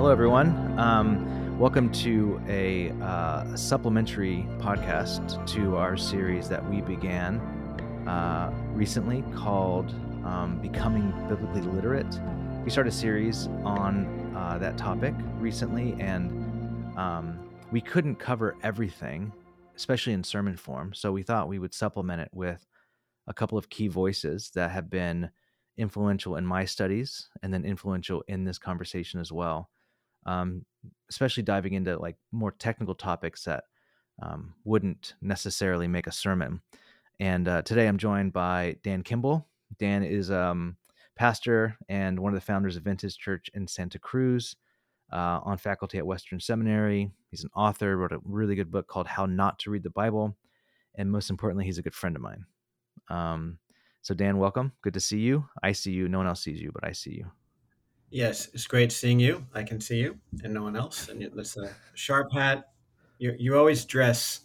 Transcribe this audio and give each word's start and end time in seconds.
Hello, 0.00 0.10
everyone. 0.10 0.78
Um, 0.78 1.58
welcome 1.58 1.92
to 1.92 2.40
a 2.48 2.88
uh, 3.02 3.54
supplementary 3.54 4.46
podcast 4.58 5.46
to 5.48 5.76
our 5.76 5.98
series 5.98 6.48
that 6.48 6.66
we 6.70 6.80
began 6.80 7.38
uh, 8.08 8.50
recently 8.72 9.22
called 9.34 9.90
um, 10.24 10.58
Becoming 10.62 11.10
Biblically 11.28 11.60
Literate. 11.60 12.18
We 12.64 12.70
started 12.70 12.94
a 12.94 12.96
series 12.96 13.48
on 13.62 14.06
uh, 14.34 14.56
that 14.56 14.78
topic 14.78 15.12
recently, 15.38 15.94
and 16.00 16.30
um, 16.98 17.38
we 17.70 17.82
couldn't 17.82 18.16
cover 18.16 18.56
everything, 18.62 19.30
especially 19.76 20.14
in 20.14 20.24
sermon 20.24 20.56
form. 20.56 20.94
So 20.94 21.12
we 21.12 21.22
thought 21.22 21.46
we 21.46 21.58
would 21.58 21.74
supplement 21.74 22.22
it 22.22 22.30
with 22.32 22.66
a 23.26 23.34
couple 23.34 23.58
of 23.58 23.68
key 23.68 23.88
voices 23.88 24.50
that 24.54 24.70
have 24.70 24.88
been 24.88 25.28
influential 25.76 26.36
in 26.36 26.46
my 26.46 26.64
studies 26.64 27.28
and 27.42 27.52
then 27.52 27.66
influential 27.66 28.24
in 28.28 28.44
this 28.44 28.56
conversation 28.56 29.20
as 29.20 29.30
well 29.30 29.68
um, 30.26 30.64
especially 31.08 31.42
diving 31.42 31.74
into 31.74 31.98
like 31.98 32.16
more 32.32 32.52
technical 32.52 32.94
topics 32.94 33.44
that 33.44 33.64
um, 34.22 34.54
wouldn't 34.64 35.14
necessarily 35.20 35.88
make 35.88 36.06
a 36.06 36.12
sermon. 36.12 36.60
And 37.18 37.48
uh, 37.48 37.62
today 37.62 37.86
I'm 37.86 37.98
joined 37.98 38.32
by 38.32 38.76
Dan 38.82 39.02
Kimball. 39.02 39.46
Dan 39.78 40.02
is 40.02 40.30
um, 40.30 40.76
pastor 41.16 41.76
and 41.88 42.18
one 42.18 42.32
of 42.32 42.40
the 42.40 42.44
founders 42.44 42.76
of 42.76 42.84
Vintage 42.84 43.18
Church 43.18 43.50
in 43.54 43.66
Santa 43.66 43.98
Cruz, 43.98 44.56
uh, 45.12 45.40
on 45.42 45.58
faculty 45.58 45.98
at 45.98 46.06
Western 46.06 46.40
Seminary. 46.40 47.10
He's 47.30 47.44
an 47.44 47.50
author, 47.54 47.96
wrote 47.96 48.12
a 48.12 48.20
really 48.24 48.54
good 48.54 48.70
book 48.70 48.86
called 48.86 49.06
How 49.06 49.26
Not 49.26 49.58
to 49.60 49.70
Read 49.70 49.82
the 49.82 49.90
Bible. 49.90 50.36
And 50.94 51.10
most 51.10 51.30
importantly, 51.30 51.64
he's 51.64 51.78
a 51.78 51.82
good 51.82 51.94
friend 51.94 52.16
of 52.16 52.22
mine. 52.22 52.44
Um, 53.08 53.58
so, 54.02 54.14
Dan, 54.14 54.38
welcome. 54.38 54.72
Good 54.82 54.94
to 54.94 55.00
see 55.00 55.18
you. 55.18 55.46
I 55.62 55.72
see 55.72 55.92
you. 55.92 56.08
No 56.08 56.18
one 56.18 56.26
else 56.26 56.42
sees 56.42 56.60
you, 56.60 56.72
but 56.72 56.84
I 56.84 56.92
see 56.92 57.12
you. 57.12 57.30
Yes, 58.10 58.48
it's 58.52 58.66
great 58.66 58.90
seeing 58.90 59.20
you. 59.20 59.46
I 59.54 59.62
can 59.62 59.80
see 59.80 59.98
you 59.98 60.18
and 60.42 60.52
no 60.52 60.64
one 60.64 60.76
else. 60.76 61.08
And 61.08 61.22
it's 61.22 61.56
a 61.56 61.70
sharp 61.94 62.32
hat. 62.32 62.70
You, 63.18 63.34
you 63.38 63.56
always 63.56 63.84
dress, 63.84 64.40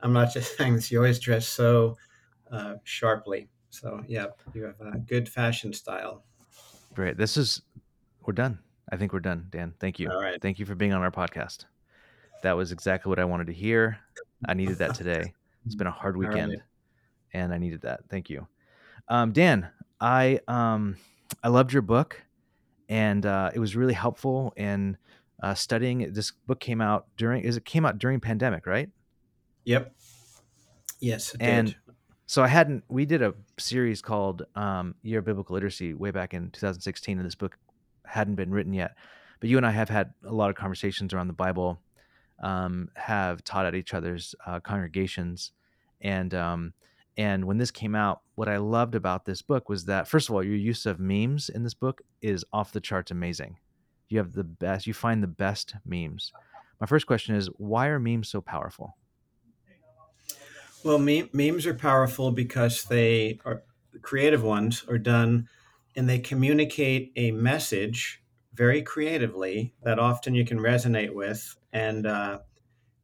I'm 0.00 0.12
not 0.12 0.32
just 0.32 0.56
saying 0.56 0.76
this, 0.76 0.90
you 0.90 0.98
always 0.98 1.18
dress 1.18 1.46
so 1.46 1.96
uh, 2.52 2.74
sharply. 2.84 3.48
So, 3.70 4.02
yeah, 4.06 4.26
you 4.54 4.64
have 4.64 4.80
a 4.80 4.98
good 4.98 5.28
fashion 5.28 5.72
style. 5.72 6.22
Great. 6.94 7.16
This 7.16 7.36
is, 7.36 7.60
we're 8.24 8.32
done. 8.32 8.60
I 8.90 8.96
think 8.96 9.12
we're 9.12 9.20
done, 9.20 9.48
Dan. 9.50 9.74
Thank 9.80 9.98
you. 9.98 10.10
All 10.10 10.22
right. 10.22 10.40
Thank 10.40 10.58
you 10.58 10.64
for 10.64 10.74
being 10.74 10.92
on 10.92 11.02
our 11.02 11.10
podcast. 11.10 11.64
That 12.42 12.56
was 12.56 12.70
exactly 12.72 13.10
what 13.10 13.18
I 13.18 13.24
wanted 13.24 13.48
to 13.48 13.52
hear. 13.52 13.98
I 14.46 14.54
needed 14.54 14.78
that 14.78 14.94
today. 14.94 15.34
It's 15.66 15.74
been 15.74 15.88
a 15.88 15.92
hard 15.92 16.16
weekend 16.16 16.52
right. 16.52 16.60
and 17.34 17.52
I 17.52 17.58
needed 17.58 17.82
that. 17.82 18.00
Thank 18.08 18.30
you. 18.30 18.46
Um, 19.08 19.32
Dan, 19.32 19.68
I, 20.00 20.38
um, 20.46 20.96
I 21.42 21.48
loved 21.48 21.72
your 21.72 21.82
book 21.82 22.22
and 22.88 23.26
uh, 23.26 23.50
it 23.54 23.58
was 23.58 23.76
really 23.76 23.94
helpful 23.94 24.52
in 24.56 24.96
uh, 25.42 25.54
studying. 25.54 26.12
This 26.12 26.32
book 26.46 26.60
came 26.60 26.80
out 26.80 27.06
during 27.16 27.42
is 27.42 27.56
it 27.56 27.64
came 27.64 27.84
out 27.84 27.98
during 27.98 28.20
pandemic, 28.20 28.66
right? 28.66 28.90
Yep. 29.64 29.92
Yes, 31.00 31.36
and 31.38 31.68
did. 31.68 31.76
so 32.26 32.42
I 32.42 32.48
hadn't. 32.48 32.84
We 32.88 33.04
did 33.06 33.22
a 33.22 33.34
series 33.58 34.02
called 34.02 34.44
um, 34.56 34.94
Year 35.02 35.20
of 35.20 35.24
Biblical 35.24 35.54
Literacy 35.54 35.94
way 35.94 36.10
back 36.10 36.34
in 36.34 36.50
2016, 36.50 37.18
and 37.18 37.26
this 37.26 37.34
book 37.34 37.56
hadn't 38.04 38.34
been 38.34 38.50
written 38.50 38.72
yet. 38.72 38.96
But 39.40 39.48
you 39.48 39.56
and 39.56 39.66
I 39.66 39.70
have 39.70 39.88
had 39.88 40.12
a 40.24 40.32
lot 40.32 40.50
of 40.50 40.56
conversations 40.56 41.12
around 41.12 41.28
the 41.28 41.34
Bible, 41.34 41.80
um, 42.42 42.88
have 42.94 43.44
taught 43.44 43.66
at 43.66 43.76
each 43.76 43.94
other's 43.94 44.34
uh, 44.44 44.58
congregations, 44.58 45.52
and 46.00 46.34
um, 46.34 46.72
and 47.18 47.46
when 47.46 47.58
this 47.58 47.72
came 47.72 47.96
out, 47.96 48.20
what 48.36 48.48
I 48.48 48.58
loved 48.58 48.94
about 48.94 49.24
this 49.24 49.42
book 49.42 49.68
was 49.68 49.86
that, 49.86 50.06
first 50.06 50.28
of 50.28 50.36
all, 50.36 50.42
your 50.42 50.54
use 50.54 50.86
of 50.86 51.00
memes 51.00 51.48
in 51.48 51.64
this 51.64 51.74
book 51.74 52.00
is 52.22 52.44
off 52.52 52.70
the 52.70 52.80
charts 52.80 53.10
amazing. 53.10 53.58
You 54.08 54.18
have 54.18 54.34
the 54.34 54.44
best, 54.44 54.86
you 54.86 54.94
find 54.94 55.20
the 55.20 55.26
best 55.26 55.74
memes. 55.84 56.32
My 56.80 56.86
first 56.86 57.08
question 57.08 57.34
is 57.34 57.48
why 57.56 57.88
are 57.88 57.98
memes 57.98 58.28
so 58.28 58.40
powerful? 58.40 58.96
Well, 60.84 61.00
memes 61.00 61.66
are 61.66 61.74
powerful 61.74 62.30
because 62.30 62.84
they 62.84 63.40
are 63.44 63.64
creative 64.00 64.44
ones 64.44 64.84
are 64.88 64.96
done 64.96 65.48
and 65.96 66.08
they 66.08 66.20
communicate 66.20 67.12
a 67.16 67.32
message 67.32 68.22
very 68.54 68.80
creatively 68.80 69.74
that 69.82 69.98
often 69.98 70.36
you 70.36 70.44
can 70.44 70.58
resonate 70.58 71.12
with 71.12 71.56
and 71.72 72.06
uh, 72.06 72.38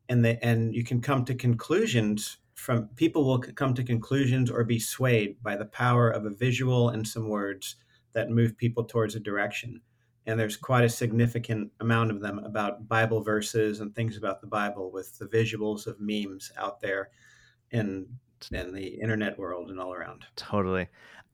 and 0.08 0.24
they 0.24 0.38
and 0.40 0.72
you 0.72 0.84
can 0.84 1.00
come 1.00 1.24
to 1.24 1.34
conclusions 1.34 2.38
from 2.54 2.88
people 2.96 3.24
will 3.24 3.38
come 3.38 3.74
to 3.74 3.82
conclusions 3.82 4.50
or 4.50 4.64
be 4.64 4.78
swayed 4.78 5.42
by 5.42 5.56
the 5.56 5.66
power 5.66 6.10
of 6.10 6.24
a 6.24 6.30
visual 6.30 6.90
and 6.90 7.06
some 7.06 7.28
words 7.28 7.76
that 8.12 8.30
move 8.30 8.56
people 8.56 8.84
towards 8.84 9.16
a 9.16 9.20
direction. 9.20 9.80
And 10.26 10.38
there's 10.40 10.56
quite 10.56 10.84
a 10.84 10.88
significant 10.88 11.70
amount 11.80 12.10
of 12.10 12.20
them 12.20 12.38
about 12.38 12.88
Bible 12.88 13.22
verses 13.22 13.80
and 13.80 13.94
things 13.94 14.16
about 14.16 14.40
the 14.40 14.46
Bible 14.46 14.90
with 14.90 15.18
the 15.18 15.26
visuals 15.26 15.86
of 15.86 16.00
memes 16.00 16.50
out 16.56 16.80
there 16.80 17.10
in 17.70 18.06
in 18.52 18.72
the 18.72 18.86
internet 18.86 19.38
world 19.38 19.70
and 19.70 19.80
all 19.80 19.92
around. 19.92 20.26
Totally. 20.36 20.88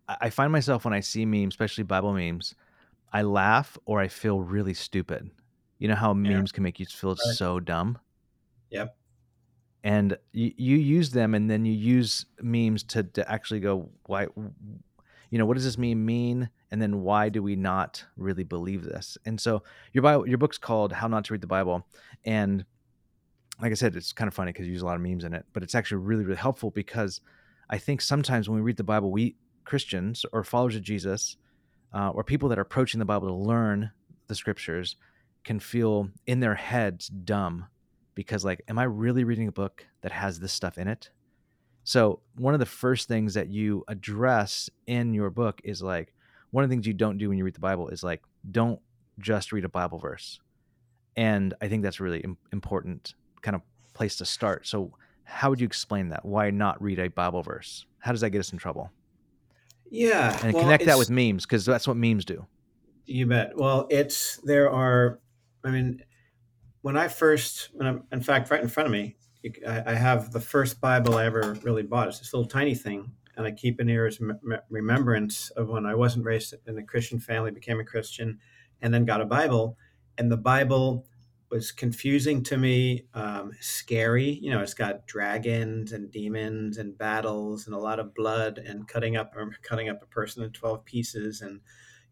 I 0.08 0.30
find 0.30 0.50
myself 0.50 0.84
when 0.84 0.94
I 0.94 1.00
see 1.00 1.24
memes, 1.24 1.54
especially 1.54 1.84
Bible 1.84 2.12
memes, 2.12 2.54
I 3.12 3.22
laugh 3.22 3.78
or 3.84 4.00
I 4.00 4.08
feel 4.08 4.40
really 4.40 4.74
stupid. 4.74 5.30
You 5.78 5.88
know 5.88 5.94
how 5.94 6.12
memes 6.14 6.50
yeah. 6.50 6.54
can 6.54 6.62
make 6.62 6.80
you 6.80 6.86
feel 6.86 7.10
right. 7.10 7.36
so 7.36 7.60
dumb? 7.60 7.98
Yep 8.70 8.96
and 9.82 10.16
you, 10.32 10.52
you 10.56 10.76
use 10.76 11.10
them 11.10 11.34
and 11.34 11.50
then 11.50 11.64
you 11.64 11.72
use 11.72 12.26
memes 12.42 12.82
to, 12.84 13.02
to 13.02 13.30
actually 13.30 13.60
go 13.60 13.88
why 14.06 14.26
you 15.30 15.38
know 15.38 15.46
what 15.46 15.54
does 15.54 15.64
this 15.64 15.78
meme 15.78 16.04
mean? 16.04 16.50
And 16.72 16.82
then 16.82 17.02
why 17.02 17.28
do 17.28 17.42
we 17.42 17.54
not 17.54 18.04
really 18.16 18.42
believe 18.42 18.82
this? 18.82 19.16
And 19.24 19.40
so 19.40 19.62
your 19.92 20.02
bible 20.02 20.28
your 20.28 20.38
book's 20.38 20.58
called 20.58 20.92
how 20.92 21.06
not 21.06 21.24
to 21.26 21.34
read 21.34 21.40
the 21.40 21.46
bible. 21.46 21.86
And 22.24 22.64
like 23.60 23.72
i 23.72 23.74
said 23.74 23.94
it's 23.94 24.12
kind 24.12 24.28
of 24.28 24.34
funny 24.34 24.52
because 24.52 24.66
you 24.66 24.72
use 24.72 24.82
a 24.82 24.86
lot 24.86 24.96
of 24.96 25.02
memes 25.02 25.24
in 25.24 25.34
it 25.34 25.44
but 25.52 25.62
it's 25.62 25.74
actually 25.74 25.98
really 25.98 26.24
really 26.24 26.38
helpful 26.38 26.70
because 26.70 27.20
i 27.68 27.78
think 27.78 28.00
sometimes 28.00 28.48
when 28.48 28.56
we 28.56 28.62
read 28.62 28.76
the 28.76 28.84
bible 28.84 29.10
we 29.10 29.36
christians 29.64 30.24
or 30.32 30.42
followers 30.42 30.76
of 30.76 30.82
jesus 30.82 31.36
uh, 31.92 32.10
or 32.10 32.22
people 32.24 32.48
that 32.48 32.58
are 32.58 32.62
approaching 32.62 32.98
the 32.98 33.04
bible 33.04 33.28
to 33.28 33.34
learn 33.34 33.90
the 34.28 34.34
scriptures 34.34 34.96
can 35.44 35.58
feel 35.58 36.08
in 36.26 36.40
their 36.40 36.54
heads 36.54 37.08
dumb 37.08 37.66
because 38.14 38.44
like 38.44 38.62
am 38.68 38.78
i 38.78 38.84
really 38.84 39.24
reading 39.24 39.48
a 39.48 39.52
book 39.52 39.86
that 40.02 40.12
has 40.12 40.40
this 40.40 40.52
stuff 40.52 40.78
in 40.78 40.88
it? 40.88 41.10
So 41.84 42.20
one 42.36 42.54
of 42.54 42.60
the 42.60 42.66
first 42.66 43.08
things 43.08 43.34
that 43.34 43.48
you 43.48 43.84
address 43.88 44.68
in 44.86 45.14
your 45.14 45.30
book 45.30 45.60
is 45.64 45.82
like 45.82 46.14
one 46.50 46.62
of 46.62 46.70
the 46.70 46.74
things 46.74 46.86
you 46.86 46.94
don't 46.94 47.18
do 47.18 47.28
when 47.28 47.38
you 47.38 47.44
read 47.44 47.54
the 47.54 47.60
bible 47.60 47.88
is 47.88 48.02
like 48.02 48.22
don't 48.50 48.80
just 49.18 49.52
read 49.52 49.64
a 49.64 49.68
bible 49.68 49.98
verse. 49.98 50.40
And 51.16 51.54
i 51.60 51.68
think 51.68 51.82
that's 51.82 52.00
really 52.00 52.24
important 52.52 53.14
kind 53.42 53.54
of 53.54 53.62
place 53.94 54.16
to 54.16 54.24
start. 54.24 54.66
So 54.66 54.92
how 55.24 55.50
would 55.50 55.60
you 55.60 55.66
explain 55.66 56.08
that? 56.08 56.24
Why 56.24 56.50
not 56.50 56.80
read 56.82 56.98
a 56.98 57.08
bible 57.08 57.42
verse? 57.42 57.86
How 57.98 58.12
does 58.12 58.20
that 58.20 58.30
get 58.30 58.40
us 58.40 58.52
in 58.52 58.58
trouble? 58.58 58.90
Yeah 59.90 60.38
and 60.42 60.52
well, 60.52 60.62
connect 60.62 60.84
that 60.86 60.98
with 60.98 61.10
memes 61.10 61.44
because 61.44 61.64
that's 61.64 61.88
what 61.88 61.96
memes 61.96 62.24
do. 62.24 62.46
You 63.06 63.26
bet. 63.26 63.56
Well 63.56 63.86
it's 63.90 64.36
there 64.44 64.70
are 64.70 65.18
i 65.64 65.70
mean 65.70 66.02
when 66.82 66.96
I 66.96 67.08
first, 67.08 67.70
when 67.72 67.86
I'm, 67.86 68.04
in 68.12 68.20
fact, 68.20 68.50
right 68.50 68.62
in 68.62 68.68
front 68.68 68.86
of 68.86 68.92
me, 68.92 69.16
I, 69.66 69.94
have 69.94 70.32
the 70.32 70.40
first 70.40 70.80
Bible 70.80 71.16
I 71.16 71.24
ever 71.24 71.56
really 71.62 71.82
bought. 71.82 72.08
It's 72.08 72.18
this 72.18 72.34
little 72.34 72.48
tiny 72.48 72.74
thing, 72.74 73.12
and 73.36 73.46
I 73.46 73.52
keep 73.52 73.80
it 73.80 73.88
here 73.88 74.06
as 74.06 74.20
remembrance 74.68 75.50
of 75.50 75.68
when 75.68 75.86
I 75.86 75.94
wasn't 75.94 76.26
raised 76.26 76.54
in 76.66 76.76
a 76.76 76.82
Christian 76.82 77.20
family, 77.20 77.50
became 77.50 77.80
a 77.80 77.84
Christian, 77.84 78.38
and 78.82 78.92
then 78.92 79.06
got 79.06 79.22
a 79.22 79.26
Bible. 79.26 79.78
And 80.18 80.30
the 80.30 80.36
Bible 80.36 81.06
was 81.50 81.72
confusing 81.72 82.42
to 82.44 82.58
me, 82.58 83.06
um, 83.14 83.52
scary. 83.60 84.38
You 84.42 84.50
know, 84.50 84.60
it's 84.60 84.74
got 84.74 85.06
dragons 85.06 85.92
and 85.92 86.10
demons 86.10 86.76
and 86.76 86.96
battles 86.96 87.66
and 87.66 87.74
a 87.74 87.78
lot 87.78 87.98
of 87.98 88.14
blood 88.14 88.58
and 88.58 88.86
cutting 88.86 89.16
up 89.16 89.34
cutting 89.62 89.88
up 89.88 90.02
a 90.02 90.06
person 90.06 90.42
in 90.42 90.50
twelve 90.50 90.84
pieces, 90.84 91.40
and 91.40 91.60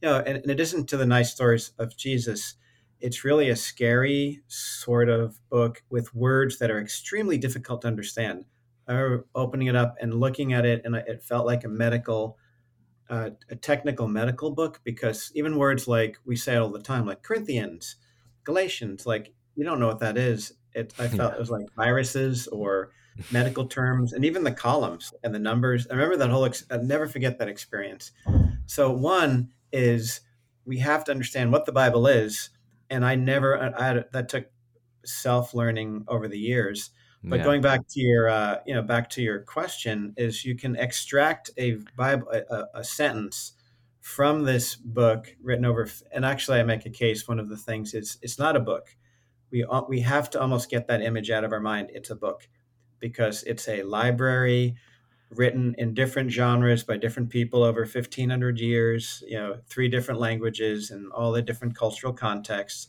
you 0.00 0.08
know, 0.08 0.20
in 0.20 0.48
addition 0.48 0.86
to 0.86 0.96
the 0.96 1.06
nice 1.06 1.30
stories 1.30 1.72
of 1.78 1.96
Jesus 1.96 2.54
it's 3.00 3.24
really 3.24 3.48
a 3.48 3.56
scary 3.56 4.42
sort 4.48 5.08
of 5.08 5.38
book 5.50 5.82
with 5.90 6.14
words 6.14 6.58
that 6.58 6.70
are 6.70 6.80
extremely 6.80 7.38
difficult 7.38 7.82
to 7.82 7.88
understand. 7.88 8.44
I 8.86 8.92
remember 8.92 9.26
opening 9.34 9.68
it 9.68 9.76
up 9.76 9.96
and 10.00 10.14
looking 10.14 10.52
at 10.52 10.64
it, 10.64 10.82
and 10.84 10.96
it 10.96 11.22
felt 11.22 11.46
like 11.46 11.64
a 11.64 11.68
medical, 11.68 12.38
uh, 13.10 13.30
a 13.50 13.56
technical 13.56 14.08
medical 14.08 14.50
book 14.50 14.80
because 14.82 15.30
even 15.34 15.58
words 15.58 15.86
like 15.86 16.18
we 16.24 16.36
say 16.36 16.56
all 16.56 16.70
the 16.70 16.80
time, 16.80 17.06
like 17.06 17.22
Corinthians, 17.22 17.96
Galatians, 18.44 19.06
like 19.06 19.34
you 19.54 19.64
don't 19.64 19.78
know 19.78 19.88
what 19.88 20.00
that 20.00 20.16
is. 20.16 20.54
It, 20.74 20.94
I 20.98 21.08
felt 21.08 21.32
yeah. 21.32 21.36
it 21.36 21.40
was 21.40 21.50
like 21.50 21.66
viruses 21.76 22.46
or 22.48 22.92
medical 23.30 23.66
terms, 23.66 24.12
and 24.12 24.24
even 24.24 24.44
the 24.44 24.52
columns 24.52 25.12
and 25.22 25.34
the 25.34 25.38
numbers. 25.38 25.86
I 25.90 25.94
remember 25.94 26.16
that 26.16 26.30
whole. 26.30 26.46
Ex- 26.46 26.64
I'll 26.70 26.82
never 26.82 27.06
forget 27.06 27.38
that 27.38 27.48
experience. 27.48 28.12
So 28.66 28.90
one 28.90 29.50
is 29.72 30.20
we 30.64 30.78
have 30.78 31.04
to 31.04 31.10
understand 31.10 31.52
what 31.52 31.66
the 31.66 31.72
Bible 31.72 32.06
is 32.06 32.50
and 32.90 33.04
I 33.04 33.14
never 33.14 33.58
I 33.78 33.82
had, 33.82 34.04
that 34.12 34.28
took 34.28 34.46
self 35.04 35.54
learning 35.54 36.04
over 36.08 36.28
the 36.28 36.38
years. 36.38 36.90
But 37.24 37.40
yeah. 37.40 37.44
going 37.44 37.62
back 37.62 37.80
to 37.88 38.00
your 38.00 38.28
uh, 38.28 38.58
you 38.66 38.74
know 38.74 38.82
back 38.82 39.10
to 39.10 39.22
your 39.22 39.40
question 39.40 40.14
is 40.16 40.44
you 40.44 40.56
can 40.56 40.76
extract 40.76 41.50
a 41.58 41.78
Bible 41.96 42.28
a, 42.30 42.64
a 42.74 42.84
sentence 42.84 43.54
from 44.08 44.44
this 44.44 44.74
book 44.74 45.36
written 45.42 45.66
over 45.66 45.86
and 46.12 46.24
actually 46.24 46.58
i 46.58 46.62
make 46.62 46.86
a 46.86 46.90
case 46.90 47.28
one 47.28 47.38
of 47.38 47.50
the 47.50 47.56
things 47.58 47.92
is 47.92 48.16
it's 48.22 48.38
not 48.38 48.56
a 48.56 48.60
book 48.60 48.96
we 49.50 49.66
we 49.86 50.00
have 50.00 50.30
to 50.30 50.40
almost 50.40 50.70
get 50.70 50.86
that 50.86 51.02
image 51.02 51.30
out 51.30 51.44
of 51.44 51.52
our 51.52 51.60
mind 51.60 51.90
it's 51.92 52.08
a 52.08 52.16
book 52.16 52.48
because 53.00 53.42
it's 53.42 53.68
a 53.68 53.82
library 53.82 54.74
written 55.30 55.74
in 55.78 55.94
different 55.94 56.30
genres 56.30 56.84
by 56.84 56.96
different 56.96 57.28
people 57.28 57.62
over 57.62 57.82
1500 57.82 58.58
years 58.58 59.22
you 59.26 59.38
know 59.38 59.58
three 59.68 59.88
different 59.88 60.20
languages 60.20 60.90
and 60.90 61.12
all 61.12 61.32
the 61.32 61.42
different 61.42 61.76
cultural 61.76 62.12
contexts. 62.12 62.88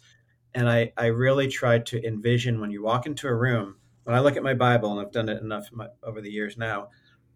And 0.54 0.70
i 0.70 0.92
i 0.98 1.08
really 1.08 1.48
try 1.48 1.80
to 1.80 2.06
envision 2.06 2.60
when 2.60 2.72
you 2.72 2.82
walk 2.84 3.06
into 3.06 3.28
a 3.28 3.36
room 3.36 3.76
when 4.04 4.16
i 4.16 4.20
look 4.20 4.38
at 4.38 4.44
my 4.44 4.54
bible 4.54 4.92
and 4.92 5.00
i've 5.00 5.12
done 5.12 5.30
it 5.30 5.42
enough 5.42 5.70
my, 5.72 5.88
over 6.02 6.22
the 6.22 6.32
years 6.32 6.58
now 6.58 6.88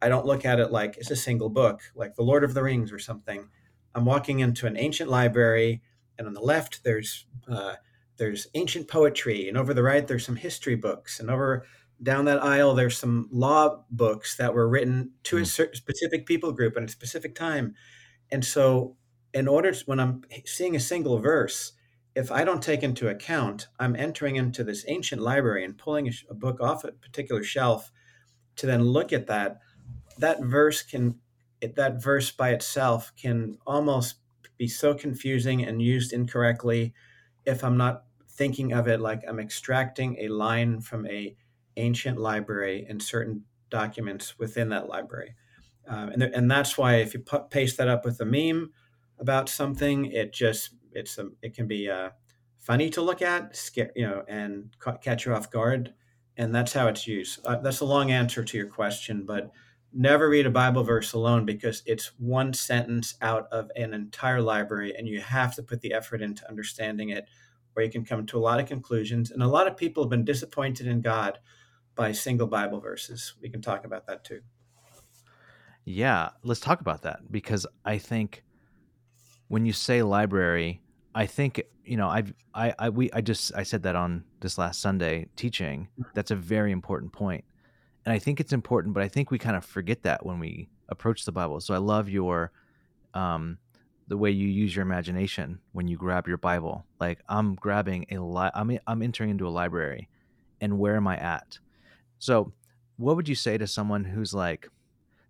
i 0.01 0.09
don't 0.09 0.25
look 0.25 0.45
at 0.45 0.59
it 0.59 0.71
like 0.71 0.97
it's 0.97 1.11
a 1.11 1.15
single 1.15 1.49
book 1.49 1.81
like 1.95 2.15
the 2.15 2.23
lord 2.23 2.43
of 2.43 2.53
the 2.53 2.63
rings 2.63 2.91
or 2.91 2.99
something. 2.99 3.49
I'm 3.95 4.05
walking 4.05 4.39
into 4.39 4.65
an 4.65 4.77
ancient 4.77 5.09
library 5.09 5.81
and 6.17 6.27
on 6.27 6.33
the 6.33 6.41
left 6.41 6.83
there's 6.83 7.25
uh, 7.47 7.75
there's 8.17 8.47
ancient 8.53 8.87
poetry 8.87 9.47
and 9.47 9.57
over 9.57 9.73
the 9.73 9.83
right 9.83 10.07
there's 10.07 10.25
some 10.25 10.35
history 10.35 10.75
books 10.75 11.19
and 11.19 11.29
over 11.29 11.65
down 12.03 12.25
that 12.25 12.43
aisle 12.43 12.75
there's 12.75 12.97
some 12.97 13.29
law 13.31 13.83
books 13.89 14.35
that 14.35 14.53
were 14.53 14.67
written 14.67 15.11
to 15.23 15.37
mm. 15.37 15.41
a 15.41 15.45
certain 15.45 15.75
specific 15.75 16.25
people 16.25 16.51
group 16.51 16.75
at 16.77 16.83
a 16.83 16.87
specific 16.87 17.33
time 17.33 17.73
and 18.31 18.43
so 18.43 18.95
in 19.33 19.47
order 19.47 19.71
to, 19.71 19.83
when 19.85 19.99
i'm 19.99 20.21
seeing 20.45 20.75
a 20.75 20.79
single 20.79 21.19
verse 21.19 21.73
if 22.15 22.31
i 22.31 22.43
don't 22.43 22.61
take 22.61 22.83
into 22.83 23.07
account 23.07 23.67
i'm 23.79 23.95
entering 23.95 24.35
into 24.35 24.63
this 24.63 24.85
ancient 24.87 25.21
library 25.21 25.63
and 25.63 25.77
pulling 25.77 26.07
a, 26.07 26.11
a 26.29 26.33
book 26.33 26.59
off 26.59 26.83
a 26.83 26.91
particular 26.91 27.43
shelf 27.43 27.91
to 28.55 28.65
then 28.65 28.83
look 28.83 29.13
at 29.13 29.27
that 29.27 29.59
that 30.17 30.41
verse 30.43 30.81
can 30.81 31.15
it, 31.61 31.75
that 31.75 32.03
verse 32.03 32.31
by 32.31 32.49
itself 32.49 33.13
can 33.15 33.57
almost 33.65 34.15
be 34.57 34.67
so 34.67 34.93
confusing 34.93 35.63
and 35.63 35.81
used 35.81 36.11
incorrectly 36.11 36.93
if 37.45 37.63
i'm 37.63 37.77
not 37.77 38.03
thinking 38.29 38.73
of 38.73 38.87
it 38.87 38.99
like 38.99 39.21
i'm 39.27 39.39
extracting 39.39 40.17
a 40.19 40.27
line 40.27 40.81
from 40.81 41.07
a 41.07 41.35
ancient 41.77 42.19
library 42.19 42.85
and 42.89 43.01
certain 43.01 43.43
documents 43.69 44.37
within 44.37 44.69
that 44.69 44.87
library. 44.87 45.35
Um, 45.87 46.09
and, 46.09 46.23
and 46.23 46.51
that's 46.51 46.77
why 46.77 46.95
if 46.95 47.13
you 47.13 47.23
paste 47.49 47.77
that 47.77 47.87
up 47.87 48.05
with 48.05 48.19
a 48.21 48.25
meme 48.25 48.71
about 49.19 49.49
something, 49.49 50.05
it 50.05 50.33
just 50.33 50.75
it's 50.91 51.17
a, 51.17 51.29
it 51.41 51.53
can 51.53 51.67
be 51.67 51.89
uh, 51.89 52.09
funny 52.59 52.89
to 52.91 53.01
look 53.01 53.21
at, 53.21 53.55
scare, 53.55 53.91
you 53.95 54.07
know, 54.07 54.23
and 54.27 54.69
ca- 54.79 54.97
catch 54.97 55.25
you 55.25 55.33
off 55.33 55.51
guard. 55.51 55.93
And 56.37 56.53
that's 56.53 56.73
how 56.73 56.87
it's 56.87 57.07
used. 57.07 57.45
Uh, 57.45 57.57
that's 57.57 57.81
a 57.81 57.85
long 57.85 58.11
answer 58.11 58.43
to 58.43 58.57
your 58.57 58.67
question, 58.67 59.25
but 59.25 59.51
never 59.91 60.29
read 60.29 60.47
a 60.47 60.51
Bible 60.51 60.83
verse 60.83 61.13
alone 61.13 61.45
because 61.45 61.83
it's 61.85 62.11
one 62.17 62.53
sentence 62.53 63.15
out 63.21 63.47
of 63.51 63.69
an 63.75 63.93
entire 63.93 64.41
library, 64.41 64.93
and 64.97 65.07
you 65.07 65.21
have 65.21 65.55
to 65.55 65.63
put 65.63 65.81
the 65.81 65.93
effort 65.93 66.21
into 66.21 66.47
understanding 66.49 67.09
it, 67.09 67.27
or 67.75 67.83
you 67.83 67.91
can 67.91 68.05
come 68.05 68.25
to 68.25 68.37
a 68.37 68.41
lot 68.41 68.59
of 68.59 68.67
conclusions. 68.67 69.31
And 69.31 69.43
a 69.43 69.47
lot 69.47 69.67
of 69.67 69.77
people 69.77 70.03
have 70.03 70.09
been 70.09 70.25
disappointed 70.25 70.87
in 70.87 71.01
God 71.01 71.39
by 71.95 72.11
single 72.11 72.47
Bible 72.47 72.79
verses. 72.79 73.35
We 73.41 73.49
can 73.49 73.61
talk 73.61 73.85
about 73.85 74.07
that 74.07 74.23
too. 74.23 74.41
Yeah, 75.85 76.29
let's 76.43 76.59
talk 76.59 76.81
about 76.81 77.01
that 77.01 77.31
because 77.31 77.67
I 77.83 77.97
think 77.97 78.43
when 79.49 79.65
you 79.65 79.73
say 79.73 80.01
library, 80.01 80.81
I 81.13 81.25
think 81.25 81.61
you 81.83 81.97
know 81.97 82.07
I've 82.07 82.33
I 82.53 82.73
I 82.79 82.89
we 82.89 83.11
I 83.11 83.21
just 83.21 83.53
I 83.55 83.63
said 83.63 83.83
that 83.83 83.95
on 83.95 84.23
this 84.39 84.57
last 84.57 84.79
Sunday 84.81 85.27
teaching. 85.35 85.89
That's 86.13 86.31
a 86.31 86.35
very 86.35 86.71
important 86.71 87.11
point, 87.11 87.43
and 88.05 88.13
I 88.13 88.19
think 88.19 88.39
it's 88.39 88.53
important, 88.53 88.93
but 88.93 89.03
I 89.03 89.07
think 89.07 89.29
we 89.29 89.37
kind 89.37 89.57
of 89.57 89.65
forget 89.65 90.03
that 90.03 90.25
when 90.25 90.39
we 90.39 90.69
approach 90.89 91.25
the 91.25 91.31
Bible. 91.31 91.59
So 91.59 91.73
I 91.73 91.77
love 91.77 92.09
your 92.09 92.51
um 93.13 93.57
the 94.07 94.17
way 94.17 94.31
you 94.31 94.47
use 94.47 94.75
your 94.75 94.83
imagination 94.83 95.59
when 95.71 95.87
you 95.87 95.97
grab 95.97 96.27
your 96.27 96.37
Bible. 96.37 96.85
Like 96.99 97.19
I'm 97.27 97.55
grabbing 97.55 98.05
a 98.11 98.19
li- 98.19 98.51
I'm 98.53 98.77
I'm 98.87 99.01
entering 99.01 99.31
into 99.31 99.47
a 99.47 99.49
library, 99.49 100.09
and 100.61 100.79
where 100.79 100.95
am 100.95 101.07
I 101.07 101.17
at? 101.17 101.59
So, 102.23 102.53
what 102.95 103.17
would 103.17 103.27
you 103.27 103.35
say 103.35 103.57
to 103.57 103.67
someone 103.67 104.05
who's 104.05 104.33
like, 104.33 104.69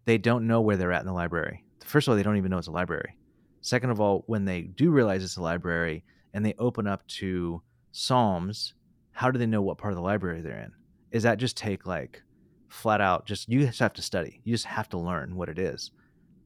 they 0.05 0.19
don't 0.19 0.45
know 0.45 0.61
where 0.61 0.77
they're 0.77 0.91
at 0.91 1.01
in 1.01 1.07
the 1.07 1.11
library? 1.11 1.63
First 1.83 2.07
of 2.07 2.11
all, 2.11 2.15
they 2.15 2.21
don't 2.21 2.37
even 2.37 2.51
know 2.51 2.59
it's 2.59 2.67
a 2.67 2.71
library. 2.71 3.17
Second 3.61 3.89
of 3.89 3.99
all, 3.99 4.23
when 4.27 4.45
they 4.45 4.61
do 4.61 4.91
realize 4.91 5.23
it's 5.23 5.37
a 5.37 5.41
library 5.41 6.03
and 6.35 6.45
they 6.45 6.53
open 6.59 6.85
up 6.85 7.07
to 7.07 7.63
Psalms, 7.93 8.75
how 9.11 9.31
do 9.31 9.39
they 9.39 9.47
know 9.47 9.63
what 9.63 9.79
part 9.79 9.91
of 9.91 9.95
the 9.95 10.03
library 10.03 10.41
they're 10.41 10.59
in? 10.59 10.71
Is 11.09 11.23
that 11.23 11.39
just 11.39 11.57
take 11.57 11.87
like 11.87 12.21
flat 12.69 13.01
out, 13.01 13.25
just 13.25 13.49
you 13.49 13.65
just 13.65 13.79
have 13.79 13.93
to 13.93 14.03
study. 14.03 14.39
You 14.43 14.53
just 14.53 14.67
have 14.67 14.87
to 14.89 14.99
learn 14.99 15.35
what 15.35 15.49
it 15.49 15.57
is. 15.57 15.89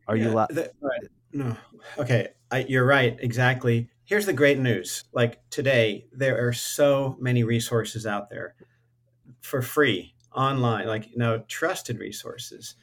Are 0.08 0.16
yeah, 0.16 0.24
you 0.24 0.32
allowed? 0.32 0.58
right. 0.80 1.02
No. 1.34 1.58
Okay. 1.98 2.30
I, 2.52 2.60
you're 2.70 2.86
right. 2.86 3.18
Exactly. 3.20 3.90
Here's 4.06 4.26
the 4.26 4.32
great 4.32 4.60
news. 4.60 5.04
Like 5.12 5.42
today, 5.50 6.06
there 6.14 6.48
are 6.48 6.54
so 6.54 7.18
many 7.20 7.44
resources 7.44 8.08
out 8.08 8.30
there 8.30 8.56
for 9.42 9.62
free 9.62 10.14
online, 10.38 10.88
like 10.88 11.10
you 11.12 11.18
know, 11.18 11.44
trusted 11.48 12.00
resources. 12.00 12.76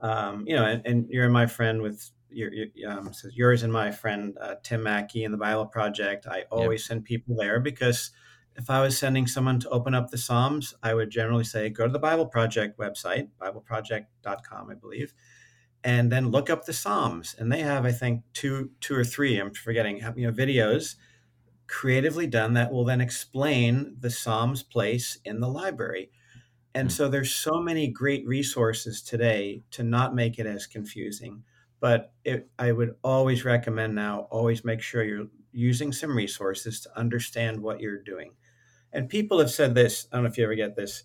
Um, 0.00 0.44
you 0.46 0.56
know, 0.56 0.64
and, 0.64 0.86
and, 0.86 1.10
you're 1.10 1.28
my 1.28 1.46
friend 1.46 1.82
with 1.82 2.10
your, 2.30 2.50
your 2.54 2.90
um, 2.90 3.12
so 3.12 3.28
yours 3.34 3.64
and 3.64 3.70
my 3.70 3.90
friend 3.90 4.34
uh, 4.40 4.54
Tim 4.62 4.82
Mackie 4.82 5.24
and 5.24 5.34
the 5.34 5.38
Bible 5.38 5.66
Project. 5.66 6.26
I 6.26 6.44
always 6.50 6.80
yep. 6.80 6.88
send 6.88 7.04
people 7.04 7.36
there 7.36 7.60
because 7.60 8.10
if 8.56 8.70
I 8.70 8.80
was 8.80 8.98
sending 8.98 9.26
someone 9.26 9.60
to 9.60 9.68
open 9.68 9.94
up 9.94 10.10
the 10.10 10.18
Psalms, 10.18 10.74
I 10.82 10.94
would 10.94 11.10
generally 11.10 11.44
say, 11.44 11.68
go 11.68 11.86
to 11.86 11.92
the 11.92 11.98
Bible 11.98 12.26
Project 12.26 12.78
website, 12.78 13.28
BibleProject.com, 13.40 14.70
I 14.70 14.74
believe, 14.74 15.14
and 15.84 16.10
then 16.10 16.30
look 16.30 16.50
up 16.50 16.64
the 16.64 16.72
Psalms. 16.72 17.34
And 17.38 17.52
they 17.52 17.60
have, 17.60 17.84
I 17.84 17.92
think, 17.92 18.22
two, 18.32 18.70
two 18.80 18.94
or 18.94 19.04
three. 19.04 19.38
I'm 19.38 19.52
forgetting, 19.52 19.98
you 20.16 20.26
know, 20.26 20.32
videos 20.32 20.96
creatively 21.66 22.26
done 22.26 22.54
that 22.54 22.72
will 22.72 22.84
then 22.84 23.00
explain 23.00 23.96
the 24.00 24.10
Psalms 24.10 24.62
place 24.62 25.18
in 25.24 25.40
the 25.40 25.48
library. 25.48 26.10
And 26.74 26.88
mm. 26.88 26.92
so 26.92 27.08
there's 27.08 27.34
so 27.34 27.60
many 27.60 27.88
great 27.88 28.26
resources 28.26 29.02
today 29.02 29.62
to 29.72 29.82
not 29.82 30.14
make 30.14 30.38
it 30.38 30.46
as 30.46 30.66
confusing. 30.66 31.42
But 31.80 32.12
it, 32.24 32.48
I 32.58 32.72
would 32.72 32.94
always 33.02 33.44
recommend 33.44 33.94
now, 33.94 34.28
always 34.30 34.64
make 34.64 34.82
sure 34.82 35.02
you're 35.02 35.28
using 35.52 35.92
some 35.92 36.16
resources 36.16 36.80
to 36.80 36.98
understand 36.98 37.60
what 37.60 37.80
you're 37.80 38.02
doing. 38.02 38.32
And 38.92 39.08
people 39.08 39.38
have 39.38 39.50
said 39.50 39.74
this, 39.74 40.06
I 40.12 40.16
don't 40.16 40.24
know 40.24 40.30
if 40.30 40.38
you 40.38 40.44
ever 40.44 40.54
get 40.54 40.76
this. 40.76 41.04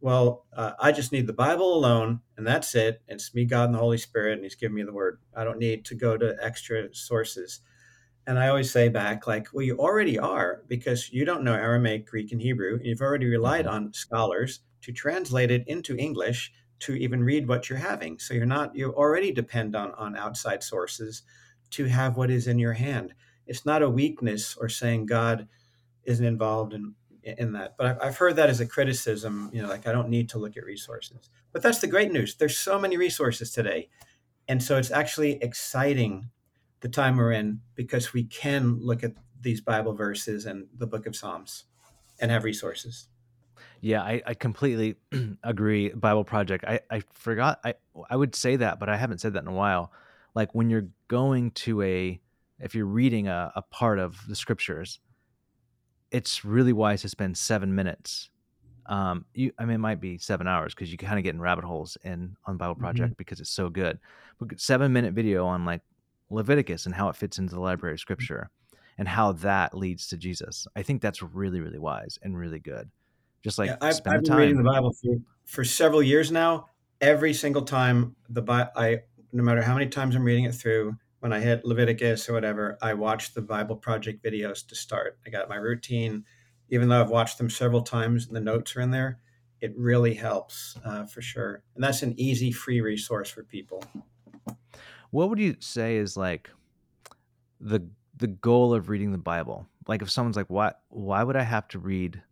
Well, 0.00 0.46
uh, 0.52 0.72
I 0.78 0.92
just 0.92 1.12
need 1.12 1.26
the 1.26 1.32
Bible 1.32 1.74
alone, 1.74 2.20
and 2.36 2.46
that's 2.46 2.74
it. 2.74 3.02
It's 3.08 3.34
me, 3.34 3.44
God, 3.44 3.64
and 3.64 3.74
the 3.74 3.80
Holy 3.80 3.98
Spirit, 3.98 4.34
and 4.34 4.44
He's 4.44 4.54
given 4.54 4.76
me 4.76 4.84
the 4.84 4.92
Word. 4.92 5.18
I 5.36 5.44
don't 5.44 5.58
need 5.58 5.84
to 5.86 5.94
go 5.94 6.16
to 6.16 6.36
extra 6.40 6.94
sources. 6.94 7.60
And 8.28 8.38
I 8.38 8.48
always 8.48 8.70
say 8.70 8.90
back, 8.90 9.26
like, 9.26 9.48
well, 9.54 9.64
you 9.64 9.78
already 9.78 10.18
are 10.18 10.62
because 10.68 11.10
you 11.10 11.24
don't 11.24 11.42
know 11.42 11.54
Aramaic, 11.54 12.06
Greek, 12.06 12.30
and 12.30 12.42
Hebrew. 12.42 12.78
You've 12.82 13.00
already 13.00 13.24
relied 13.24 13.64
mm-hmm. 13.64 13.86
on 13.86 13.92
scholars 13.94 14.60
to 14.82 14.92
translate 14.92 15.50
it 15.50 15.64
into 15.66 15.96
English 15.96 16.52
to 16.80 16.92
even 16.92 17.24
read 17.24 17.48
what 17.48 17.70
you're 17.70 17.78
having. 17.78 18.18
So 18.18 18.34
you're 18.34 18.44
not, 18.44 18.76
you 18.76 18.92
already 18.92 19.32
depend 19.32 19.74
on, 19.74 19.92
on 19.92 20.14
outside 20.14 20.62
sources 20.62 21.22
to 21.70 21.86
have 21.86 22.18
what 22.18 22.30
is 22.30 22.48
in 22.48 22.58
your 22.58 22.74
hand. 22.74 23.14
It's 23.46 23.64
not 23.64 23.80
a 23.80 23.88
weakness 23.88 24.58
or 24.60 24.68
saying 24.68 25.06
God 25.06 25.48
isn't 26.04 26.24
involved 26.24 26.74
in, 26.74 26.94
in 27.22 27.52
that. 27.52 27.76
But 27.78 27.96
I've 28.04 28.18
heard 28.18 28.36
that 28.36 28.50
as 28.50 28.60
a 28.60 28.66
criticism, 28.66 29.48
you 29.54 29.62
know, 29.62 29.68
like 29.70 29.86
I 29.86 29.92
don't 29.92 30.10
need 30.10 30.28
to 30.28 30.38
look 30.38 30.54
at 30.58 30.64
resources. 30.64 31.30
But 31.50 31.62
that's 31.62 31.78
the 31.78 31.86
great 31.86 32.12
news. 32.12 32.34
There's 32.34 32.58
so 32.58 32.78
many 32.78 32.98
resources 32.98 33.50
today. 33.52 33.88
And 34.46 34.62
so 34.62 34.76
it's 34.76 34.90
actually 34.90 35.42
exciting 35.42 36.28
the 36.80 36.88
time 36.88 37.16
we're 37.16 37.32
in 37.32 37.60
because 37.74 38.12
we 38.12 38.24
can 38.24 38.78
look 38.80 39.02
at 39.02 39.12
these 39.40 39.60
Bible 39.60 39.94
verses 39.94 40.46
and 40.46 40.66
the 40.76 40.86
book 40.86 41.06
of 41.06 41.16
Psalms 41.16 41.64
and 42.20 42.30
have 42.30 42.44
resources. 42.44 43.08
Yeah, 43.80 44.02
I, 44.02 44.22
I 44.26 44.34
completely 44.34 44.96
agree. 45.42 45.90
Bible 45.90 46.24
Project. 46.24 46.64
I, 46.66 46.80
I 46.90 47.02
forgot. 47.12 47.60
I 47.64 47.74
I 48.10 48.16
would 48.16 48.34
say 48.34 48.56
that, 48.56 48.78
but 48.80 48.88
I 48.88 48.96
haven't 48.96 49.18
said 49.18 49.34
that 49.34 49.42
in 49.42 49.48
a 49.48 49.52
while. 49.52 49.92
Like 50.34 50.54
when 50.54 50.70
you're 50.70 50.88
going 51.08 51.50
to 51.52 51.82
a, 51.82 52.20
if 52.60 52.74
you're 52.74 52.86
reading 52.86 53.28
a, 53.28 53.52
a 53.56 53.62
part 53.62 53.98
of 53.98 54.18
the 54.28 54.34
scriptures, 54.34 55.00
it's 56.10 56.44
really 56.44 56.72
wise 56.72 57.02
to 57.02 57.08
spend 57.08 57.36
seven 57.36 57.74
minutes. 57.74 58.30
Um, 58.86 59.26
you, 59.34 59.52
I 59.58 59.64
mean, 59.64 59.74
it 59.76 59.78
might 59.78 60.00
be 60.00 60.18
seven 60.18 60.46
hours 60.46 60.74
because 60.74 60.90
you 60.90 60.98
kind 60.98 61.18
of 61.18 61.24
get 61.24 61.34
in 61.34 61.40
rabbit 61.40 61.64
holes 61.64 61.98
in 62.04 62.36
on 62.46 62.56
Bible 62.56 62.74
Project 62.74 63.10
mm-hmm. 63.10 63.18
because 63.18 63.40
it's 63.40 63.50
so 63.50 63.68
good. 63.68 63.98
But 64.40 64.60
seven 64.60 64.92
minute 64.92 65.14
video 65.14 65.46
on 65.46 65.64
like 65.64 65.82
Leviticus 66.30 66.86
and 66.86 66.94
how 66.94 67.08
it 67.08 67.16
fits 67.16 67.38
into 67.38 67.54
the 67.54 67.60
library 67.60 67.94
of 67.94 68.00
Scripture, 68.00 68.50
and 68.98 69.08
how 69.08 69.32
that 69.32 69.76
leads 69.76 70.08
to 70.08 70.16
Jesus. 70.16 70.66
I 70.76 70.82
think 70.82 71.00
that's 71.00 71.22
really, 71.22 71.60
really 71.60 71.78
wise 71.78 72.18
and 72.22 72.36
really 72.36 72.58
good. 72.58 72.90
Just 73.42 73.58
like 73.58 73.70
yeah, 73.70 73.76
I've, 73.80 74.00
I've 74.06 74.22
been 74.22 74.24
time. 74.24 74.38
reading 74.38 74.56
the 74.56 74.64
Bible 74.64 74.92
for, 74.92 75.16
for 75.44 75.64
several 75.64 76.02
years 76.02 76.32
now. 76.32 76.66
Every 77.00 77.32
single 77.32 77.62
time 77.62 78.16
the 78.28 78.42
Bible, 78.42 78.70
I 78.74 79.00
no 79.32 79.42
matter 79.42 79.62
how 79.62 79.74
many 79.74 79.86
times 79.86 80.16
I'm 80.16 80.24
reading 80.24 80.44
it 80.44 80.54
through, 80.54 80.96
when 81.20 81.32
I 81.32 81.40
hit 81.40 81.64
Leviticus 81.64 82.28
or 82.28 82.32
whatever, 82.32 82.78
I 82.82 82.94
watch 82.94 83.34
the 83.34 83.42
Bible 83.42 83.76
Project 83.76 84.24
videos 84.24 84.66
to 84.66 84.74
start. 84.74 85.18
I 85.26 85.30
got 85.30 85.48
my 85.48 85.56
routine, 85.56 86.24
even 86.70 86.88
though 86.88 87.00
I've 87.00 87.10
watched 87.10 87.38
them 87.38 87.50
several 87.50 87.82
times 87.82 88.26
and 88.26 88.34
the 88.34 88.40
notes 88.40 88.76
are 88.76 88.80
in 88.80 88.90
there. 88.90 89.20
It 89.60 89.74
really 89.76 90.14
helps 90.14 90.76
uh, 90.84 91.04
for 91.06 91.20
sure, 91.20 91.62
and 91.74 91.82
that's 91.82 92.02
an 92.02 92.14
easy, 92.16 92.52
free 92.52 92.80
resource 92.80 93.28
for 93.28 93.42
people. 93.42 93.82
What 95.10 95.30
would 95.30 95.38
you 95.38 95.56
say 95.60 95.96
is 95.96 96.16
like? 96.16 96.50
the 97.60 97.86
the 98.16 98.26
goal 98.26 98.74
of 98.74 98.88
reading 98.88 99.12
the 99.12 99.18
Bible. 99.18 99.66
Like 99.86 100.02
if 100.02 100.10
someone's 100.10 100.36
like, 100.36 100.48
why 100.48 100.72
why 100.88 101.22
would 101.22 101.36
I 101.36 101.42
have 101.42 101.68
to 101.68 101.78
read? 101.78 102.22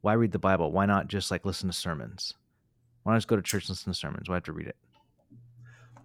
Why 0.00 0.12
read 0.12 0.32
the 0.32 0.38
Bible? 0.38 0.70
Why 0.72 0.86
not 0.86 1.08
just 1.08 1.30
like 1.30 1.44
listen 1.44 1.68
to 1.68 1.72
sermons? 1.72 2.34
Why 3.02 3.12
not 3.12 3.18
just 3.18 3.28
go 3.28 3.36
to 3.36 3.42
church 3.42 3.64
and 3.64 3.70
listen 3.70 3.92
to 3.92 3.98
sermons? 3.98 4.28
Why 4.28 4.36
have 4.36 4.44
to 4.44 4.52
read 4.52 4.68
it? 4.68 4.76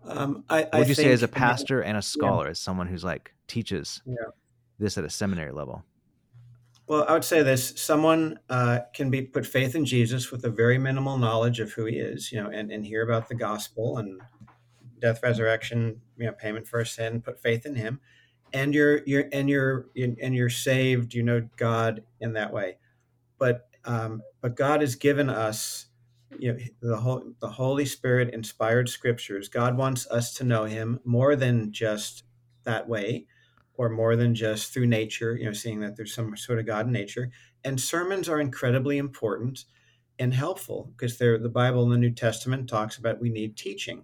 Um, 0.06 0.44
I, 0.50 0.63
What 0.63 0.80
would 0.80 0.89
you 0.89 0.96
say 0.96 1.12
as 1.12 1.24
a 1.24 1.27
pastor 1.27 1.82
and 1.82 1.96
a 1.96 1.98
yeah, 1.98 2.01
scholar, 2.01 2.48
as 2.48 2.60
someone 2.60 2.88
who's 2.88 3.03
like 3.03 3.34
teaches 3.48 4.01
yeah. 4.06 4.15
this 4.80 4.98
at 4.98 5.03
a 5.03 5.10
seminary 5.10 5.51
level? 5.51 5.84
Well, 6.88 7.06
I 7.08 7.13
would 7.13 7.24
say 7.24 7.42
this: 7.44 7.74
someone 7.77 8.39
uh, 8.50 8.80
can 8.94 9.10
be 9.10 9.22
put 9.22 9.46
faith 9.46 9.75
in 9.75 9.86
Jesus 9.86 10.32
with 10.32 10.44
a 10.44 10.50
very 10.50 10.77
minimal 10.77 11.18
knowledge 11.18 11.60
of 11.60 11.72
who 11.72 11.86
he 11.86 11.96
is, 11.96 12.32
you 12.32 12.44
know, 12.44 12.50
and, 12.50 12.72
and 12.72 12.86
hear 12.86 13.03
about 13.03 13.30
the 13.30 13.36
gospel 13.36 14.00
and 14.00 14.20
death, 15.03 15.22
resurrection, 15.22 16.00
you 16.17 16.25
know, 16.25 16.31
payment 16.31 16.65
for 16.65 16.83
sin, 16.86 17.22
put 17.22 17.41
faith 17.41 17.65
in 17.65 17.75
him, 17.75 18.00
and 18.53 18.74
you're 18.74 19.01
you're 19.05 19.25
and 19.33 19.50
you're 19.50 19.88
and 19.95 20.33
you're 20.33 20.50
saved. 20.50 21.13
You 21.13 21.24
know 21.24 21.48
God 21.57 22.03
in 22.22 22.33
that 22.33 22.53
way, 22.53 22.77
but 23.38 23.67
um, 23.83 24.22
but 24.41 24.55
God 24.55 24.79
has 24.79 24.95
given 24.95 25.29
us, 25.29 25.88
you 26.39 26.53
know, 26.53 26.60
the 26.81 26.98
whole 26.98 27.22
the 27.41 27.50
Holy 27.50 27.86
Spirit 27.86 28.33
inspired 28.33 28.88
scriptures. 28.88 29.50
God 29.50 29.77
wants 29.77 30.07
us 30.07 30.33
to 30.36 30.45
know 30.45 30.63
Him 30.63 31.01
more 31.03 31.36
than 31.36 31.74
just 31.74 32.24
that 32.63 32.88
way 32.88 33.27
or 33.75 33.89
more 33.89 34.15
than 34.15 34.33
just 34.33 34.74
through 34.74 34.88
nature, 34.88 35.36
you 35.36 35.45
know, 35.45 35.53
seeing 35.53 35.81
that 35.81 35.98
there's 35.98 36.13
some 36.13 36.38
sort 36.38 36.60
of 36.60 36.65
God 36.65 36.86
in 36.86 36.93
nature. 36.93 37.29
And 37.65 37.79
sermons 37.81 38.29
are 38.29 38.39
incredibly 38.39 38.98
important 38.98 39.65
and 40.19 40.33
helpful 40.33 40.91
because 40.95 41.17
the 41.17 41.51
Bible 41.51 41.83
in 41.83 41.89
the 41.89 41.98
New 41.98 42.12
Testament 42.12 42.69
talks 42.69 42.98
about 42.98 43.19
we 43.19 43.29
need 43.29 43.57
teaching. 43.57 44.03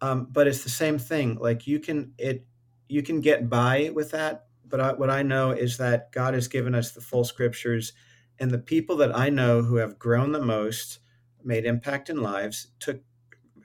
Um, 0.00 0.28
but 0.30 0.46
it's 0.46 0.64
the 0.64 0.70
same 0.70 0.98
thing. 0.98 1.36
Like 1.36 1.66
you 1.66 1.78
can 1.78 2.12
it 2.18 2.46
you 2.88 3.02
can 3.02 3.20
get 3.20 3.48
by 3.48 3.90
with 3.94 4.10
that. 4.12 4.46
But 4.66 4.80
I, 4.80 4.92
what 4.92 5.10
I 5.10 5.22
know 5.22 5.50
is 5.50 5.78
that 5.78 6.12
God 6.12 6.34
has 6.34 6.46
given 6.46 6.74
us 6.74 6.92
the 6.92 7.00
full 7.00 7.24
scriptures, 7.24 7.92
and 8.38 8.50
the 8.50 8.58
people 8.58 8.96
that 8.98 9.16
I 9.16 9.28
know 9.28 9.62
who 9.62 9.76
have 9.76 9.98
grown 9.98 10.32
the 10.32 10.40
most, 10.40 11.00
made 11.42 11.64
impact 11.64 12.08
in 12.08 12.22
lives, 12.22 12.68
took 12.78 13.00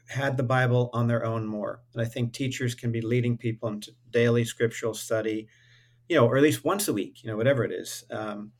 had 0.08 0.38
the 0.38 0.44
Bible 0.44 0.90
on 0.94 1.08
their 1.08 1.26
own 1.26 1.46
more. 1.46 1.82
And 1.94 2.02
I 2.02 2.06
think 2.06 2.34
teachers 2.34 2.76
can 2.76 2.92
be 2.92 3.02
leading 3.02 3.38
people 3.38 3.70
into 3.70 3.92
daily 4.12 4.46
scriptural 4.46 4.94
study, 4.94 5.48
you 6.10 6.16
know, 6.16 6.28
or 6.28 6.38
at 6.38 6.44
least 6.44 6.64
once 6.64 6.88
a 6.88 6.94
week, 6.94 7.24
you 7.24 7.30
know, 7.30 7.38
whatever 7.38 7.64
it 7.64 7.72
is. 7.72 8.04
Um, 8.12 8.52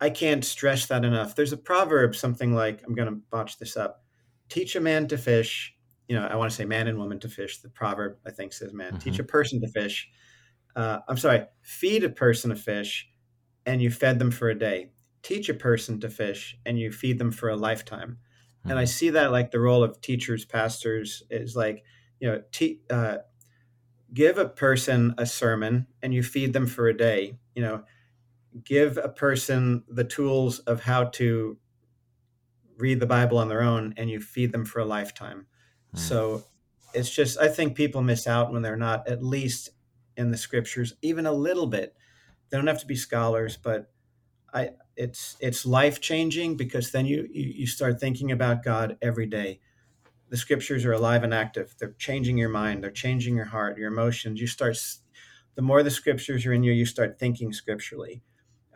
I 0.00 0.10
can't 0.10 0.44
stress 0.44 0.86
that 0.86 1.04
enough. 1.04 1.34
There's 1.34 1.52
a 1.52 1.58
proverb, 1.58 2.16
something 2.16 2.54
like, 2.54 2.82
I'm 2.86 2.94
going 2.94 3.08
to 3.08 3.20
botch 3.30 3.58
this 3.58 3.76
up 3.76 4.04
teach 4.50 4.76
a 4.76 4.80
man 4.80 5.08
to 5.08 5.16
fish. 5.16 5.74
You 6.10 6.16
know, 6.16 6.26
I 6.26 6.36
want 6.36 6.50
to 6.52 6.56
say 6.56 6.66
man 6.66 6.88
and 6.88 6.98
woman 6.98 7.20
to 7.20 7.30
fish. 7.30 7.60
The 7.60 7.70
proverb, 7.70 8.18
I 8.26 8.32
think, 8.32 8.52
says 8.54 8.74
man. 8.74 8.98
Teach 8.98 9.18
hmm 9.18 9.20
a 9.20 9.24
person 9.24 9.62
to 9.62 9.68
fish. 9.68 10.10
Uh, 10.76 11.00
I'm 11.08 11.18
sorry, 11.18 11.46
feed 11.62 12.04
a 12.04 12.10
person 12.10 12.52
a 12.52 12.56
fish 12.56 13.10
and 13.66 13.82
you 13.82 13.90
fed 13.90 14.18
them 14.18 14.32
for 14.32 14.50
a 14.50 14.58
day. 14.58 14.92
Teach 15.22 15.48
a 15.48 15.54
person 15.54 16.00
to 16.00 16.10
fish 16.10 16.58
and 16.66 16.78
you 16.78 16.92
feed 16.92 17.18
them 17.18 17.32
for 17.32 17.50
a 17.50 17.56
lifetime 17.56 18.20
and 18.68 18.78
I 18.78 18.84
hmm 18.84 18.86
see 18.86 19.10
that 19.10 19.32
like 19.32 19.52
the 19.52 19.60
role 19.60 19.84
of 19.84 20.00
teachers, 20.00 20.44
pastors 20.44 21.24
is 21.30 21.56
like, 21.56 21.84
you 22.20 22.28
know, 22.28 22.42
te- 22.52 22.82
uh, 22.90 23.18
give 24.14 24.38
a 24.38 24.48
person 24.48 25.14
a 25.18 25.26
sermon 25.26 25.86
and 26.02 26.14
you 26.14 26.22
feed 26.22 26.52
them 26.52 26.66
for 26.66 26.88
a 26.88 26.96
day. 26.96 27.38
You 27.54 27.62
know, 27.62 27.84
give 28.64 28.98
a 28.98 29.10
person 29.10 29.84
the 29.88 30.04
tools 30.04 30.60
of 30.60 30.82
how 30.82 31.04
to 31.06 31.58
read 32.76 33.00
the 33.00 33.06
Bible 33.06 33.38
on 33.38 33.48
their 33.48 33.62
own 33.62 33.94
and 33.96 34.10
you 34.10 34.20
feed 34.20 34.52
them 34.52 34.64
for 34.64 34.80
a 34.80 34.84
lifetime. 34.84 35.46
So 35.98 36.44
it's 36.94 37.10
just, 37.10 37.38
I 37.38 37.48
think 37.48 37.76
people 37.76 38.02
miss 38.02 38.26
out 38.26 38.52
when 38.52 38.62
they're 38.62 38.76
not 38.76 39.08
at 39.08 39.22
least 39.22 39.70
in 40.16 40.30
the 40.30 40.36
scriptures, 40.36 40.94
even 41.02 41.26
a 41.26 41.32
little 41.32 41.66
bit. 41.66 41.94
They 42.50 42.56
don't 42.56 42.66
have 42.66 42.80
to 42.80 42.86
be 42.86 42.96
scholars, 42.96 43.56
but 43.56 43.90
I, 44.52 44.70
it's 44.96 45.36
it's 45.40 45.64
life 45.64 46.00
changing 46.00 46.56
because 46.56 46.90
then 46.90 47.06
you, 47.06 47.28
you 47.32 47.52
you 47.58 47.66
start 47.66 48.00
thinking 48.00 48.32
about 48.32 48.64
God 48.64 48.98
every 49.00 49.26
day 49.26 49.60
the 50.30 50.36
scriptures 50.36 50.84
are 50.84 50.92
alive 50.92 51.24
and 51.24 51.34
active. 51.34 51.74
They're 51.78 51.94
changing 51.98 52.38
your 52.38 52.48
mind. 52.48 52.82
They're 52.82 52.90
changing 52.90 53.36
your 53.36 53.46
heart, 53.46 53.76
your 53.76 53.88
emotions. 53.88 54.40
You 54.40 54.46
start, 54.46 54.78
the 55.56 55.62
more 55.62 55.82
the 55.82 55.90
scriptures 55.90 56.46
are 56.46 56.52
in 56.52 56.62
you, 56.62 56.72
you 56.72 56.86
start 56.86 57.18
thinking 57.18 57.52
scripturally. 57.52 58.22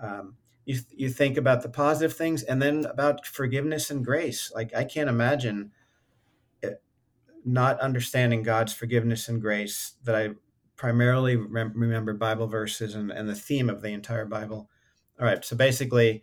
Um, 0.00 0.36
you, 0.66 0.80
you 0.90 1.08
think 1.08 1.36
about 1.36 1.62
the 1.62 1.68
positive 1.68 2.16
things 2.16 2.42
and 2.42 2.60
then 2.60 2.84
about 2.86 3.24
forgiveness 3.24 3.90
and 3.90 4.04
grace. 4.04 4.50
Like, 4.54 4.74
I 4.74 4.84
can't 4.84 5.08
imagine 5.08 5.70
not 7.44 7.80
understanding 7.80 8.42
God's 8.42 8.72
forgiveness 8.72 9.28
and 9.28 9.40
grace 9.40 9.94
that 10.04 10.14
I 10.14 10.30
primarily 10.76 11.36
rem- 11.36 11.72
remember 11.74 12.14
Bible 12.14 12.46
verses 12.46 12.94
and, 12.94 13.10
and 13.10 13.28
the 13.28 13.34
theme 13.34 13.70
of 13.70 13.82
the 13.82 13.88
entire 13.88 14.24
Bible. 14.24 14.70
All 15.20 15.26
right. 15.26 15.44
So 15.44 15.56
basically, 15.56 16.22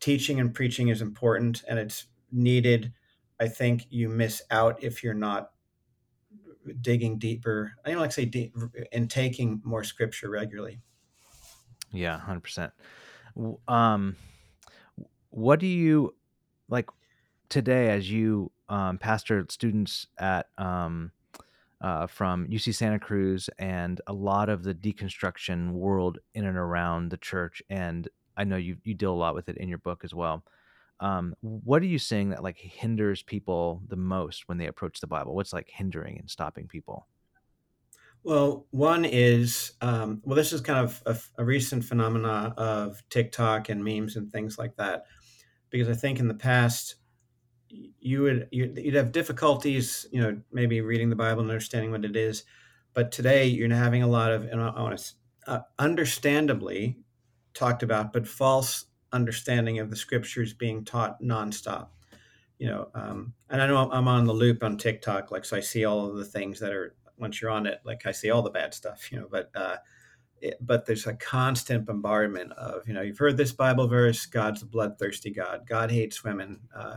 teaching 0.00 0.40
and 0.40 0.54
preaching 0.54 0.88
is 0.88 1.02
important 1.02 1.62
and 1.68 1.78
it's 1.78 2.06
needed. 2.32 2.92
I 3.40 3.48
think 3.48 3.86
you 3.90 4.08
miss 4.08 4.42
out 4.50 4.82
if 4.82 5.04
you're 5.04 5.14
not 5.14 5.50
digging 6.80 7.18
deeper. 7.18 7.72
I 7.84 7.90
don't 7.90 8.00
like 8.00 8.10
to 8.10 8.14
say 8.14 8.24
deep 8.24 8.54
and 8.92 9.10
taking 9.10 9.60
more 9.64 9.84
scripture 9.84 10.30
regularly. 10.30 10.80
Yeah, 11.92 12.18
hundred 12.18 12.42
percent. 12.42 12.72
Um, 13.66 14.16
what 15.30 15.60
do 15.60 15.66
you 15.66 16.14
like 16.68 16.88
today 17.48 17.90
as 17.90 18.10
you 18.10 18.50
um, 18.68 18.98
pastor 18.98 19.46
students 19.48 20.06
at 20.18 20.46
um, 20.58 21.12
uh, 21.80 22.06
from 22.06 22.46
UC 22.48 22.74
Santa 22.74 22.98
Cruz 22.98 23.48
and 23.58 24.00
a 24.06 24.12
lot 24.12 24.48
of 24.48 24.62
the 24.62 24.74
deconstruction 24.74 25.72
world 25.72 26.18
in 26.34 26.44
and 26.44 26.56
around 26.56 27.10
the 27.10 27.16
church, 27.16 27.62
and 27.70 28.08
I 28.36 28.44
know 28.44 28.56
you 28.56 28.76
you 28.84 28.94
deal 28.94 29.12
a 29.12 29.16
lot 29.16 29.34
with 29.34 29.48
it 29.48 29.56
in 29.56 29.68
your 29.68 29.78
book 29.78 30.02
as 30.04 30.14
well. 30.14 30.44
Um, 31.00 31.34
what 31.40 31.82
are 31.82 31.86
you 31.86 31.98
seeing 31.98 32.30
that 32.30 32.42
like 32.42 32.58
hinders 32.58 33.22
people 33.22 33.82
the 33.86 33.96
most 33.96 34.48
when 34.48 34.58
they 34.58 34.66
approach 34.66 35.00
the 35.00 35.06
Bible? 35.06 35.34
What's 35.34 35.52
like 35.52 35.68
hindering 35.68 36.18
and 36.18 36.28
stopping 36.28 36.66
people? 36.66 37.06
Well, 38.24 38.66
one 38.72 39.04
is 39.04 39.72
um, 39.80 40.20
well, 40.24 40.36
this 40.36 40.52
is 40.52 40.60
kind 40.60 40.80
of 40.80 41.02
a, 41.06 41.16
a 41.40 41.44
recent 41.44 41.84
phenomena 41.84 42.52
of 42.56 43.02
TikTok 43.10 43.68
and 43.68 43.82
memes 43.84 44.16
and 44.16 44.30
things 44.30 44.58
like 44.58 44.76
that. 44.76 45.04
Because 45.70 45.88
I 45.88 45.94
think 45.94 46.18
in 46.18 46.28
the 46.28 46.34
past, 46.34 46.96
you 47.68 48.22
would 48.22 48.48
you'd, 48.50 48.94
have 48.94 49.12
difficulties, 49.12 50.06
you 50.10 50.20
know, 50.20 50.40
maybe 50.52 50.80
reading 50.80 51.10
the 51.10 51.16
Bible 51.16 51.42
and 51.42 51.50
understanding 51.50 51.90
what 51.90 52.04
it 52.04 52.16
is. 52.16 52.44
But 52.94 53.12
today, 53.12 53.46
you're 53.46 53.72
having 53.72 54.02
a 54.02 54.08
lot 54.08 54.32
of, 54.32 54.44
and 54.44 54.60
I 54.60 54.82
want 54.82 54.98
to, 54.98 55.12
uh, 55.46 55.60
understandably 55.78 56.98
talked 57.54 57.82
about, 57.82 58.12
but 58.12 58.26
false 58.26 58.86
understanding 59.12 59.78
of 59.78 59.90
the 59.90 59.96
scriptures 59.96 60.52
being 60.52 60.84
taught 60.84 61.20
nonstop. 61.22 61.88
You 62.58 62.68
know, 62.68 62.88
um, 62.94 63.34
and 63.50 63.62
I 63.62 63.66
know 63.66 63.90
I'm 63.90 64.08
on 64.08 64.26
the 64.26 64.32
loop 64.32 64.64
on 64.64 64.76
TikTok, 64.76 65.30
like 65.30 65.44
so 65.44 65.56
I 65.56 65.60
see 65.60 65.84
all 65.84 66.08
of 66.08 66.16
the 66.16 66.24
things 66.24 66.58
that 66.60 66.72
are 66.72 66.96
once 67.16 67.40
you're 67.40 67.50
on 67.50 67.66
it, 67.66 67.80
like 67.84 68.06
I 68.06 68.12
see 68.12 68.30
all 68.30 68.42
the 68.42 68.50
bad 68.50 68.74
stuff. 68.74 69.12
You 69.12 69.20
know, 69.20 69.28
but 69.30 69.50
uh, 69.54 69.76
it, 70.40 70.56
but 70.60 70.84
there's 70.84 71.06
a 71.06 71.14
constant 71.14 71.86
bombardment 71.86 72.52
of 72.52 72.86
you 72.88 72.94
know 72.94 73.02
you've 73.02 73.18
heard 73.18 73.36
this 73.36 73.52
Bible 73.52 73.86
verse, 73.86 74.26
God's 74.26 74.62
a 74.62 74.66
bloodthirsty 74.66 75.30
God, 75.30 75.66
God 75.68 75.90
hates 75.90 76.24
women. 76.24 76.60
Uh, 76.74 76.96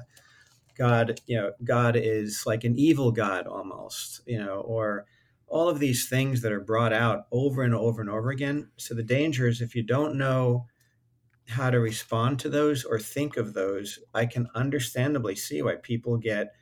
God, 0.78 1.20
you 1.28 1.38
know, 1.38 1.52
God 1.64 1.96
is 1.96 2.44
like 2.46 2.64
an 2.64 2.78
evil 2.78 3.12
God 3.12 3.48
almost, 3.48 4.22
you 4.26 4.40
know, 4.40 4.62
or 4.62 5.06
all 5.48 5.68
of 5.68 5.80
these 5.80 6.08
things 6.08 6.42
that 6.42 6.52
are 6.52 6.62
brought 6.62 6.94
out 6.94 7.26
over 7.32 7.64
and 7.64 7.76
over 7.76 8.02
and 8.02 8.10
over 8.10 8.32
again. 8.32 8.70
So 8.78 8.96
the 8.96 9.04
danger 9.04 9.48
is 9.48 9.62
if 9.62 9.76
you 9.76 9.84
don't 9.84 10.16
know 10.16 10.66
how 11.48 11.70
to 11.70 11.80
respond 11.80 12.40
to 12.40 12.50
those 12.50 12.86
or 12.86 13.00
think 13.00 13.36
of 13.36 13.54
those, 13.54 14.00
I 14.14 14.26
can 14.26 14.48
understandably 14.56 15.36
see 15.36 15.62
why 15.62 15.76
people 15.76 16.18
get, 16.18 16.54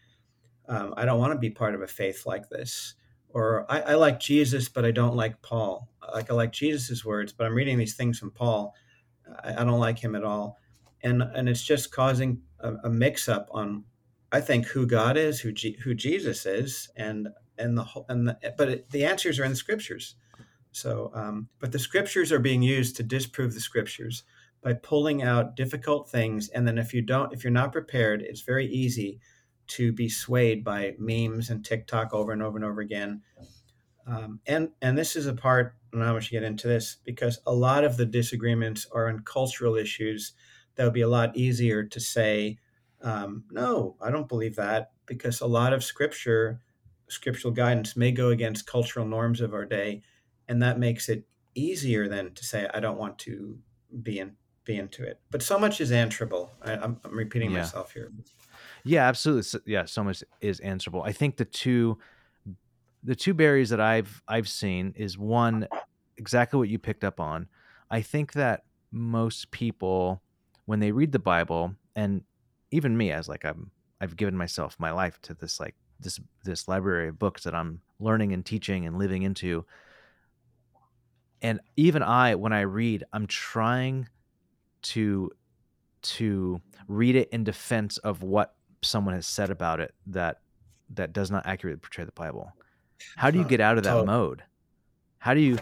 um, 0.67 0.93
I 0.97 1.05
don't 1.05 1.19
want 1.19 1.33
to 1.33 1.39
be 1.39 1.51
part 1.51 1.75
of 1.75 1.81
a 1.81 1.87
faith 1.87 2.25
like 2.25 2.49
this. 2.49 2.95
Or 3.29 3.71
I, 3.71 3.81
I 3.81 3.93
like 3.93 4.19
Jesus, 4.19 4.69
but 4.69 4.85
I 4.85 4.91
don't 4.91 5.15
like 5.15 5.39
Paul. 5.43 5.87
Like 6.13 6.31
I 6.31 6.33
like 6.33 6.51
Jesus's 6.51 7.05
words, 7.05 7.31
but 7.31 7.45
I'm 7.45 7.53
reading 7.53 7.77
these 7.77 7.95
things 7.95 8.17
from 8.17 8.31
Paul. 8.31 8.73
I, 9.43 9.61
I 9.61 9.63
don't 9.63 9.79
like 9.79 9.99
him 9.99 10.15
at 10.15 10.23
all. 10.23 10.57
And, 11.03 11.21
and 11.21 11.47
it's 11.47 11.63
just 11.63 11.91
causing 11.91 12.41
a, 12.59 12.73
a 12.85 12.89
mix 12.89 13.29
up 13.29 13.47
on 13.51 13.83
I 14.31 14.41
think 14.41 14.67
who 14.67 14.86
God 14.86 15.17
is, 15.17 15.39
who 15.39 15.51
G, 15.51 15.77
who 15.83 15.93
Jesus 15.93 16.45
is, 16.45 16.89
and 16.95 17.29
and 17.57 17.77
the 17.77 17.83
whole 17.83 18.05
and 18.09 18.27
the, 18.27 18.38
but 18.57 18.69
it, 18.69 18.89
the 18.91 19.05
answers 19.05 19.39
are 19.39 19.43
in 19.43 19.51
the 19.51 19.55
scriptures. 19.55 20.15
So, 20.71 21.12
um, 21.15 21.50
but 21.59 21.71
the 21.71 21.79
scriptures 21.79 22.31
are 22.31 22.39
being 22.39 22.62
used 22.62 22.95
to 22.98 23.03
disprove 23.03 23.53
the 23.53 23.59
scriptures 23.59 24.24
by 24.62 24.74
pulling 24.74 25.24
out 25.24 25.55
difficult 25.55 26.09
things, 26.09 26.50
and 26.50 26.67
then 26.67 26.77
if 26.77 26.93
you 26.93 27.01
don't, 27.01 27.33
if 27.33 27.43
you're 27.43 27.51
not 27.51 27.71
prepared, 27.71 28.21
it's 28.21 28.41
very 28.41 28.67
easy 28.67 29.19
to 29.67 29.91
be 29.91 30.09
swayed 30.09 30.63
by 30.63 30.95
memes 30.98 31.50
and 31.50 31.63
TikTok 31.63 32.13
over 32.13 32.31
and 32.31 32.41
over 32.41 32.57
and 32.57 32.65
over 32.65 32.81
again. 32.81 33.21
Um, 34.05 34.39
and 34.45 34.69
and 34.81 34.98
this 34.98 35.15
is 35.15 35.27
a 35.27 35.33
part, 35.33 35.75
and 35.93 36.03
I 36.03 36.12
wish 36.12 36.27
to 36.27 36.31
get 36.31 36.43
into 36.43 36.67
this 36.67 36.98
because 37.03 37.39
a 37.45 37.53
lot 37.53 37.83
of 37.83 37.98
the 37.98 38.05
disagreements 38.05 38.88
are 38.91 39.07
on 39.07 39.19
cultural 39.19 39.75
issues 39.75 40.33
that 40.75 40.83
would 40.83 40.93
be 40.93 41.01
a 41.01 41.09
lot 41.09 41.36
easier 41.36 41.83
to 41.83 42.00
say 42.00 42.57
um, 43.01 43.44
no, 43.51 43.96
I 44.01 44.12
don't 44.12 44.27
believe 44.27 44.56
that 44.56 44.91
because 45.06 45.41
a 45.41 45.48
lot 45.48 45.74
of 45.74 45.84
scripture, 45.84 46.62
scriptural 47.08 47.53
guidance 47.53 47.96
may 47.96 48.12
go 48.12 48.29
against 48.29 48.68
cultural 48.68 49.06
norms 49.06 49.41
of 49.41 49.53
our 49.53 49.65
day, 49.65 50.01
and 50.48 50.62
that 50.62 50.79
makes 50.79 51.10
it 51.10 51.25
easier 51.56 52.08
than 52.08 52.34
to 52.34 52.44
say 52.44 52.68
I 52.74 52.79
don't 52.79 52.98
want 52.98 53.18
to 53.20 53.58
be 54.03 54.20
in 54.20 54.36
be 54.65 54.77
into 54.77 55.03
it. 55.03 55.20
But 55.32 55.41
so 55.41 55.58
much 55.58 55.82
is 55.82 55.91
answerable. 55.91 56.51
I, 56.62 56.74
am 56.74 57.00
repeating 57.10 57.51
Yeah. 57.51 57.60
myself 57.60 57.94
here. 57.94 58.12
Yeah, 58.84 59.08
absolutely. 59.08 59.44
So, 59.44 59.60
yeah, 59.65 59.86
so 59.86 60.03
much 60.03 60.24
is 60.41 60.60
answerable. 60.60 61.01
I 61.01 61.12
think 61.12 61.38
the 61.38 61.46
two 61.46 61.98
the 63.03 63.15
two 63.15 63.34
barriers 63.34 63.70
that 63.70 63.79
I've 63.79 64.22
I've 64.27 64.48
seen 64.48 64.94
is 64.96 65.18
one 65.18 65.68
exactly 66.18 66.58
what 66.58 66.70
you 66.70 66.77
picked 66.77 67.03
up 67.03 67.20
on. 67.20 67.48
I 67.89 68.01
think 68.01 68.34
that 68.34 68.63
most 68.91 69.51
people 69.51 70.22
when 70.65 70.79
they 70.79 70.91
read 70.91 71.12
the 71.12 71.20
Bible 71.20 71.75
and 71.96 72.22
even 72.71 72.95
me 72.97 73.11
as 73.11 73.27
like 73.27 73.45
I'm 73.45 73.71
I've 74.01 74.15
given 74.15 74.38
myself 74.38 74.75
my 74.79 74.91
life 74.91 75.19
to 75.23 75.33
this 75.33 75.59
like 75.59 75.75
this 75.99 76.19
this 76.43 76.67
library 76.67 77.09
of 77.09 77.19
books 77.19 77.43
that 77.43 77.53
I'm 77.55 77.81
learning 77.99 78.31
and 78.33 78.45
teaching 78.45 78.85
and 78.85 78.97
living 78.97 79.23
into. 79.23 79.65
And 81.41 81.59
even 81.77 82.03
I 82.03 82.35
when 82.35 82.53
I 82.53 82.61
read, 82.61 83.03
I'm 83.13 83.27
trying 83.27 84.07
to 84.83 85.31
to 86.01 86.61
read 86.88 87.15
it 87.15 87.29
in 87.31 87.43
defense 87.43 87.97
of 87.97 88.23
what 88.23 88.55
someone 88.81 89.13
has 89.13 89.27
said 89.27 89.49
about 89.49 89.79
it 89.79 89.93
that 90.07 90.38
that 90.91 91.13
does 91.13 91.29
not 91.29 91.45
accurately 91.45 91.79
portray 91.79 92.05
the 92.05 92.11
Bible. 92.13 92.51
How 93.15 93.31
do 93.31 93.38
you 93.39 93.45
get 93.45 93.61
out 93.61 93.77
of 93.77 93.83
that 93.83 94.05
mode? 94.05 94.43
How 95.19 95.33
do 95.33 95.41
you 95.41 95.57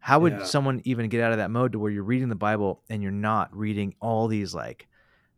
how 0.00 0.20
would 0.20 0.32
Yeah. 0.32 0.44
someone 0.44 0.80
even 0.84 1.08
get 1.08 1.20
out 1.20 1.32
of 1.32 1.38
that 1.38 1.50
mode 1.50 1.72
to 1.72 1.78
where 1.78 1.90
you're 1.90 2.02
reading 2.02 2.28
the 2.28 2.34
Bible 2.34 2.82
and 2.88 3.02
you're 3.02 3.12
not 3.12 3.54
reading 3.56 3.94
all 4.00 4.28
these 4.28 4.54
like 4.54 4.88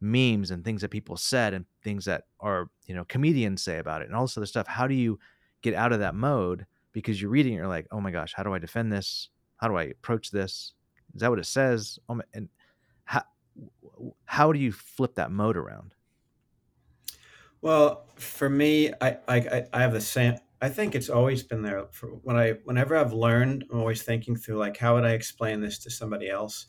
memes 0.02 0.50
and 0.50 0.64
things 0.64 0.82
that 0.82 0.90
people 0.90 1.16
said 1.16 1.54
and 1.54 1.64
things 1.82 2.04
that 2.04 2.24
are, 2.40 2.70
you 2.86 2.94
know, 2.94 3.04
comedians 3.04 3.62
say 3.62 3.78
about 3.78 4.02
it 4.02 4.08
and 4.08 4.14
all 4.14 4.24
this 4.24 4.36
other 4.36 4.46
stuff? 4.46 4.66
How 4.66 4.86
do 4.86 4.94
you 4.94 5.18
get 5.62 5.74
out 5.74 5.92
of 5.92 6.00
that 6.00 6.14
mode 6.14 6.66
because 6.92 7.20
you're 7.20 7.30
reading 7.30 7.54
you're 7.54 7.66
like, 7.66 7.86
oh 7.90 8.00
my 8.00 8.10
gosh, 8.10 8.34
how 8.34 8.42
do 8.42 8.52
I 8.52 8.58
defend 8.58 8.92
this? 8.92 9.30
How 9.56 9.68
do 9.68 9.76
I 9.76 9.84
approach 9.84 10.30
this? 10.30 10.74
Is 11.14 11.20
that 11.20 11.30
what 11.30 11.38
it 11.38 11.46
says? 11.46 11.98
Oh 12.08 12.14
my, 12.16 12.24
and 12.34 12.48
how 13.04 13.22
how 14.24 14.52
do 14.52 14.58
you 14.58 14.72
flip 14.72 15.14
that 15.14 15.30
mode 15.30 15.56
around? 15.56 15.94
Well, 17.60 18.06
for 18.16 18.50
me, 18.50 18.92
I, 19.00 19.18
I 19.28 19.36
I 19.36 19.66
I 19.72 19.82
have 19.82 19.92
the 19.92 20.00
same. 20.00 20.36
I 20.60 20.68
think 20.68 20.94
it's 20.94 21.08
always 21.08 21.42
been 21.42 21.62
there. 21.62 21.86
For 21.92 22.08
when 22.08 22.36
I 22.36 22.52
whenever 22.64 22.96
I've 22.96 23.12
learned, 23.12 23.64
I'm 23.70 23.78
always 23.78 24.02
thinking 24.02 24.36
through 24.36 24.56
like 24.56 24.76
how 24.76 24.94
would 24.94 25.04
I 25.04 25.12
explain 25.12 25.60
this 25.60 25.78
to 25.80 25.90
somebody 25.90 26.28
else. 26.28 26.66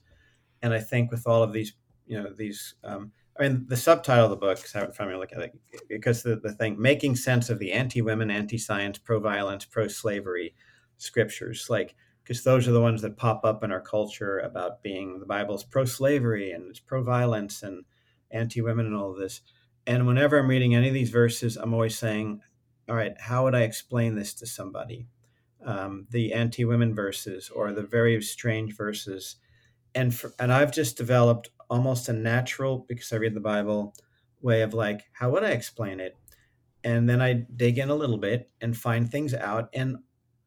And 0.62 0.74
I 0.74 0.80
think 0.80 1.12
with 1.12 1.28
all 1.28 1.44
of 1.44 1.52
these, 1.52 1.74
you 2.06 2.22
know, 2.22 2.32
these. 2.34 2.76
Um, 2.84 3.12
I 3.40 3.44
mean, 3.44 3.66
the 3.68 3.78
subtitle 3.78 4.26
of 4.26 4.30
the 4.30 4.36
book, 4.36 4.60
I 4.60 4.78
have 4.78 4.84
it 4.84 4.88
in 4.90 4.94
front 4.94 5.12
of 5.12 5.20
look 5.20 5.32
at 5.34 5.40
it, 5.40 5.60
because 5.90 6.22
the, 6.22 6.36
the 6.36 6.54
thing, 6.54 6.80
making 6.80 7.16
sense 7.16 7.50
of 7.50 7.58
the 7.58 7.72
anti-women, 7.72 8.30
anti-science, 8.30 9.00
pro-violence, 9.00 9.66
pro-slavery 9.66 10.54
scriptures, 10.98 11.68
like, 11.70 11.96
because 12.24 12.44
those 12.44 12.68
are 12.68 12.72
the 12.72 12.82
ones 12.82 13.02
that 13.02 13.18
pop 13.18 13.44
up 13.44 13.64
in 13.64 13.72
our 13.72 13.82
culture 13.82 14.40
about 14.40 14.84
being 14.84 15.20
the 15.20 15.26
Bible's 15.26 15.64
pro-slavery 15.64 16.52
and 16.52 16.70
it's 16.70 16.80
pro-violence 16.80 17.64
and 17.64 17.86
anti-women 18.32 18.86
and 18.86 18.96
all 18.96 19.12
of 19.12 19.18
this. 19.18 19.42
And 19.88 20.08
whenever 20.08 20.38
I'm 20.38 20.48
reading 20.48 20.76
any 20.76 20.88
of 20.88 20.94
these 20.94 21.10
verses, 21.10 21.58
I'm 21.58 21.74
always 21.74 21.98
saying, 21.98 22.42
all 22.88 22.96
right, 22.96 23.20
how 23.20 23.44
would 23.44 23.56
I 23.56 23.62
explain 23.62 24.16
this 24.16 24.34
to 24.36 24.46
somebody? 24.46 25.08
Um, 25.66 26.08
the 26.12 26.34
anti-women 26.34 26.94
verses 26.94 27.50
or 27.50 27.74
the 27.74 27.84
very 27.84 28.22
strange 28.22 28.76
verses 28.76 29.38
and 29.96 30.14
for, 30.14 30.34
and 30.40 30.52
I've 30.52 30.72
just 30.72 30.98
developed 30.98 31.50
almost 31.70 32.10
a 32.10 32.14
natural 32.14 32.86
because 32.88 33.12
I 33.12 33.18
read 33.18 33.34
the 33.34 33.40
Bible 33.40 33.94
way 34.42 34.62
of 34.62 34.74
like 34.74 35.02
how 35.14 35.32
would 35.32 35.44
I 35.44 35.52
explain 35.52 36.00
it, 36.00 36.18
and 36.84 37.10
then 37.10 37.22
I 37.22 37.46
dig 37.56 37.78
in 37.78 37.90
a 37.90 37.96
little 37.96 38.18
bit 38.18 38.50
and 38.62 38.76
find 38.76 39.10
things 39.10 39.34
out 39.34 39.70
and 39.74 39.98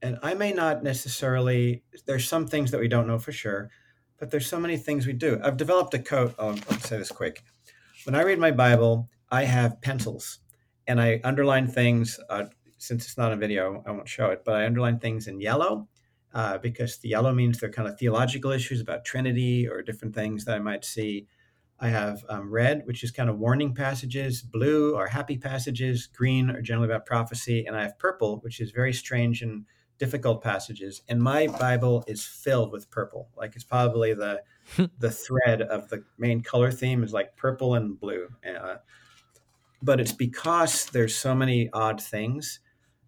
and 0.03 0.19
I 0.23 0.35
may 0.35 0.53
not 0.53 0.83
necessarily 0.83 1.83
there's 2.07 2.29
some 2.29 2.47
things 2.47 2.71
that 2.71 2.81
we 2.81 2.89
don't 2.89 3.07
know 3.07 3.19
for 3.19 3.33
sure, 3.33 3.71
but 4.19 4.31
there's 4.31 4.47
so 4.47 4.61
many 4.61 4.77
things 4.77 5.07
we 5.07 5.13
do. 5.13 5.41
I've 5.43 5.57
developed 5.57 5.95
a 5.95 5.99
code. 5.99 6.35
Oh, 6.39 6.57
I'll 6.71 6.79
say 6.79 6.99
this 6.99 7.11
quick. 7.11 7.43
When 8.05 8.15
I 8.15 8.23
read 8.23 8.39
my 8.39 8.51
Bible, 8.51 9.09
I 9.31 9.45
have 9.45 9.81
pencils 9.81 10.41
and 10.87 11.01
I 11.01 11.21
underline 11.25 11.67
things. 11.67 12.21
Uh, 12.29 12.45
since 12.79 13.05
it's 13.07 13.19
not 13.19 13.33
a 13.33 13.37
video, 13.37 13.83
I 13.87 13.91
won't 13.91 14.09
show 14.09 14.27
it, 14.31 14.43
but 14.45 14.55
I 14.55 14.67
underline 14.67 14.99
things 14.99 15.27
in 15.27 15.41
yellow 15.41 15.89
uh, 16.37 16.59
because 16.59 16.99
the 16.99 17.09
yellow 17.09 17.33
means 17.33 17.59
they're 17.59 17.71
kind 17.71 17.89
of 17.89 17.99
theological 17.99 18.51
issues 18.51 18.79
about 18.79 19.07
Trinity 19.07 19.67
or 19.67 19.81
different 19.81 20.15
things 20.15 20.45
that 20.45 20.55
I 20.55 20.59
might 20.59 20.85
see. 20.85 21.27
I 21.81 21.89
have 21.89 22.27
um, 22.29 22.53
red, 22.53 22.83
which 22.85 23.03
is 23.03 23.11
kind 23.11 23.31
of 23.31 23.39
warning 23.39 23.75
passages, 23.75 24.43
blue 24.43 24.95
are 24.97 25.07
happy 25.07 25.39
passages, 25.39 26.07
green 26.07 26.51
are 26.51 26.61
generally 26.61 26.89
about 26.89 27.07
prophecy, 27.07 27.65
and 27.65 27.75
I 27.75 27.83
have 27.85 27.99
purple, 27.99 28.41
which 28.41 28.61
is 28.61 28.71
very 28.71 28.93
strange 28.93 29.41
and 29.41 29.65
difficult 29.99 30.43
passages. 30.43 31.01
And 31.09 31.23
my 31.23 31.47
Bible 31.47 32.05
is 32.07 32.27
filled 32.27 32.71
with 32.71 32.91
purple. 32.91 33.31
Like 33.35 33.55
it's 33.55 33.65
probably 33.65 34.13
the 34.13 34.43
the 34.99 35.11
thread 35.11 35.63
of 35.63 35.89
the 35.89 36.05
main 36.19 36.43
color 36.43 36.71
theme 36.71 37.03
is 37.03 37.15
like 37.15 37.35
purple 37.37 37.77
and 37.77 37.99
blue. 37.99 38.29
Uh, 38.47 38.77
but 39.81 40.01
it's 40.01 40.13
because 40.13 40.85
there's 40.91 41.17
so 41.17 41.35
many 41.35 41.71
odd 41.73 42.03
things 42.03 42.61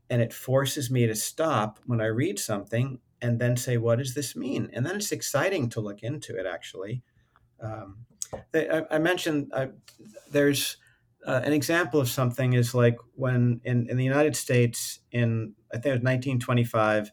and 0.08 0.22
it 0.22 0.32
forces 0.32 0.90
me 0.90 1.06
to 1.06 1.14
stop 1.14 1.78
when 1.84 2.00
I 2.00 2.06
read 2.06 2.38
something 2.38 3.00
and 3.20 3.38
then 3.38 3.56
say, 3.56 3.76
what 3.76 3.98
does 3.98 4.14
this 4.14 4.36
mean? 4.36 4.70
And 4.72 4.86
then 4.86 4.96
it's 4.96 5.12
exciting 5.12 5.68
to 5.70 5.80
look 5.80 6.02
into 6.02 6.36
it 6.36 6.46
actually. 6.46 7.02
Um, 7.60 7.98
I, 8.54 8.82
I, 8.90 8.98
mentioned 8.98 9.50
uh, 9.52 9.66
there's 10.30 10.76
uh, 11.26 11.40
an 11.44 11.52
example 11.52 11.98
of 12.00 12.08
something 12.08 12.52
is 12.52 12.74
like 12.74 12.96
when 13.14 13.60
in, 13.64 13.88
in 13.90 13.96
the 13.96 14.04
United 14.04 14.36
States 14.36 15.00
in 15.10 15.54
I 15.72 15.76
think 15.76 15.86
it 15.86 15.90
was 15.90 16.02
1925 16.02 17.10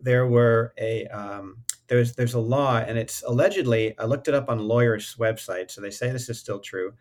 there 0.00 0.26
were 0.26 0.72
a 0.78 1.06
um, 1.08 1.58
there's 1.88 2.14
there's 2.14 2.34
a 2.34 2.40
law 2.40 2.78
and 2.78 2.96
it's 2.96 3.22
allegedly 3.22 3.98
I 3.98 4.04
looked 4.04 4.28
it 4.28 4.34
up 4.34 4.48
on 4.48 4.58
lawyers' 4.58 5.16
website 5.18 5.70
so 5.70 5.80
they 5.80 5.90
say 5.90 6.10
this 6.10 6.28
is 6.28 6.38
still 6.38 6.60
true. 6.60 6.94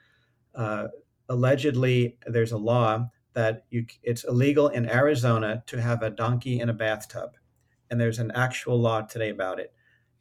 Uh, 0.54 0.88
allegedly, 1.30 2.18
there's 2.28 2.52
a 2.52 2.58
law 2.58 3.08
that 3.34 3.66
you 3.70 3.86
it's 4.04 4.24
illegal 4.24 4.68
in 4.68 4.90
Arizona 4.90 5.64
to 5.68 5.82
have 5.82 6.02
a 6.04 6.10
donkey 6.10 6.60
in 6.60 6.70
a 6.70 6.74
bathtub, 6.74 7.32
and 7.94 8.02
there's 8.02 8.18
an 8.18 8.32
actual 8.32 8.82
law 8.82 9.02
today 9.02 9.30
about 9.30 9.60
it. 9.60 9.72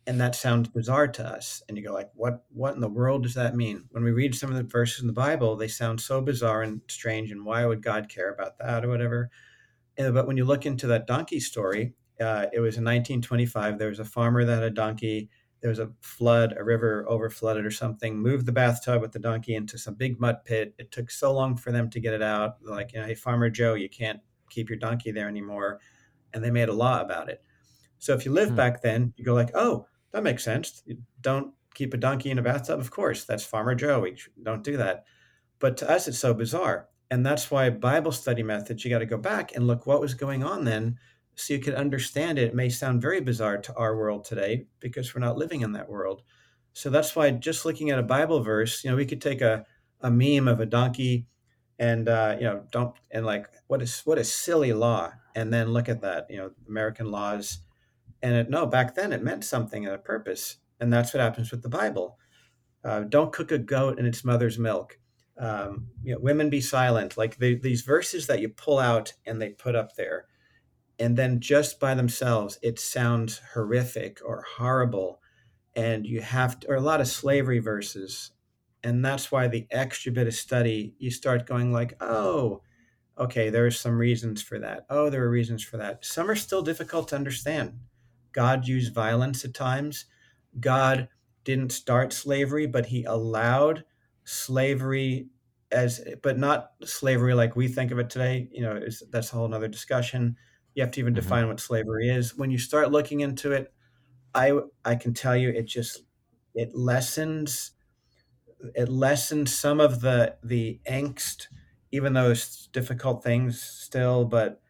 And 0.06 0.20
that 0.20 0.34
sounds 0.34 0.68
bizarre 0.68 1.08
to 1.08 1.24
us, 1.26 1.62
and 1.66 1.78
you 1.78 1.84
go 1.84 1.94
like, 1.94 2.10
"What? 2.14 2.44
What 2.50 2.74
in 2.74 2.80
the 2.80 2.88
world 2.88 3.22
does 3.22 3.34
that 3.34 3.56
mean?" 3.56 3.84
When 3.92 4.04
we 4.04 4.10
read 4.10 4.34
some 4.34 4.50
of 4.50 4.56
the 4.56 4.62
verses 4.64 5.00
in 5.00 5.06
the 5.06 5.12
Bible, 5.14 5.56
they 5.56 5.68
sound 5.68 6.00
so 6.00 6.20
bizarre 6.20 6.62
and 6.62 6.82
strange, 6.88 7.30
and 7.30 7.46
why 7.46 7.64
would 7.64 7.82
God 7.82 8.10
care 8.10 8.30
about 8.30 8.58
that 8.58 8.84
or 8.84 8.88
whatever? 8.88 9.30
And, 9.96 10.12
but 10.12 10.26
when 10.26 10.36
you 10.36 10.44
look 10.44 10.66
into 10.66 10.86
that 10.88 11.06
donkey 11.06 11.40
story, 11.40 11.94
uh, 12.20 12.46
it 12.52 12.60
was 12.60 12.76
in 12.76 12.84
1925. 12.84 13.78
There 13.78 13.88
was 13.88 14.00
a 14.00 14.04
farmer 14.04 14.44
that 14.44 14.54
had 14.54 14.64
a 14.64 14.70
donkey. 14.70 15.30
There 15.60 15.70
was 15.70 15.78
a 15.78 15.92
flood, 16.00 16.54
a 16.58 16.64
river 16.64 17.06
overflooded 17.08 17.64
or 17.64 17.70
something, 17.70 18.18
moved 18.18 18.46
the 18.46 18.52
bathtub 18.52 19.00
with 19.00 19.12
the 19.12 19.20
donkey 19.20 19.54
into 19.54 19.78
some 19.78 19.94
big 19.94 20.20
mud 20.20 20.44
pit. 20.44 20.74
It 20.78 20.90
took 20.90 21.10
so 21.10 21.32
long 21.32 21.56
for 21.56 21.70
them 21.72 21.88
to 21.90 22.00
get 22.00 22.14
it 22.14 22.22
out. 22.22 22.56
Like, 22.62 22.92
you 22.92 23.00
know, 23.00 23.06
hey, 23.06 23.14
Farmer 23.14 23.48
Joe, 23.48 23.74
you 23.74 23.88
can't 23.88 24.20
keep 24.50 24.68
your 24.68 24.78
donkey 24.78 25.12
there 25.12 25.28
anymore. 25.28 25.80
And 26.34 26.42
they 26.42 26.50
made 26.50 26.68
a 26.68 26.74
law 26.74 27.00
about 27.00 27.28
it. 27.28 27.42
So 28.02 28.14
if 28.14 28.24
you 28.24 28.32
live 28.32 28.48
Hmm. 28.48 28.56
back 28.56 28.82
then, 28.82 29.14
you 29.16 29.24
go 29.24 29.32
like, 29.32 29.52
oh, 29.54 29.86
that 30.10 30.24
makes 30.24 30.42
sense. 30.42 30.82
You 30.86 30.98
don't 31.20 31.54
keep 31.72 31.94
a 31.94 31.96
donkey 31.96 32.32
in 32.32 32.38
a 32.38 32.42
bathtub. 32.42 32.80
Of 32.80 32.90
course, 32.90 33.24
that's 33.24 33.44
Farmer 33.44 33.76
Joe. 33.76 34.00
We 34.00 34.16
don't 34.42 34.64
do 34.64 34.76
that. 34.76 35.04
But 35.60 35.76
to 35.76 35.88
us, 35.88 36.08
it's 36.08 36.18
so 36.18 36.34
bizarre. 36.34 36.88
And 37.12 37.24
that's 37.24 37.48
why 37.48 37.70
Bible 37.70 38.10
study 38.10 38.42
methods, 38.42 38.84
you 38.84 38.90
got 38.90 38.98
to 38.98 39.06
go 39.06 39.18
back 39.18 39.54
and 39.54 39.68
look 39.68 39.86
what 39.86 40.00
was 40.00 40.14
going 40.14 40.42
on 40.42 40.64
then 40.64 40.98
so 41.36 41.54
you 41.54 41.60
could 41.60 41.76
understand 41.76 42.40
it. 42.40 42.48
It 42.48 42.54
may 42.56 42.70
sound 42.70 43.00
very 43.00 43.20
bizarre 43.20 43.58
to 43.58 43.74
our 43.76 43.96
world 43.96 44.24
today 44.24 44.66
because 44.80 45.14
we're 45.14 45.20
not 45.20 45.38
living 45.38 45.60
in 45.60 45.70
that 45.72 45.88
world. 45.88 46.24
So 46.72 46.90
that's 46.90 47.14
why 47.14 47.30
just 47.30 47.64
looking 47.64 47.90
at 47.90 48.00
a 48.00 48.02
Bible 48.02 48.42
verse, 48.42 48.82
you 48.82 48.90
know, 48.90 48.96
we 48.96 49.06
could 49.06 49.22
take 49.22 49.42
a, 49.42 49.64
a 50.00 50.10
meme 50.10 50.48
of 50.48 50.58
a 50.58 50.66
donkey 50.66 51.28
and 51.78 52.08
uh, 52.08 52.34
you 52.36 52.46
know, 52.46 52.64
don't 52.72 52.96
and 53.12 53.24
like 53.24 53.46
what 53.68 53.80
is 53.80 54.00
what 54.00 54.18
a 54.18 54.24
silly 54.24 54.72
law, 54.72 55.12
and 55.36 55.52
then 55.52 55.68
look 55.72 55.88
at 55.88 56.00
that, 56.00 56.26
you 56.28 56.36
know, 56.36 56.50
American 56.68 57.10
laws, 57.12 57.60
and 58.22 58.34
it, 58.34 58.50
no, 58.50 58.66
back 58.66 58.94
then 58.94 59.12
it 59.12 59.22
meant 59.22 59.44
something 59.44 59.84
and 59.84 59.94
a 59.94 59.98
purpose, 59.98 60.58
and 60.80 60.92
that's 60.92 61.12
what 61.12 61.20
happens 61.20 61.50
with 61.50 61.62
the 61.62 61.68
Bible. 61.68 62.18
Uh, 62.84 63.00
don't 63.00 63.32
cook 63.32 63.52
a 63.52 63.58
goat 63.58 63.98
in 63.98 64.06
its 64.06 64.24
mother's 64.24 64.58
milk. 64.58 64.98
Um, 65.38 65.88
you 66.02 66.12
know, 66.14 66.20
women 66.20 66.50
be 66.50 66.60
silent. 66.60 67.16
Like 67.16 67.38
the, 67.38 67.54
these 67.54 67.82
verses 67.82 68.26
that 68.26 68.40
you 68.40 68.48
pull 68.48 68.78
out 68.78 69.12
and 69.24 69.40
they 69.40 69.50
put 69.50 69.74
up 69.74 69.94
there, 69.96 70.26
and 70.98 71.16
then 71.16 71.40
just 71.40 71.80
by 71.80 71.94
themselves, 71.94 72.58
it 72.62 72.78
sounds 72.78 73.40
horrific 73.54 74.20
or 74.24 74.44
horrible, 74.56 75.20
and 75.74 76.06
you 76.06 76.20
have 76.20 76.60
to, 76.60 76.68
or 76.68 76.76
a 76.76 76.80
lot 76.80 77.00
of 77.00 77.08
slavery 77.08 77.58
verses, 77.58 78.32
and 78.84 79.04
that's 79.04 79.32
why 79.32 79.48
the 79.48 79.66
extra 79.70 80.12
bit 80.12 80.26
of 80.26 80.34
study 80.34 80.94
you 80.98 81.10
start 81.10 81.46
going 81.46 81.72
like, 81.72 81.96
oh, 82.00 82.62
okay, 83.18 83.50
there 83.50 83.66
are 83.66 83.70
some 83.70 83.96
reasons 83.96 84.42
for 84.42 84.58
that. 84.58 84.86
Oh, 84.90 85.10
there 85.10 85.24
are 85.24 85.30
reasons 85.30 85.62
for 85.62 85.76
that. 85.76 86.04
Some 86.04 86.30
are 86.30 86.36
still 86.36 86.62
difficult 86.62 87.08
to 87.08 87.16
understand. 87.16 87.78
God 88.32 88.66
used 88.68 88.94
violence 88.94 89.44
at 89.44 89.54
times. 89.54 90.06
God 90.60 91.08
didn't 91.44 91.72
start 91.72 92.12
slavery, 92.12 92.66
but 92.66 92.86
he 92.86 93.04
allowed 93.04 93.84
slavery 94.24 95.28
as 95.70 96.00
but 96.22 96.38
not 96.38 96.72
slavery 96.84 97.34
like 97.34 97.56
we 97.56 97.68
think 97.68 97.90
of 97.90 97.98
it 97.98 98.10
today. 98.10 98.48
You 98.52 98.62
know, 98.62 98.76
is 98.76 99.02
that's 99.10 99.32
a 99.32 99.36
whole 99.36 99.52
other 99.52 99.68
discussion. 99.68 100.36
You 100.74 100.82
have 100.82 100.92
to 100.92 101.00
even 101.00 101.14
Mhm. 101.14 101.14
define 101.14 101.48
what 101.48 101.60
slavery 101.60 102.08
is. 102.08 102.36
When 102.36 102.50
you 102.50 102.58
start 102.58 102.90
looking 102.92 103.20
into 103.20 103.52
it, 103.52 103.72
I 104.34 104.58
I 104.84 104.96
can 104.96 105.14
tell 105.14 105.36
you 105.36 105.50
it 105.50 105.64
just 105.64 106.04
it 106.54 106.74
lessens 106.74 107.72
it 108.74 108.88
lessens 108.88 109.54
some 109.54 109.80
of 109.80 110.00
the 110.00 110.38
the 110.42 110.80
angst, 110.88 111.48
even 111.90 112.12
though 112.12 112.30
it's 112.30 112.66
difficult 112.68 113.22
things 113.22 113.60
still. 113.62 114.24
But 114.24 114.61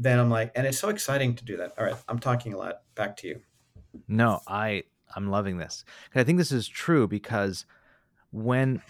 then 0.00 0.18
I'm 0.18 0.30
like, 0.30 0.50
and 0.54 0.66
it's 0.66 0.78
so 0.78 0.88
exciting 0.88 1.34
to 1.34 1.44
do 1.44 1.58
that. 1.58 1.74
All 1.78 1.84
right, 1.84 1.94
I'm 2.08 2.18
talking 2.18 2.54
a 2.54 2.56
lot. 2.58 2.80
Back 2.94 3.18
to 3.18 3.28
you. 3.28 3.40
No, 4.08 4.40
I 4.48 4.84
I'm 5.14 5.30
loving 5.30 5.58
this. 5.58 5.84
I 6.14 6.24
think 6.24 6.38
this 6.38 6.52
is 6.52 6.66
true 6.66 7.06
because 7.06 7.66
when 8.32 8.82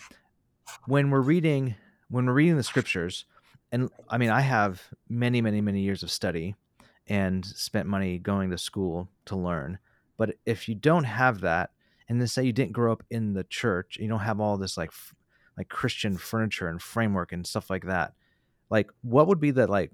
when 0.87 1.11
we're 1.11 1.21
reading 1.21 1.75
when 2.11 2.27
we're 2.27 2.35
reading 2.35 2.57
the 2.57 2.63
scriptures, 2.63 3.25
and 3.73 3.91
I 4.09 4.19
mean 4.19 4.31
I 4.31 4.41
have 4.41 4.83
many 5.09 5.41
many 5.41 5.61
many 5.61 5.81
years 5.81 6.05
of 6.05 6.13
study 6.13 6.55
and 7.09 7.45
spent 7.45 7.89
money 7.89 8.19
going 8.19 8.51
to 8.51 8.59
school 8.59 9.09
to 9.27 9.37
learn. 9.37 9.81
But 10.17 10.37
if 10.47 10.69
you 10.69 10.77
don't 10.77 11.05
have 11.05 11.41
that, 11.41 11.71
and 12.09 12.21
then 12.21 12.29
say 12.29 12.45
you 12.45 12.53
didn't 12.53 12.73
grow 12.73 12.93
up 12.93 13.03
in 13.11 13.33
the 13.33 13.45
church, 13.45 13.99
you 14.01 14.09
don't 14.09 14.21
have 14.21 14.39
all 14.39 14.57
this 14.57 14.77
like 14.77 14.93
like 15.59 15.69
Christian 15.69 16.17
furniture 16.17 16.69
and 16.69 16.81
framework 16.81 17.33
and 17.33 17.45
stuff 17.45 17.69
like 17.69 17.87
that, 17.87 18.13
like 18.71 18.91
what 19.03 19.27
would 19.27 19.41
be 19.41 19.51
the 19.51 19.67
like 19.67 19.91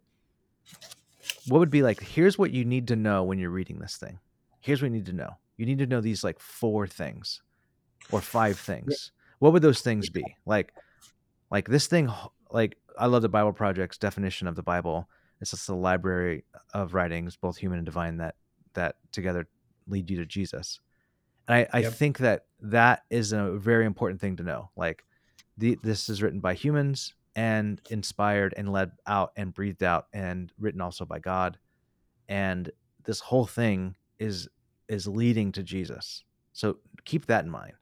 what 1.49 1.59
would 1.59 1.71
be 1.71 1.83
like 1.83 2.01
here's 2.01 2.39
what 2.39 2.51
you 2.51 2.65
need 2.65 2.89
to 2.89 2.97
know 2.97 3.25
when 3.25 3.39
you're 3.39 3.51
reading 3.51 3.79
this 3.79 3.97
thing. 3.97 4.19
Here's 4.61 4.83
what 4.83 4.89
you 4.89 4.95
need 4.95 5.07
to 5.07 5.12
know. 5.12 5.37
You 5.57 5.67
need 5.67 5.79
to 5.79 5.87
know 5.87 6.01
these 6.01 6.25
like 6.25 6.39
four 6.39 6.87
things 6.87 7.43
or 8.11 8.21
five 8.21 8.59
things. 8.59 9.12
What 9.39 9.53
would 9.53 9.62
those 9.62 9.81
things 9.81 10.11
be? 10.11 10.25
Like 10.45 10.73
like 11.51 11.69
this 11.69 11.87
thing 11.87 12.11
like 12.51 12.77
I 12.99 13.07
love 13.07 13.23
the 13.23 13.29
Bible 13.29 13.53
Project's 13.53 13.99
definition 13.99 14.47
of 14.49 14.57
the 14.57 14.62
Bible. 14.62 15.09
It's 15.41 15.51
just 15.51 15.69
a 15.69 15.75
library 15.75 16.45
of 16.73 16.95
writings, 16.95 17.37
both 17.37 17.59
human 17.59 17.79
and 17.79 17.87
divine, 17.87 18.17
that 18.19 18.37
that 18.75 18.97
together 19.12 19.47
lead 19.87 20.11
you 20.11 20.17
to 20.19 20.27
Jesus. 20.27 20.81
And 21.49 21.57
I, 21.57 21.79
I 21.79 21.81
yep. 21.83 21.93
think 21.93 22.19
that 22.19 22.47
that 22.61 23.05
is 23.11 23.33
a 23.33 23.53
very 23.53 23.87
important 23.87 24.21
thing 24.21 24.37
to 24.37 24.43
know. 24.43 24.71
Like, 24.77 25.05
the, 25.57 25.79
this 25.83 26.09
is 26.09 26.23
written 26.23 26.41
by 26.41 26.55
humans 26.55 27.15
and 27.37 27.81
inspired 27.90 28.55
and 28.57 28.72
led 28.72 28.90
out 29.07 29.31
and 29.37 29.55
breathed 29.55 29.85
out 29.85 30.09
and 30.12 30.53
written 30.59 30.81
also 30.81 31.05
by 31.05 31.20
God. 31.20 31.59
And 32.29 32.70
this 33.05 33.20
whole 33.20 33.46
thing 33.46 33.94
is 34.18 34.49
is 34.88 35.07
leading 35.07 35.53
to 35.53 35.62
Jesus. 35.62 36.25
So 36.53 36.79
keep 37.05 37.27
that 37.27 37.44
in 37.44 37.51
mind. 37.51 37.75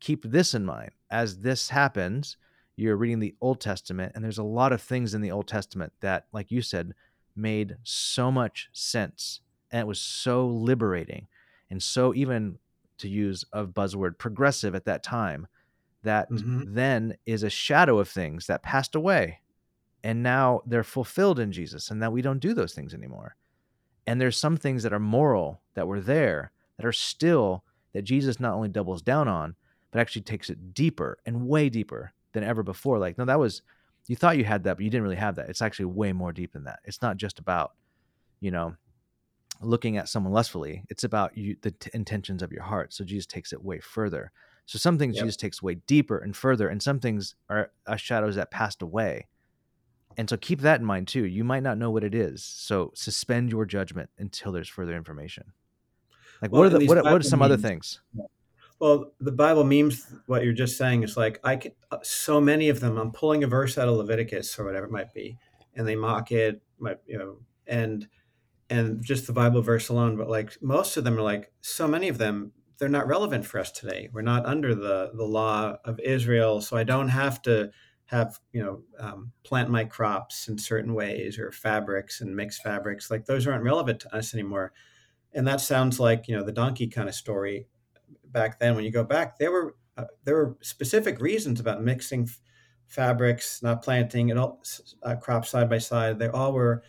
Keep 0.00 0.24
this 0.24 0.54
in 0.54 0.64
mind. 0.64 0.90
As 1.10 1.38
this 1.38 1.68
happens, 1.70 2.36
you're 2.76 2.96
reading 2.96 3.20
the 3.20 3.34
Old 3.40 3.60
Testament, 3.60 4.12
and 4.14 4.24
there's 4.24 4.38
a 4.38 4.42
lot 4.42 4.72
of 4.72 4.82
things 4.82 5.14
in 5.14 5.20
the 5.20 5.30
Old 5.30 5.46
Testament 5.46 5.92
that, 6.00 6.26
like 6.32 6.50
you 6.50 6.62
said, 6.62 6.94
made 7.38 7.76
so 7.82 8.30
much 8.30 8.68
sense 8.72 9.40
and 9.70 9.80
it 9.80 9.86
was 9.86 10.00
so 10.00 10.46
liberating 10.46 11.26
and 11.70 11.82
so 11.82 12.14
even 12.14 12.58
to 12.98 13.08
use 13.08 13.44
a 13.52 13.64
buzzword 13.64 14.18
progressive 14.18 14.74
at 14.74 14.84
that 14.84 15.02
time 15.02 15.46
that 16.08 16.30
mm-hmm. 16.30 16.74
then 16.74 17.16
is 17.26 17.42
a 17.42 17.50
shadow 17.50 17.98
of 17.98 18.08
things 18.08 18.46
that 18.46 18.62
passed 18.62 18.94
away 18.94 19.40
and 20.04 20.22
now 20.22 20.62
they're 20.66 20.84
fulfilled 20.84 21.38
in 21.38 21.52
Jesus 21.52 21.90
and 21.90 22.02
that 22.02 22.12
we 22.12 22.22
don't 22.22 22.38
do 22.38 22.54
those 22.54 22.72
things 22.72 22.94
anymore. 22.94 23.36
And 24.06 24.20
there's 24.20 24.36
some 24.36 24.56
things 24.56 24.82
that 24.82 24.92
are 24.92 25.00
moral 25.00 25.60
that 25.74 25.86
were 25.86 26.00
there 26.00 26.52
that 26.76 26.86
are 26.86 26.92
still 26.92 27.64
that 27.92 28.02
Jesus 28.02 28.38
not 28.38 28.54
only 28.54 28.68
doubles 28.68 29.02
down 29.02 29.28
on, 29.28 29.54
but 29.90 30.00
actually 30.00 30.22
takes 30.22 30.50
it 30.50 30.72
deeper 30.74 31.18
and 31.26 31.48
way 31.48 31.68
deeper 31.68 32.12
than 32.32 32.44
ever 32.44 32.62
before. 32.62 32.98
Like, 32.98 33.18
no, 33.18 33.24
that 33.24 33.38
was 33.38 33.62
you 34.06 34.16
thought 34.16 34.38
you 34.38 34.44
had 34.44 34.64
that, 34.64 34.76
but 34.76 34.84
you 34.84 34.90
didn't 34.90 35.02
really 35.02 35.16
have 35.16 35.34
that. 35.36 35.50
It's 35.50 35.62
actually 35.62 35.86
way 35.86 36.12
more 36.12 36.32
deep 36.32 36.52
than 36.52 36.64
that. 36.64 36.78
It's 36.84 37.02
not 37.02 37.16
just 37.16 37.38
about, 37.38 37.72
you 38.40 38.50
know, 38.50 38.76
looking 39.60 39.98
at 39.98 40.08
someone 40.08 40.32
lustfully. 40.32 40.84
It's 40.88 41.04
about 41.04 41.36
you, 41.36 41.56
the 41.60 41.72
t- 41.72 41.90
intentions 41.92 42.42
of 42.42 42.52
your 42.52 42.62
heart. 42.62 42.94
So 42.94 43.04
Jesus 43.04 43.26
takes 43.26 43.52
it 43.52 43.62
way 43.62 43.80
further. 43.80 44.32
So 44.68 44.78
some 44.78 44.98
things 44.98 45.16
yep. 45.16 45.24
Jesus 45.24 45.36
takes 45.38 45.62
way 45.62 45.76
deeper 45.86 46.18
and 46.18 46.36
further, 46.36 46.68
and 46.68 46.82
some 46.82 47.00
things 47.00 47.34
are, 47.48 47.70
are 47.86 47.96
shadows 47.96 48.34
that 48.34 48.50
passed 48.50 48.82
away. 48.82 49.26
And 50.18 50.28
so 50.28 50.36
keep 50.36 50.60
that 50.60 50.78
in 50.78 50.84
mind 50.84 51.08
too. 51.08 51.24
You 51.24 51.42
might 51.42 51.62
not 51.62 51.78
know 51.78 51.90
what 51.90 52.04
it 52.04 52.14
is. 52.14 52.44
So 52.44 52.92
suspend 52.94 53.50
your 53.50 53.64
judgment 53.64 54.10
until 54.18 54.52
there's 54.52 54.68
further 54.68 54.94
information. 54.94 55.52
Like 56.42 56.52
well, 56.52 56.64
what 56.64 56.74
are 56.74 56.78
the 56.78 56.84
what, 56.84 57.02
what 57.02 57.14
are 57.14 57.22
some 57.22 57.38
memes, 57.38 57.52
other 57.52 57.56
things? 57.56 58.02
Well, 58.78 59.12
the 59.20 59.32
Bible 59.32 59.64
memes 59.64 60.06
what 60.26 60.44
you're 60.44 60.52
just 60.52 60.76
saying 60.76 61.02
is 61.02 61.16
like 61.16 61.40
I 61.44 61.56
can 61.56 61.72
uh, 61.90 61.98
so 62.02 62.38
many 62.38 62.68
of 62.68 62.80
them. 62.80 62.98
I'm 62.98 63.10
pulling 63.10 63.44
a 63.44 63.46
verse 63.46 63.78
out 63.78 63.88
of 63.88 63.94
Leviticus 63.94 64.58
or 64.58 64.66
whatever 64.66 64.84
it 64.84 64.92
might 64.92 65.14
be, 65.14 65.38
and 65.74 65.88
they 65.88 65.96
mock 65.96 66.30
it, 66.30 66.60
you 67.06 67.16
know, 67.16 67.38
and 67.66 68.06
and 68.68 69.02
just 69.02 69.26
the 69.26 69.32
Bible 69.32 69.62
verse 69.62 69.88
alone, 69.88 70.18
but 70.18 70.28
like 70.28 70.60
most 70.60 70.98
of 70.98 71.04
them 71.04 71.16
are 71.16 71.22
like 71.22 71.52
so 71.62 71.88
many 71.88 72.08
of 72.08 72.18
them, 72.18 72.52
they're 72.78 72.88
not 72.88 73.08
relevant 73.08 73.44
for 73.44 73.58
us 73.58 73.70
today. 73.72 74.08
We're 74.12 74.22
not 74.22 74.46
under 74.46 74.74
the 74.74 75.10
the 75.14 75.24
law 75.24 75.76
of 75.84 75.98
Israel, 76.00 76.60
so 76.60 76.76
I 76.76 76.84
don't 76.84 77.08
have 77.08 77.42
to 77.42 77.70
have 78.06 78.38
you 78.52 78.62
know 78.62 78.82
um, 78.98 79.32
plant 79.44 79.70
my 79.70 79.84
crops 79.84 80.48
in 80.48 80.58
certain 80.58 80.94
ways 80.94 81.38
or 81.38 81.52
fabrics 81.52 82.20
and 82.20 82.34
mix 82.34 82.60
fabrics. 82.60 83.10
Like 83.10 83.26
those 83.26 83.46
aren't 83.46 83.64
relevant 83.64 84.00
to 84.00 84.16
us 84.16 84.32
anymore. 84.34 84.72
And 85.34 85.46
that 85.46 85.60
sounds 85.60 86.00
like 86.00 86.28
you 86.28 86.36
know 86.36 86.44
the 86.44 86.52
donkey 86.52 86.88
kind 86.88 87.08
of 87.08 87.14
story 87.14 87.66
back 88.24 88.58
then. 88.58 88.74
When 88.74 88.84
you 88.84 88.90
go 88.90 89.04
back, 89.04 89.38
there 89.38 89.52
were 89.52 89.74
uh, 89.96 90.04
there 90.24 90.36
were 90.36 90.56
specific 90.62 91.20
reasons 91.20 91.60
about 91.60 91.82
mixing 91.82 92.22
f- 92.22 92.40
fabrics, 92.86 93.62
not 93.62 93.82
planting 93.82 94.30
and 94.30 94.38
all 94.38 94.62
uh, 95.02 95.16
crops 95.16 95.50
side 95.50 95.68
by 95.68 95.78
side. 95.78 96.18
They 96.18 96.28
all 96.28 96.52
were 96.52 96.82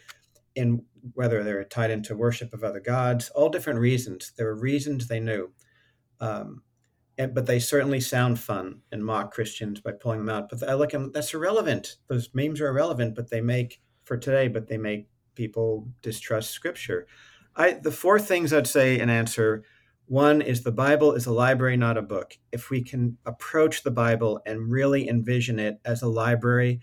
in 0.56 0.84
whether 1.14 1.44
they're 1.44 1.64
tied 1.64 1.92
into 1.92 2.16
worship 2.16 2.54
of 2.54 2.64
other 2.64 2.80
gods, 2.80 3.30
all 3.32 3.50
different 3.50 3.80
reasons. 3.80 4.34
There 4.38 4.48
were 4.48 4.56
reasons 4.56 5.08
they 5.08 5.20
knew. 5.20 5.52
Um, 6.20 6.64
and, 7.18 7.36
but 7.36 7.46
they 7.46 7.60
certainly 7.60 8.00
sound 8.00 8.40
fun 8.40 8.80
and 8.92 9.06
mock 9.06 9.34
Christians 9.34 9.82
by 9.82 9.92
pulling 9.92 10.26
them 10.26 10.30
out. 10.30 10.50
But 10.50 10.68
I 10.68 10.74
look 10.74 10.94
at 10.94 11.02
them, 11.02 11.12
that's 11.14 11.34
irrelevant. 11.34 11.98
Those 12.08 12.30
memes 12.34 12.62
are 12.62 12.68
irrelevant, 12.68 13.16
but 13.16 13.30
they 13.30 13.42
make 13.42 13.82
for 14.06 14.18
today, 14.18 14.48
but 14.48 14.68
they 14.68 14.78
make 14.78 15.10
people 15.36 15.88
distrust 16.02 16.52
scripture. 16.52 17.08
I 17.56 17.74
the 17.74 17.92
four 17.92 18.20
things 18.20 18.54
I'd 18.54 18.68
say 18.68 19.00
in 19.00 19.10
answer 19.10 19.64
one 20.10 20.42
is 20.42 20.64
the 20.64 20.72
Bible 20.72 21.14
is 21.14 21.28
a 21.28 21.32
library, 21.32 21.78
not 21.78 21.98
a 21.98 22.02
book. 22.02 22.36
If 22.52 22.72
we 22.72 22.82
can 22.82 23.18
approach 23.28 23.84
the 23.84 23.92
Bible 23.92 24.42
and 24.46 24.72
really 24.72 25.08
envision 25.08 25.60
it 25.60 25.80
as 25.86 26.02
a 26.02 26.08
library, 26.08 26.82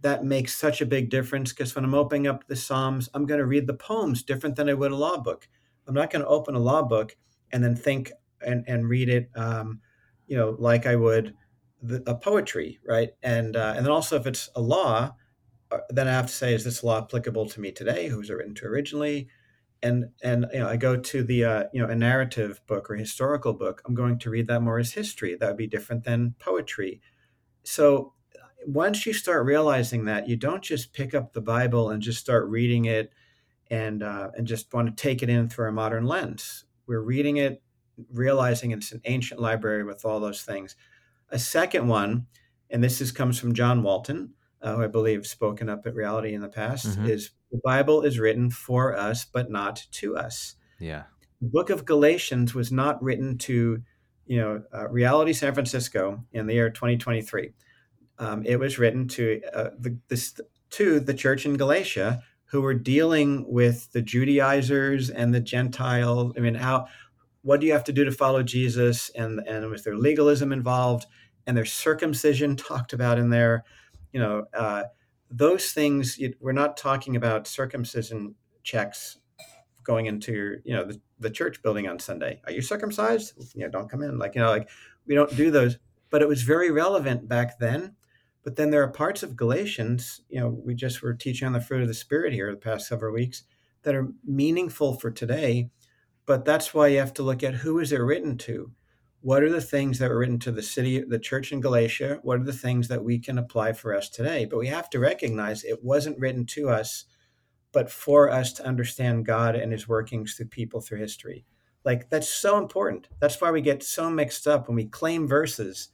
that 0.00 0.24
makes 0.24 0.56
such 0.56 0.80
a 0.80 0.86
big 0.86 1.10
difference 1.10 1.52
because 1.52 1.74
when 1.74 1.84
I'm 1.84 1.94
opening 1.94 2.26
up 2.26 2.46
the 2.46 2.56
Psalms, 2.56 3.10
I'm 3.12 3.26
going 3.26 3.40
to 3.40 3.46
read 3.46 3.66
the 3.66 3.74
poems 3.74 4.22
different 4.22 4.56
than 4.56 4.70
I 4.70 4.74
would 4.74 4.92
a 4.92 4.96
law 4.96 5.18
book. 5.18 5.46
I'm 5.86 5.94
not 5.94 6.10
going 6.10 6.22
to 6.22 6.28
open 6.28 6.54
a 6.54 6.60
law 6.60 6.82
book 6.82 7.16
and 7.52 7.62
then 7.62 7.76
think 7.76 8.12
and, 8.40 8.64
and 8.66 8.88
read 8.88 9.08
it, 9.08 9.30
um, 9.34 9.80
you 10.26 10.36
know, 10.36 10.56
like 10.58 10.86
I 10.86 10.96
would 10.96 11.34
the, 11.82 12.02
a 12.06 12.14
poetry, 12.14 12.78
right? 12.86 13.10
And 13.22 13.56
uh, 13.56 13.74
and 13.76 13.84
then 13.84 13.92
also 13.92 14.16
if 14.16 14.26
it's 14.26 14.48
a 14.54 14.60
law, 14.60 15.14
uh, 15.70 15.78
then 15.90 16.08
I 16.08 16.12
have 16.12 16.26
to 16.26 16.32
say, 16.32 16.54
is 16.54 16.64
this 16.64 16.82
law 16.82 16.98
applicable 16.98 17.48
to 17.50 17.60
me 17.60 17.72
today? 17.72 18.08
Who 18.08 18.18
was 18.18 18.30
it 18.30 18.34
written 18.34 18.54
to 18.56 18.66
originally? 18.66 19.28
And 19.82 20.06
and 20.22 20.46
you 20.52 20.60
know, 20.60 20.68
I 20.68 20.76
go 20.76 20.96
to 20.96 21.22
the 21.22 21.44
uh, 21.44 21.64
you 21.72 21.80
know 21.80 21.88
a 21.88 21.94
narrative 21.94 22.60
book 22.66 22.90
or 22.90 22.96
historical 22.96 23.54
book. 23.54 23.82
I'm 23.86 23.94
going 23.94 24.18
to 24.20 24.30
read 24.30 24.48
that 24.48 24.60
more 24.60 24.78
as 24.78 24.92
history. 24.92 25.36
That 25.36 25.48
would 25.48 25.56
be 25.56 25.68
different 25.68 26.04
than 26.04 26.34
poetry. 26.38 27.00
So 27.62 28.14
once 28.66 29.06
you 29.06 29.12
start 29.12 29.46
realizing 29.46 30.04
that, 30.06 30.28
you 30.28 30.36
don't 30.36 30.62
just 30.62 30.92
pick 30.92 31.14
up 31.14 31.32
the 31.32 31.40
Bible 31.40 31.90
and 31.90 32.02
just 32.02 32.18
start 32.18 32.48
reading 32.48 32.86
it 32.86 33.12
and 33.70 34.02
uh, 34.02 34.30
and 34.36 34.46
just 34.46 34.72
want 34.72 34.88
to 34.88 35.02
take 35.02 35.22
it 35.22 35.28
in 35.28 35.48
through 35.48 35.68
a 35.68 35.72
modern 35.72 36.04
lens. 36.04 36.64
We're 36.86 37.02
reading 37.02 37.36
it, 37.36 37.62
realizing 38.12 38.70
it's 38.70 38.92
an 38.92 39.00
ancient 39.04 39.40
library 39.40 39.84
with 39.84 40.04
all 40.04 40.20
those 40.20 40.42
things. 40.42 40.76
A 41.30 41.38
second 41.38 41.88
one, 41.88 42.26
and 42.70 42.82
this 42.82 43.00
is 43.00 43.12
comes 43.12 43.38
from 43.38 43.54
John 43.54 43.82
Walton, 43.82 44.34
uh, 44.62 44.76
who 44.76 44.82
I 44.82 44.86
believe 44.86 45.26
spoken 45.26 45.68
up 45.68 45.86
at 45.86 45.94
Reality 45.94 46.34
in 46.34 46.40
the 46.40 46.48
past, 46.48 46.86
mm-hmm. 46.86 47.06
is 47.06 47.30
the 47.50 47.60
Bible 47.64 48.02
is 48.02 48.18
written 48.18 48.50
for 48.50 48.96
us, 48.96 49.24
but 49.24 49.50
not 49.50 49.86
to 49.92 50.16
us. 50.16 50.56
Yeah. 50.78 51.04
The 51.40 51.48
book 51.48 51.70
of 51.70 51.84
Galatians 51.84 52.54
was 52.54 52.72
not 52.72 53.02
written 53.02 53.38
to, 53.38 53.82
you 54.26 54.38
know, 54.38 54.62
uh, 54.74 54.88
Reality 54.88 55.32
San 55.32 55.54
Francisco 55.54 56.24
in 56.32 56.46
the 56.46 56.54
year 56.54 56.70
2023 56.70 57.52
um, 58.18 58.44
it 58.44 58.58
was 58.58 58.78
written 58.78 59.08
to 59.08 59.40
uh, 59.54 59.70
the, 59.78 59.96
this, 60.08 60.38
to 60.70 61.00
the 61.00 61.14
church 61.14 61.46
in 61.46 61.56
Galatia 61.56 62.22
who 62.46 62.62
were 62.62 62.74
dealing 62.74 63.44
with 63.46 63.90
the 63.92 64.02
Judaizers 64.02 65.10
and 65.10 65.34
the 65.34 65.40
Gentiles. 65.40 66.32
I 66.36 66.40
mean, 66.40 66.54
how 66.54 66.86
what 67.48 67.60
do 67.60 67.66
you 67.66 67.72
have 67.72 67.84
to 67.84 67.94
do 67.94 68.04
to 68.04 68.12
follow 68.12 68.42
Jesus? 68.42 69.10
And 69.14 69.40
and 69.48 69.70
was 69.70 69.82
there 69.82 69.96
legalism 69.96 70.52
involved? 70.52 71.06
And 71.46 71.56
there's 71.56 71.72
circumcision 71.72 72.56
talked 72.56 72.92
about 72.92 73.18
in 73.18 73.30
there. 73.30 73.64
You 74.12 74.20
know, 74.20 74.44
uh, 74.52 74.84
those 75.30 75.72
things. 75.72 76.20
We're 76.40 76.52
not 76.52 76.76
talking 76.76 77.16
about 77.16 77.46
circumcision 77.46 78.34
checks 78.62 79.18
going 79.82 80.04
into 80.04 80.32
your, 80.32 80.56
you 80.64 80.74
know, 80.74 80.84
the, 80.84 81.00
the 81.18 81.30
church 81.30 81.62
building 81.62 81.88
on 81.88 81.98
Sunday. 81.98 82.42
Are 82.44 82.52
you 82.52 82.60
circumcised? 82.60 83.32
Know, 83.56 83.70
don't 83.70 83.90
come 83.90 84.02
in. 84.02 84.18
Like 84.18 84.34
you 84.34 84.42
know, 84.42 84.50
like 84.50 84.68
we 85.06 85.14
don't 85.14 85.34
do 85.34 85.50
those. 85.50 85.78
But 86.10 86.20
it 86.20 86.28
was 86.28 86.42
very 86.42 86.70
relevant 86.70 87.28
back 87.28 87.58
then 87.58 87.94
but 88.44 88.56
then 88.56 88.70
there 88.70 88.82
are 88.82 88.88
parts 88.88 89.22
of 89.22 89.36
Galatians, 89.36 90.22
you 90.30 90.40
know, 90.40 90.48
we 90.48 90.74
just 90.74 91.02
were 91.02 91.12
teaching 91.12 91.44
on 91.46 91.52
the 91.52 91.60
fruit 91.60 91.82
of 91.82 91.88
the 91.88 91.92
Spirit 91.92 92.32
here 92.32 92.50
the 92.50 92.56
past 92.56 92.86
several 92.86 93.12
weeks 93.12 93.42
that 93.82 93.94
are 93.94 94.08
meaningful 94.24 94.94
for 94.94 95.10
today, 95.10 95.68
but 96.28 96.44
that's 96.44 96.74
why 96.74 96.88
you 96.88 96.98
have 96.98 97.14
to 97.14 97.22
look 97.22 97.42
at 97.42 97.54
who 97.54 97.78
is 97.78 97.90
it 97.90 97.96
written 97.96 98.36
to? 98.36 98.70
What 99.22 99.42
are 99.42 99.50
the 99.50 99.62
things 99.62 99.98
that 99.98 100.10
were 100.10 100.18
written 100.18 100.38
to 100.40 100.52
the 100.52 100.62
city 100.62 101.00
the 101.00 101.18
church 101.18 101.52
in 101.52 101.60
galatia? 101.60 102.20
What 102.22 102.38
are 102.38 102.44
the 102.44 102.52
things 102.52 102.86
that 102.88 103.02
we 103.02 103.18
can 103.18 103.38
apply 103.38 103.72
for 103.72 103.96
us 103.96 104.10
today? 104.10 104.44
But 104.44 104.58
we 104.58 104.66
have 104.66 104.90
to 104.90 104.98
recognize 104.98 105.64
it 105.64 105.82
wasn't 105.82 106.20
written 106.20 106.44
to 106.46 106.68
us 106.68 107.06
but 107.72 107.90
for 107.90 108.30
us 108.30 108.52
to 108.54 108.66
understand 108.66 109.24
god 109.24 109.56
and 109.56 109.72
his 109.72 109.88
workings 109.88 110.34
through 110.34 110.48
people 110.48 110.82
through 110.82 110.98
history. 110.98 111.46
Like 111.82 112.10
that's 112.10 112.28
so 112.28 112.58
important. 112.58 113.08
That's 113.20 113.40
why 113.40 113.50
we 113.50 113.62
get 113.62 113.82
so 113.82 114.10
mixed 114.10 114.46
up 114.46 114.68
when 114.68 114.76
we 114.76 114.84
claim 114.84 115.26
verses. 115.26 115.88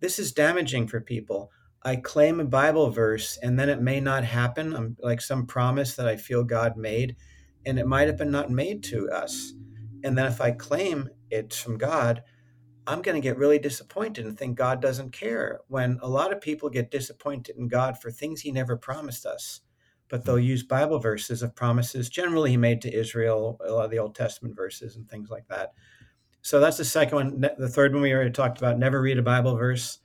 This 0.00 0.18
is 0.18 0.32
damaging 0.32 0.88
for 0.88 1.00
people. 1.00 1.52
I 1.84 1.96
claim 1.96 2.40
a 2.40 2.44
bible 2.44 2.90
verse 2.90 3.38
and 3.40 3.56
then 3.56 3.68
it 3.68 3.80
may 3.80 4.00
not 4.00 4.24
happen. 4.24 4.74
I'm 4.74 4.96
like 5.00 5.20
some 5.20 5.46
promise 5.46 5.94
that 5.94 6.08
i 6.08 6.16
feel 6.16 6.42
god 6.42 6.76
made 6.76 7.14
and 7.68 7.78
it 7.78 7.86
might 7.86 8.08
have 8.08 8.16
been 8.16 8.30
not 8.30 8.50
made 8.50 8.82
to 8.82 9.10
us 9.10 9.52
and 10.02 10.16
then 10.16 10.26
if 10.26 10.40
i 10.40 10.50
claim 10.50 11.08
it's 11.30 11.60
from 11.60 11.78
god 11.78 12.22
I'm 12.88 13.02
going 13.02 13.16
to 13.16 13.20
get 13.20 13.36
really 13.36 13.58
disappointed 13.58 14.24
and 14.24 14.36
think 14.36 14.56
God 14.56 14.80
doesn't 14.80 15.12
care. 15.12 15.60
When 15.68 15.98
a 16.00 16.08
lot 16.08 16.32
of 16.32 16.40
people 16.40 16.70
get 16.70 16.90
disappointed 16.90 17.56
in 17.58 17.68
God 17.68 18.00
for 18.00 18.10
things 18.10 18.40
he 18.40 18.50
never 18.50 18.78
promised 18.78 19.26
us, 19.26 19.60
but 20.08 20.24
they'll 20.24 20.38
use 20.38 20.62
Bible 20.62 20.98
verses 20.98 21.42
of 21.42 21.54
promises 21.54 22.08
generally 22.08 22.50
he 22.50 22.56
made 22.56 22.80
to 22.80 22.94
Israel, 22.94 23.60
a 23.62 23.70
lot 23.70 23.84
of 23.84 23.90
the 23.90 23.98
Old 23.98 24.14
Testament 24.14 24.56
verses 24.56 24.96
and 24.96 25.06
things 25.06 25.28
like 25.28 25.46
that. 25.48 25.74
So 26.40 26.60
that's 26.60 26.78
the 26.78 26.84
second 26.86 27.14
one. 27.14 27.40
The 27.58 27.68
third 27.68 27.92
one 27.92 28.00
we 28.00 28.12
already 28.14 28.30
talked 28.30 28.56
about 28.56 28.78
never 28.78 29.02
read 29.02 29.18
a 29.18 29.22
Bible 29.22 29.54
verse. 29.54 29.98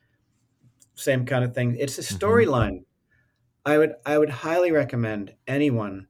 Same 0.95 1.26
kind 1.26 1.45
of 1.45 1.56
thing. 1.56 1.78
It's 1.80 1.97
a 1.97 2.02
mm-hmm. 2.02 2.17
storyline. 2.17 2.71
Mm-hmm. 2.71 3.71
I 3.71 3.78
would 3.78 3.93
I 4.06 4.17
would 4.17 4.30
highly 4.30 4.71
recommend 4.73 5.36
anyone, 5.47 6.08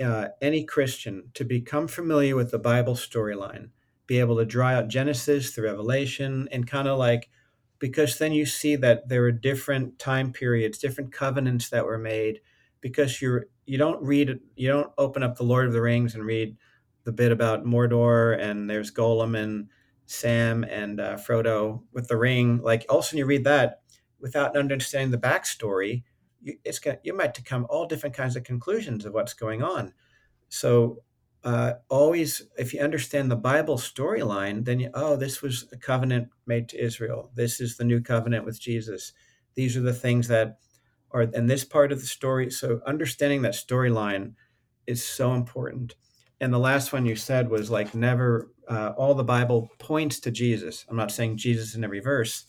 uh, 0.00 0.28
any 0.40 0.64
Christian, 0.64 1.30
to 1.34 1.44
become 1.44 1.88
familiar 1.88 2.36
with 2.36 2.50
the 2.50 2.58
Bible 2.58 2.94
storyline 2.94 3.70
be 4.06 4.20
able 4.20 4.36
to 4.36 4.44
draw 4.44 4.68
out 4.68 4.88
Genesis 4.88 5.50
through 5.50 5.68
Revelation 5.68 6.48
and 6.52 6.66
kind 6.66 6.88
of 6.88 6.98
like 6.98 7.30
because 7.78 8.18
then 8.18 8.32
you 8.32 8.46
see 8.46 8.76
that 8.76 9.08
there 9.08 9.24
are 9.24 9.32
different 9.32 9.98
time 9.98 10.32
periods, 10.32 10.78
different 10.78 11.12
covenants 11.12 11.68
that 11.70 11.84
were 11.84 11.98
made 11.98 12.40
because 12.80 13.20
you're 13.20 13.46
you 13.66 13.78
don't 13.78 14.02
read 14.02 14.38
you 14.56 14.68
don't 14.68 14.92
open 14.98 15.22
up 15.22 15.36
the 15.36 15.42
Lord 15.44 15.66
of 15.66 15.72
the 15.72 15.82
Rings 15.82 16.14
and 16.14 16.24
read 16.24 16.56
the 17.04 17.12
bit 17.12 17.32
about 17.32 17.64
Mordor 17.64 18.38
and 18.38 18.68
there's 18.68 18.90
Gollum 18.90 19.36
and 19.36 19.68
Sam 20.06 20.64
and 20.64 21.00
uh, 21.00 21.16
Frodo 21.16 21.82
with 21.92 22.08
the 22.08 22.16
ring. 22.16 22.60
Like 22.62 22.84
all 22.88 22.98
of 22.98 23.04
a 23.04 23.06
sudden 23.06 23.18
you 23.18 23.26
read 23.26 23.44
that 23.44 23.80
without 24.20 24.56
understanding 24.56 25.10
the 25.10 25.18
backstory, 25.18 26.02
you, 26.44 26.58
it's 26.64 26.78
got, 26.78 26.98
you 27.02 27.16
might 27.16 27.42
come 27.44 27.66
all 27.68 27.86
different 27.86 28.14
kinds 28.14 28.36
of 28.36 28.44
conclusions 28.44 29.04
of 29.04 29.14
what's 29.14 29.34
going 29.34 29.62
on. 29.62 29.92
So 30.48 31.02
uh, 31.42 31.74
always, 31.88 32.42
if 32.56 32.72
you 32.72 32.80
understand 32.80 33.30
the 33.30 33.36
Bible 33.36 33.76
storyline, 33.76 34.64
then 34.64 34.80
you, 34.80 34.90
oh, 34.94 35.16
this 35.16 35.42
was 35.42 35.66
a 35.72 35.76
covenant 35.76 36.28
made 36.46 36.68
to 36.68 36.82
Israel. 36.82 37.30
This 37.34 37.60
is 37.60 37.76
the 37.76 37.84
new 37.84 38.00
covenant 38.00 38.44
with 38.44 38.60
Jesus. 38.60 39.12
These 39.54 39.76
are 39.76 39.82
the 39.82 39.92
things 39.92 40.28
that 40.28 40.58
are 41.10 41.22
in 41.22 41.46
this 41.46 41.64
part 41.64 41.92
of 41.92 42.00
the 42.00 42.06
story. 42.06 42.50
So 42.50 42.80
understanding 42.86 43.42
that 43.42 43.54
storyline 43.54 44.34
is 44.86 45.04
so 45.04 45.34
important. 45.34 45.94
And 46.40 46.52
the 46.52 46.58
last 46.58 46.92
one 46.92 47.06
you 47.06 47.16
said 47.16 47.48
was 47.48 47.70
like 47.70 47.94
never, 47.94 48.50
uh, 48.68 48.92
all 48.96 49.14
the 49.14 49.24
Bible 49.24 49.70
points 49.78 50.20
to 50.20 50.30
Jesus. 50.30 50.84
I'm 50.88 50.96
not 50.96 51.12
saying 51.12 51.36
Jesus 51.36 51.74
in 51.74 51.84
every 51.84 52.00
verse, 52.00 52.44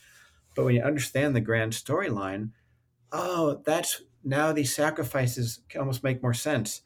but 0.56 0.66
when 0.66 0.76
you 0.76 0.82
understand 0.82 1.36
the 1.36 1.42
grand 1.42 1.74
storyline, 1.74 2.52
oh, 3.12 3.62
that's 3.66 4.02
now 4.24 4.52
these 4.52 4.76
sacrifices 4.76 5.62
can 5.70 5.82
almost 5.82 6.04
make 6.04 6.22
more 6.22 6.34
sense. 6.34 6.82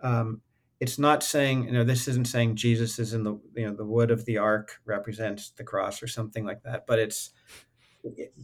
Um, 0.00 0.42
it's 0.80 0.98
not 0.98 1.22
saying 1.22 1.64
you 1.64 1.72
know 1.72 1.84
this 1.84 2.06
isn't 2.08 2.26
saying 2.26 2.56
jesus 2.56 2.98
is 2.98 3.12
in 3.12 3.24
the 3.24 3.38
you 3.54 3.66
know 3.66 3.74
the 3.74 3.84
wood 3.84 4.10
of 4.10 4.24
the 4.24 4.38
ark 4.38 4.80
represents 4.84 5.50
the 5.50 5.64
cross 5.64 6.02
or 6.02 6.06
something 6.06 6.44
like 6.44 6.62
that 6.62 6.86
but 6.86 6.98
it's 6.98 7.30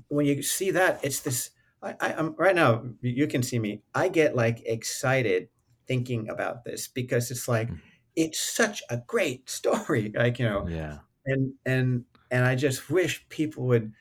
when 0.08 0.26
you 0.26 0.42
see 0.42 0.70
that 0.70 1.00
it's 1.02 1.20
this 1.20 1.50
I, 1.82 1.94
I, 2.00 2.12
am 2.12 2.34
right 2.36 2.54
now 2.54 2.84
you 3.00 3.26
can 3.26 3.42
see 3.42 3.58
me 3.58 3.82
i 3.94 4.08
get 4.08 4.34
like 4.34 4.62
excited 4.66 5.48
thinking 5.86 6.28
about 6.28 6.64
this 6.64 6.88
because 6.88 7.30
it's 7.30 7.46
like 7.46 7.70
mm. 7.70 7.78
it's 8.16 8.40
such 8.40 8.82
a 8.90 8.98
great 8.98 9.48
story 9.58 10.12
like 10.14 10.38
you 10.38 10.46
know 10.46 10.66
yeah 10.68 10.98
and 11.26 11.52
and 11.64 12.04
and 12.30 12.44
i 12.44 12.54
just 12.54 12.90
wish 12.90 13.26
people 13.28 13.66
would 13.66 13.92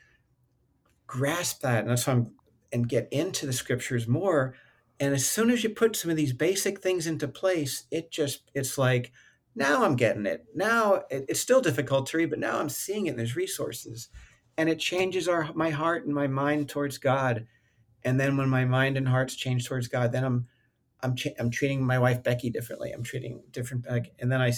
grasp 1.05 1.61
that 1.61 1.81
and 1.81 1.89
that's 1.89 2.07
why 2.07 2.13
i'm 2.13 2.31
and 2.73 2.89
get 2.89 3.07
into 3.11 3.45
the 3.45 3.53
scriptures 3.53 4.07
more 4.07 4.55
and 4.99 5.13
as 5.13 5.25
soon 5.25 5.49
as 5.49 5.63
you 5.63 5.69
put 5.69 5.95
some 5.95 6.11
of 6.11 6.17
these 6.17 6.33
basic 6.33 6.81
things 6.81 7.07
into 7.07 7.27
place 7.27 7.85
it 7.91 8.11
just 8.11 8.51
it's 8.53 8.77
like 8.77 9.11
now 9.55 9.83
i'm 9.83 9.95
getting 9.95 10.25
it. 10.25 10.45
Now 10.55 11.03
it, 11.09 11.25
it's 11.29 11.39
still 11.39 11.61
difficult 11.61 12.07
to 12.07 12.17
read 12.17 12.29
but 12.29 12.39
now 12.39 12.59
i'm 12.59 12.69
seeing 12.69 13.05
it 13.05 13.11
and 13.11 13.19
there's 13.19 13.35
resources. 13.35 14.09
And 14.57 14.69
it 14.69 14.79
changes 14.79 15.27
our 15.27 15.51
my 15.53 15.71
heart 15.71 16.05
and 16.05 16.13
my 16.13 16.27
mind 16.27 16.69
towards 16.69 16.97
god. 16.97 17.47
And 18.05 18.19
then 18.19 18.37
when 18.37 18.49
my 18.49 18.65
mind 18.65 18.97
and 18.97 19.07
hearts 19.07 19.35
change 19.35 19.67
towards 19.67 19.87
god 19.87 20.11
then 20.11 20.23
i'm 20.23 20.47
i'm, 21.01 21.15
I'm 21.39 21.51
treating 21.51 21.85
my 21.85 21.99
wife 21.99 22.23
becky 22.23 22.49
differently. 22.49 22.91
I'm 22.91 23.03
treating 23.03 23.43
different 23.51 23.89
like, 23.89 24.13
and 24.19 24.31
then 24.31 24.41
i 24.41 24.51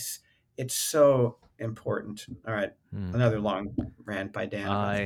it's 0.57 0.75
so 0.75 1.37
important. 1.59 2.25
All 2.47 2.53
right. 2.53 2.71
Hmm. 2.91 3.13
another 3.13 3.39
long 3.39 3.75
rant 4.05 4.31
by 4.31 4.45
dan 4.45 4.69
I, 4.69 5.05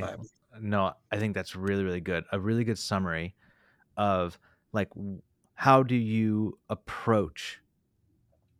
no 0.60 0.92
i 1.10 1.18
think 1.18 1.34
that's 1.34 1.56
really 1.56 1.84
really 1.84 2.00
good 2.00 2.24
a 2.32 2.40
really 2.40 2.64
good 2.64 2.78
summary 2.78 3.34
of 3.96 4.38
like 4.72 4.88
how 5.54 5.82
do 5.82 5.94
you 5.94 6.58
approach 6.68 7.60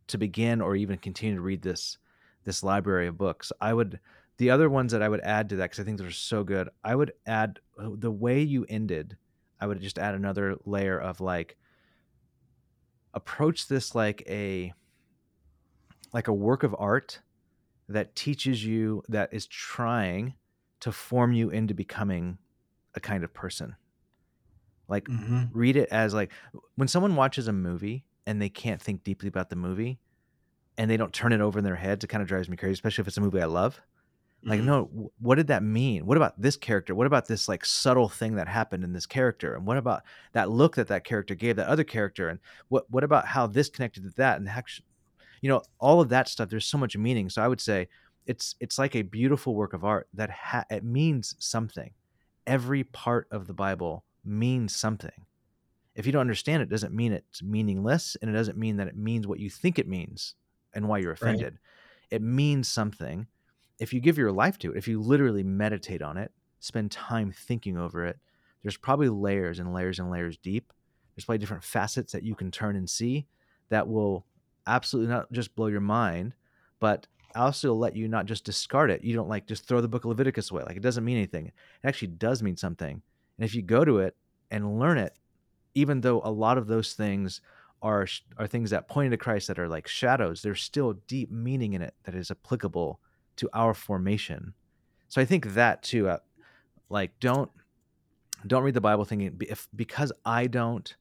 to 0.07 0.17
begin 0.17 0.61
or 0.61 0.75
even 0.75 0.97
continue 0.97 1.35
to 1.35 1.41
read 1.41 1.61
this 1.61 1.97
this 2.43 2.63
library 2.63 3.07
of 3.07 3.17
books? 3.17 3.51
I 3.61 3.73
would 3.73 3.99
the 4.37 4.49
other 4.49 4.69
ones 4.69 4.91
that 4.91 5.03
i 5.03 5.09
would 5.09 5.21
add 5.21 5.49
to 5.49 5.55
that 5.55 5.65
because 5.65 5.79
i 5.79 5.83
think 5.83 5.99
those 5.99 6.07
are 6.07 6.11
so 6.11 6.43
good 6.43 6.67
i 6.83 6.95
would 6.95 7.13
add 7.27 7.59
uh, 7.77 7.89
the 7.93 8.09
way 8.09 8.41
you 8.41 8.65
ended 8.69 9.15
i 9.59 9.67
would 9.67 9.79
just 9.79 9.99
add 9.99 10.15
another 10.15 10.55
layer 10.65 10.99
of 10.99 11.21
like 11.21 11.57
approach 13.13 13.67
this 13.67 13.93
like 13.93 14.23
a 14.27 14.73
like 16.11 16.27
a 16.27 16.33
work 16.33 16.63
of 16.63 16.75
art 16.79 17.21
that 17.87 18.15
teaches 18.15 18.65
you 18.65 19.03
that 19.09 19.31
is 19.31 19.45
trying 19.45 20.33
to 20.81 20.91
form 20.91 21.33
you 21.33 21.49
into 21.49 21.73
becoming 21.73 22.37
a 22.93 22.99
kind 22.99 23.23
of 23.23 23.33
person 23.33 23.75
like 24.91 25.05
mm-hmm. 25.05 25.43
read 25.53 25.77
it 25.77 25.87
as 25.89 26.13
like 26.13 26.31
when 26.75 26.87
someone 26.87 27.15
watches 27.15 27.47
a 27.47 27.53
movie 27.53 28.03
and 28.27 28.41
they 28.41 28.49
can't 28.49 28.81
think 28.81 29.03
deeply 29.03 29.29
about 29.29 29.49
the 29.49 29.55
movie 29.55 29.99
and 30.77 30.91
they 30.91 30.97
don't 30.97 31.13
turn 31.13 31.31
it 31.31 31.41
over 31.41 31.57
in 31.57 31.65
their 31.65 31.75
heads, 31.75 32.03
it 32.03 32.07
kind 32.07 32.21
of 32.21 32.27
drives 32.27 32.49
me 32.49 32.57
crazy, 32.57 32.73
especially 32.73 33.01
if 33.01 33.07
it's 33.07 33.17
a 33.17 33.21
movie 33.21 33.41
I 33.41 33.45
love. 33.45 33.81
Like, 34.43 34.59
mm-hmm. 34.59 34.67
no, 34.67 35.11
what 35.19 35.35
did 35.35 35.47
that 35.47 35.63
mean? 35.63 36.05
What 36.05 36.17
about 36.17 36.41
this 36.41 36.57
character? 36.57 36.93
What 36.93 37.07
about 37.07 37.27
this 37.27 37.47
like 37.47 37.63
subtle 37.63 38.09
thing 38.09 38.35
that 38.35 38.47
happened 38.47 38.83
in 38.83 38.91
this 38.91 39.05
character? 39.05 39.55
And 39.55 39.65
what 39.65 39.77
about 39.77 40.01
that 40.33 40.49
look 40.49 40.75
that 40.75 40.87
that 40.87 41.05
character 41.05 41.35
gave 41.35 41.55
that 41.55 41.67
other 41.67 41.83
character? 41.83 42.27
And 42.27 42.39
what 42.67 42.89
what 42.89 43.03
about 43.03 43.27
how 43.27 43.47
this 43.47 43.69
connected 43.69 44.03
to 44.03 44.09
that? 44.17 44.39
And 44.39 44.49
actually, 44.49 44.87
you 45.41 45.49
know, 45.49 45.61
all 45.79 46.01
of 46.01 46.09
that 46.09 46.27
stuff. 46.27 46.49
There's 46.49 46.65
so 46.65 46.77
much 46.77 46.97
meaning. 46.97 47.29
So 47.29 47.41
I 47.41 47.47
would 47.47 47.61
say 47.61 47.87
it's 48.31 48.55
it's 48.61 48.79
like 48.79 48.95
a 48.95 49.01
beautiful 49.01 49.53
work 49.53 49.73
of 49.73 49.83
art 49.83 50.07
that 50.13 50.29
ha- 50.29 50.63
it 50.69 50.85
means 50.85 51.35
something. 51.37 51.91
Every 52.47 52.85
part 52.85 53.27
of 53.29 53.45
the 53.45 53.53
Bible 53.53 54.05
means 54.23 54.73
something. 54.73 55.25
If 55.95 56.05
you 56.05 56.13
don't 56.13 56.21
understand 56.21 56.61
it, 56.61 56.67
it 56.67 56.69
doesn't 56.69 56.95
mean 56.95 57.11
it's 57.11 57.43
meaningless 57.43 58.15
and 58.21 58.31
it 58.31 58.33
doesn't 58.33 58.57
mean 58.57 58.77
that 58.77 58.87
it 58.87 58.95
means 58.95 59.27
what 59.27 59.39
you 59.39 59.49
think 59.49 59.77
it 59.77 59.87
means 59.87 60.35
and 60.73 60.87
why 60.87 60.99
you're 60.99 61.11
offended. 61.11 61.55
Right. 61.55 62.15
It 62.15 62.21
means 62.21 62.69
something. 62.69 63.27
If 63.79 63.91
you 63.91 63.99
give 63.99 64.17
your 64.17 64.31
life 64.31 64.57
to 64.59 64.71
it, 64.71 64.77
if 64.77 64.87
you 64.87 65.01
literally 65.01 65.43
meditate 65.43 66.01
on 66.01 66.15
it, 66.15 66.31
spend 66.61 66.89
time 66.89 67.33
thinking 67.33 67.77
over 67.77 68.05
it, 68.05 68.17
there's 68.61 68.77
probably 68.77 69.09
layers 69.09 69.59
and 69.59 69.73
layers 69.73 69.99
and 69.99 70.09
layers 70.09 70.37
deep. 70.37 70.71
There's 71.15 71.25
probably 71.25 71.39
different 71.39 71.65
facets 71.65 72.13
that 72.13 72.23
you 72.23 72.35
can 72.35 72.49
turn 72.49 72.77
and 72.77 72.89
see 72.89 73.27
that 73.67 73.89
will 73.89 74.25
absolutely 74.65 75.13
not 75.13 75.29
just 75.33 75.53
blow 75.53 75.67
your 75.67 75.81
mind, 75.81 76.33
but 76.79 77.07
also 77.35 77.73
let 77.73 77.95
you 77.95 78.07
not 78.07 78.25
just 78.25 78.43
discard 78.43 78.91
it. 78.91 79.03
You 79.03 79.13
don't 79.15 79.29
like 79.29 79.47
just 79.47 79.67
throw 79.67 79.81
the 79.81 79.87
book 79.87 80.05
of 80.05 80.09
Leviticus 80.09 80.51
away. 80.51 80.63
Like 80.63 80.77
it 80.77 80.83
doesn't 80.83 81.05
mean 81.05 81.17
anything. 81.17 81.47
It 81.47 81.53
actually 81.83 82.09
does 82.09 82.41
mean 82.41 82.57
something. 82.57 83.01
And 83.37 83.45
if 83.45 83.55
you 83.55 83.61
go 83.61 83.83
to 83.85 83.99
it 83.99 84.15
and 84.49 84.79
learn 84.79 84.97
it, 84.97 85.13
even 85.73 86.01
though 86.01 86.21
a 86.23 86.31
lot 86.31 86.57
of 86.57 86.67
those 86.67 86.93
things 86.93 87.41
are 87.81 88.07
are 88.37 88.47
things 88.47 88.69
that 88.69 88.87
point 88.87 89.11
to 89.11 89.17
Christ 89.17 89.47
that 89.47 89.59
are 89.59 89.67
like 89.69 89.87
shadows, 89.87 90.41
there's 90.41 90.61
still 90.61 90.93
deep 91.07 91.31
meaning 91.31 91.73
in 91.73 91.81
it 91.81 91.95
that 92.03 92.15
is 92.15 92.31
applicable 92.31 92.99
to 93.37 93.49
our 93.53 93.73
formation. 93.73 94.53
So 95.07 95.21
I 95.21 95.25
think 95.25 95.53
that 95.53 95.83
too, 95.83 96.07
uh, 96.07 96.19
like 96.89 97.19
don't 97.19 97.49
don't 98.45 98.63
read 98.63 98.73
the 98.73 98.81
Bible 98.81 99.05
thinking 99.05 99.35
if 99.41 99.67
because 99.75 100.11
I 100.25 100.47
don't 100.47 100.95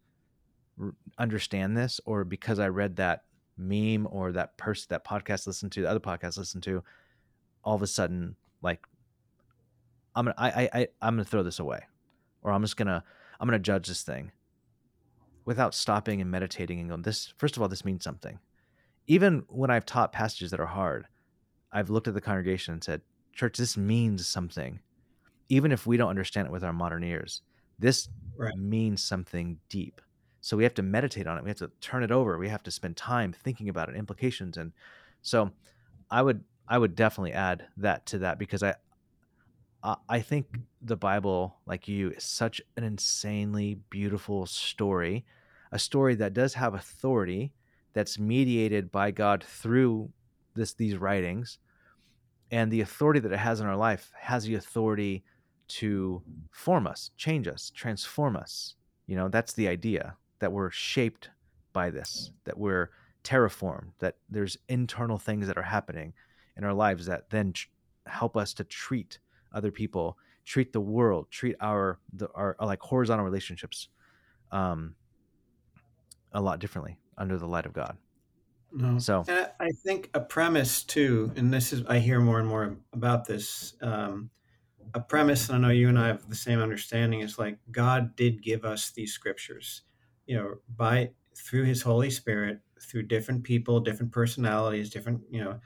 understand 1.19 1.77
this 1.77 2.01
or 2.05 2.25
because 2.25 2.59
I 2.59 2.69
read 2.69 2.97
that 2.97 3.25
meme 3.61 4.07
or 4.11 4.33
that 4.33 4.57
person 4.57 4.87
that 4.91 5.05
podcast 5.05 5.47
listened 5.47 5.73
to 5.73 5.83
the 5.83 5.89
other 5.91 6.01
podcast 6.01 6.39
listened 6.39 6.63
to, 6.65 6.83
all 7.63 7.75
of 7.75 7.83
a 7.83 7.87
sudden 7.87 8.37
like 8.63 8.81
I'm 10.15 10.25
gonna 10.27 10.35
I 10.39 10.69
I 10.73 10.89
I'm 11.03 11.15
gonna 11.15 11.25
throw 11.25 11.43
this 11.43 11.59
away 11.59 11.81
or 12.43 12.53
I'm 12.53 12.63
just 12.63 12.77
gonna 12.77 13.05
I'm 13.39 13.47
gonna 13.47 13.59
judge 13.59 13.87
this 13.89 14.03
thing 14.03 14.33
without 15.45 15.75
stopping 15.75 16.21
and 16.21 16.31
meditating 16.31 16.79
and 16.81 16.89
going, 16.91 17.03
this 17.03 17.33
first 17.39 17.57
of 17.57 17.63
all, 17.63 17.69
this 17.69 17.85
means 17.85 18.05
something. 18.05 18.39
Even 19.07 19.45
when 19.49 19.71
I've 19.71 19.87
taught 19.87 20.13
passages 20.13 20.51
that 20.51 20.61
are 20.61 20.67
hard, 20.67 21.07
I've 21.73 21.91
looked 21.91 22.09
at 22.09 22.15
the 22.15 22.21
congregation 22.21 22.75
and 22.75 22.85
said, 22.85 23.03
"Church, 23.33 23.57
this 23.57 23.77
means 23.77 24.27
something, 24.27 24.81
even 25.49 25.73
if 25.73 25.87
we 25.87 25.97
don't 25.97 26.11
understand 26.11 26.47
it 26.47 26.53
with 26.53 26.65
our 26.65 26.73
modern 26.73 27.05
ears. 27.05 27.43
This 27.79 28.09
Right. 28.37 28.55
means 28.57 29.03
something 29.03 29.59
deep." 29.69 30.01
So 30.41 30.57
we 30.57 30.65
have 30.65 30.75
to 30.75 30.83
meditate 30.83 31.27
on 31.27 31.37
it. 31.37 31.45
We 31.45 31.51
have 31.51 31.59
to 31.59 31.71
turn 31.81 32.03
it 32.03 32.11
over. 32.11 32.39
We 32.39 32.49
have 32.49 32.63
to 32.63 32.71
spend 32.71 32.97
time 32.97 33.33
thinking 33.33 33.69
about 33.69 33.89
it, 33.89 33.97
implications, 33.97 34.57
and 34.57 34.73
so 35.23 35.51
I 36.11 36.23
would 36.23 36.45
I 36.69 36.79
would 36.79 36.95
definitely 36.95 37.33
add 37.33 37.67
that 37.77 38.07
to 38.07 38.19
that 38.19 38.39
because 38.39 38.63
I 38.63 38.75
I 39.83 40.21
think 40.21 40.47
the 40.83 40.97
Bible, 40.97 41.57
like 41.67 41.89
you, 41.89 42.11
is 42.11 42.25
such 42.25 42.61
an 42.77 42.85
insanely 42.85 43.79
beautiful 43.89 44.45
story, 44.45 45.25
a 45.73 45.79
story 45.79 46.15
that 46.17 46.35
does 46.35 46.55
have 46.55 46.75
authority 46.75 47.53
that's 47.95 48.19
mediated 48.19 48.93
by 48.93 49.11
God 49.11 49.43
through 49.43 50.11
this 50.55 50.75
these 50.75 50.97
writings, 50.97 51.59
and 52.51 52.71
the 52.71 52.83
authority 52.83 53.21
that 53.21 53.33
it 53.33 53.39
has 53.39 53.61
in 53.61 53.67
our 53.67 53.77
life 53.77 54.13
has 54.19 54.45
the 54.45 54.55
authority 54.55 55.25
to 55.69 56.23
form 56.51 56.87
us, 56.87 57.11
change 57.17 57.49
us, 57.49 57.71
transform 57.71 58.37
us. 58.37 58.75
You 59.07 59.17
know, 59.17 59.29
that's 59.29 59.55
the 59.55 59.69
idea 59.69 60.17
that 60.41 60.53
we're 60.53 60.71
shaped 60.71 61.31
by 61.73 61.91
this, 61.91 62.33
that 62.45 62.59
we're 62.59 62.91
terraformed, 63.23 63.93
that 64.01 64.17
there's 64.29 64.57
internal 64.69 65.19
things 65.19 65.47
that 65.47 65.57
are 65.57 65.63
happening 65.63 66.13
in 66.57 66.65
our 66.65 66.75
lives 66.75 67.07
that 67.07 67.31
then 67.31 67.53
tr- 67.53 67.69
help 68.07 68.37
us 68.37 68.53
to 68.55 68.65
treat 68.65 69.19
other 69.53 69.71
people, 69.71 70.19
treat 70.45 70.73
the 70.73 70.81
world, 70.81 71.31
treat 71.31 71.57
our 71.61 72.01
the, 72.13 72.29
our, 72.35 72.57
our 72.59 72.67
like 72.67 72.81
horizontal 72.81 73.25
relationships 73.25 73.89
um, 74.53 74.95
a 76.33 76.41
lot 76.41 76.59
differently 76.59 76.99
under 77.17 77.39
the 77.39 77.47
light 77.47 77.67
of 77.67 77.73
God. 77.73 77.97
No. 78.73 78.99
So 78.99 79.25
And 79.29 79.49
I 79.61 79.67
I 79.67 79.71
think 79.85 80.11
a 80.15 80.21
premise 80.21 80.83
too, 80.83 81.33
and 81.37 81.53
this 81.53 81.73
is 81.73 81.85
I 81.87 81.99
hear 81.99 82.21
more 82.21 82.39
and 82.39 82.49
more 82.49 82.77
about 82.93 83.27
this. 83.27 83.75
Um, 83.83 84.31
a 84.95 85.01
premise, 85.01 85.49
and 85.49 85.57
I 85.57 85.69
know 85.69 85.73
you 85.73 85.89
and 85.89 85.99
I 85.99 86.09
have 86.09 86.29
the 86.29 86.35
same 86.35 86.61
understanding, 86.61 87.21
is 87.21 87.39
like 87.39 87.59
God 87.71 88.17
did 88.17 88.43
give 88.43 88.65
us 88.65 88.91
these 88.91 89.13
scriptures, 89.13 89.83
you 90.31 90.37
know, 90.37 90.55
by 90.77 91.11
through 91.37 91.65
His 91.65 91.83
Holy 91.83 92.09
Spirit, 92.09 92.61
through 92.81 93.03
different 93.03 93.43
people, 93.43 93.81
different 93.81 94.13
personalities, 94.13 94.89
different, 94.89 95.21
you 95.29 95.43
know, 95.43 95.59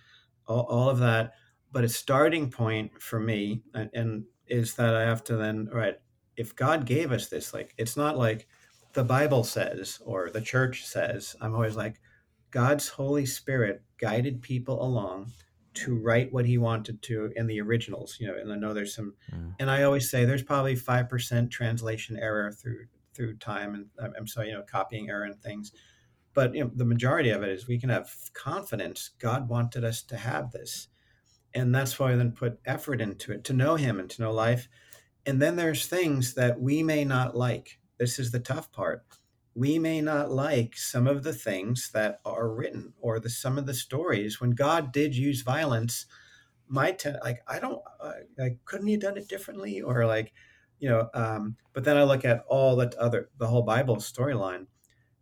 all, 0.47 0.63
all 0.71 0.89
of 0.89 0.99
that. 1.01 1.35
But 1.71 1.85
a 1.85 1.89
starting 1.89 2.51
point 2.51 2.91
for 3.03 3.21
me, 3.21 3.61
and, 3.75 3.91
and 3.93 4.25
is 4.47 4.73
that 4.77 4.95
I 4.95 5.03
have 5.03 5.23
to 5.25 5.37
then, 5.37 5.69
right, 5.71 5.97
if 6.39 6.57
God 6.57 6.87
gave 6.87 7.13
us 7.13 7.29
this, 7.29 7.53
like 7.53 7.75
it's 7.77 7.95
not 7.95 8.17
like 8.17 8.49
the 8.95 9.05
Bible 9.05 9.45
says 9.45 10.01
or 10.03 10.31
the 10.31 10.41
church 10.41 10.87
says. 10.87 11.37
I'm 11.43 11.55
always 11.55 11.77
like, 11.77 12.01
God's 12.51 12.89
Holy 12.89 13.27
Spirit 13.27 13.83
guided 13.99 14.41
people 14.41 14.83
along 14.83 15.31
to 15.75 15.99
write 15.99 16.33
what 16.33 16.47
he 16.47 16.57
wanted 16.57 17.03
to 17.03 17.33
in 17.37 17.47
the 17.47 17.61
originals, 17.61 18.17
you 18.19 18.29
know, 18.29 18.37
and 18.39 18.51
I 18.51 18.57
know 18.57 18.73
there's 18.73 18.95
some, 18.95 19.15
mm, 19.31 19.55
and 19.59 19.71
I 19.71 19.83
always 19.83 20.09
say 20.09 20.25
there's 20.25 20.43
probably 20.43 20.75
5% 20.75 21.51
translation 21.51 22.17
error 22.17 22.51
through, 22.51 22.87
through 23.15 23.37
time. 23.37 23.75
And 23.99 24.15
I'm 24.17 24.27
sorry, 24.27 24.49
you 24.49 24.55
know, 24.55 24.63
copying 24.63 25.09
error 25.09 25.25
and 25.25 25.41
things, 25.41 25.73
but 26.35 26.55
you 26.55 26.65
know, 26.65 26.71
the 26.75 26.85
majority 26.85 27.31
of 27.31 27.43
it 27.43 27.51
is 27.51 27.67
we 27.67 27.79
can 27.79 27.91
have 27.91 28.13
confidence. 28.33 29.11
God 29.19 29.49
wanted 29.49 29.85
us 29.85 30.03
to 30.05 30.17
have 30.17 30.51
this. 30.51 30.89
And 31.55 31.75
that's 31.75 31.99
why 31.99 32.11
we 32.11 32.17
then 32.17 32.33
put 32.33 32.59
effort 32.65 33.01
into 33.01 33.33
it 33.33 33.45
to 33.45 33.53
know 33.53 33.77
him 33.77 34.01
and 34.01 34.11
to 34.11 34.23
know 34.23 34.33
life. 34.33 34.69
And 35.25 35.41
then 35.41 35.57
there's 35.57 35.87
things 35.87 36.35
that 36.35 36.61
we 36.61 36.83
may 36.83 37.05
not 37.05 37.37
like. 37.37 37.79
This 37.99 38.19
is 38.19 38.33
the 38.33 38.41
tough 38.41 38.73
part 38.73 39.05
we 39.55 39.79
may 39.79 40.01
not 40.01 40.31
like 40.31 40.77
some 40.77 41.07
of 41.07 41.23
the 41.23 41.33
things 41.33 41.91
that 41.93 42.19
are 42.25 42.49
written 42.49 42.93
or 43.01 43.21
the 43.21 43.31
some 43.31 43.57
of 43.57 43.67
the 43.67 43.75
stories 43.75 44.41
when 44.41 44.51
god 44.51 44.93
did 44.93 45.15
use 45.15 45.43
violence 45.43 46.07
my 46.67 46.91
ten, 46.91 47.17
like 47.23 47.41
i 47.47 47.59
don't 47.59 47.81
uh, 48.01 48.13
like 48.37 48.59
couldn't 48.65 48.89
have 48.89 49.01
done 49.01 49.17
it 49.17 49.29
differently 49.29 49.81
or 49.81 50.05
like 50.07 50.33
you 50.79 50.89
know 50.89 51.09
um 51.15 51.57
but 51.73 51.85
then 51.85 51.97
i 51.97 52.03
look 52.03 52.25
at 52.25 52.45
all 52.49 52.77
that 52.77 52.95
other 52.97 53.31
the 53.39 53.47
whole 53.47 53.63
bible 53.63 53.97
storyline 53.97 54.67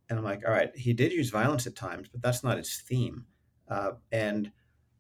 and 0.08 0.18
i'm 0.18 0.24
like 0.24 0.42
all 0.46 0.52
right 0.52 0.76
he 0.76 0.92
did 0.92 1.12
use 1.12 1.30
violence 1.30 1.66
at 1.66 1.76
times 1.76 2.08
but 2.08 2.22
that's 2.22 2.44
not 2.44 2.58
his 2.58 2.82
theme. 2.86 3.24
Uh, 3.68 3.92
and 4.10 4.50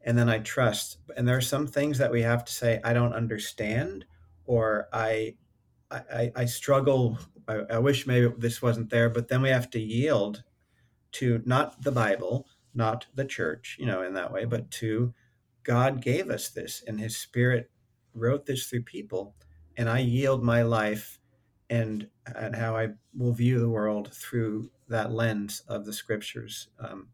and 0.02 0.16
then 0.16 0.28
i 0.28 0.38
trust 0.38 0.98
and 1.16 1.26
there 1.26 1.36
are 1.36 1.42
some 1.42 1.66
things 1.66 1.98
that 1.98 2.10
we 2.10 2.22
have 2.22 2.44
to 2.44 2.52
say 2.52 2.80
i 2.84 2.92
don't 2.92 3.12
understand 3.12 4.04
or 4.46 4.88
i 4.92 5.34
i, 5.90 6.32
I 6.34 6.44
struggle 6.46 7.18
I, 7.48 7.56
I 7.70 7.78
wish 7.78 8.06
maybe 8.06 8.32
this 8.38 8.62
wasn't 8.62 8.90
there 8.90 9.10
but 9.10 9.28
then 9.28 9.42
we 9.42 9.50
have 9.50 9.70
to 9.70 9.80
yield 9.80 10.42
to 11.12 11.42
not 11.44 11.82
the 11.82 11.92
bible 11.92 12.46
not 12.74 13.06
the 13.14 13.24
church 13.24 13.76
you 13.78 13.86
know 13.86 14.02
in 14.02 14.14
that 14.14 14.32
way 14.32 14.44
but 14.44 14.70
to 14.70 15.12
god 15.64 16.00
gave 16.00 16.30
us 16.30 16.48
this 16.48 16.82
and 16.86 16.98
his 16.98 17.16
spirit 17.16 17.70
wrote 18.14 18.46
this 18.46 18.66
through 18.66 18.82
people 18.82 19.34
and 19.76 19.88
i 19.88 19.98
yield 19.98 20.42
my 20.42 20.62
life 20.62 21.18
and 21.70 22.08
and 22.36 22.54
how 22.56 22.76
i 22.76 22.88
will 23.16 23.32
view 23.32 23.58
the 23.58 23.68
world 23.68 24.12
through 24.12 24.70
that 24.88 25.10
lens 25.12 25.62
of 25.68 25.84
the 25.84 25.92
scriptures 25.92 26.68
um, 26.78 27.08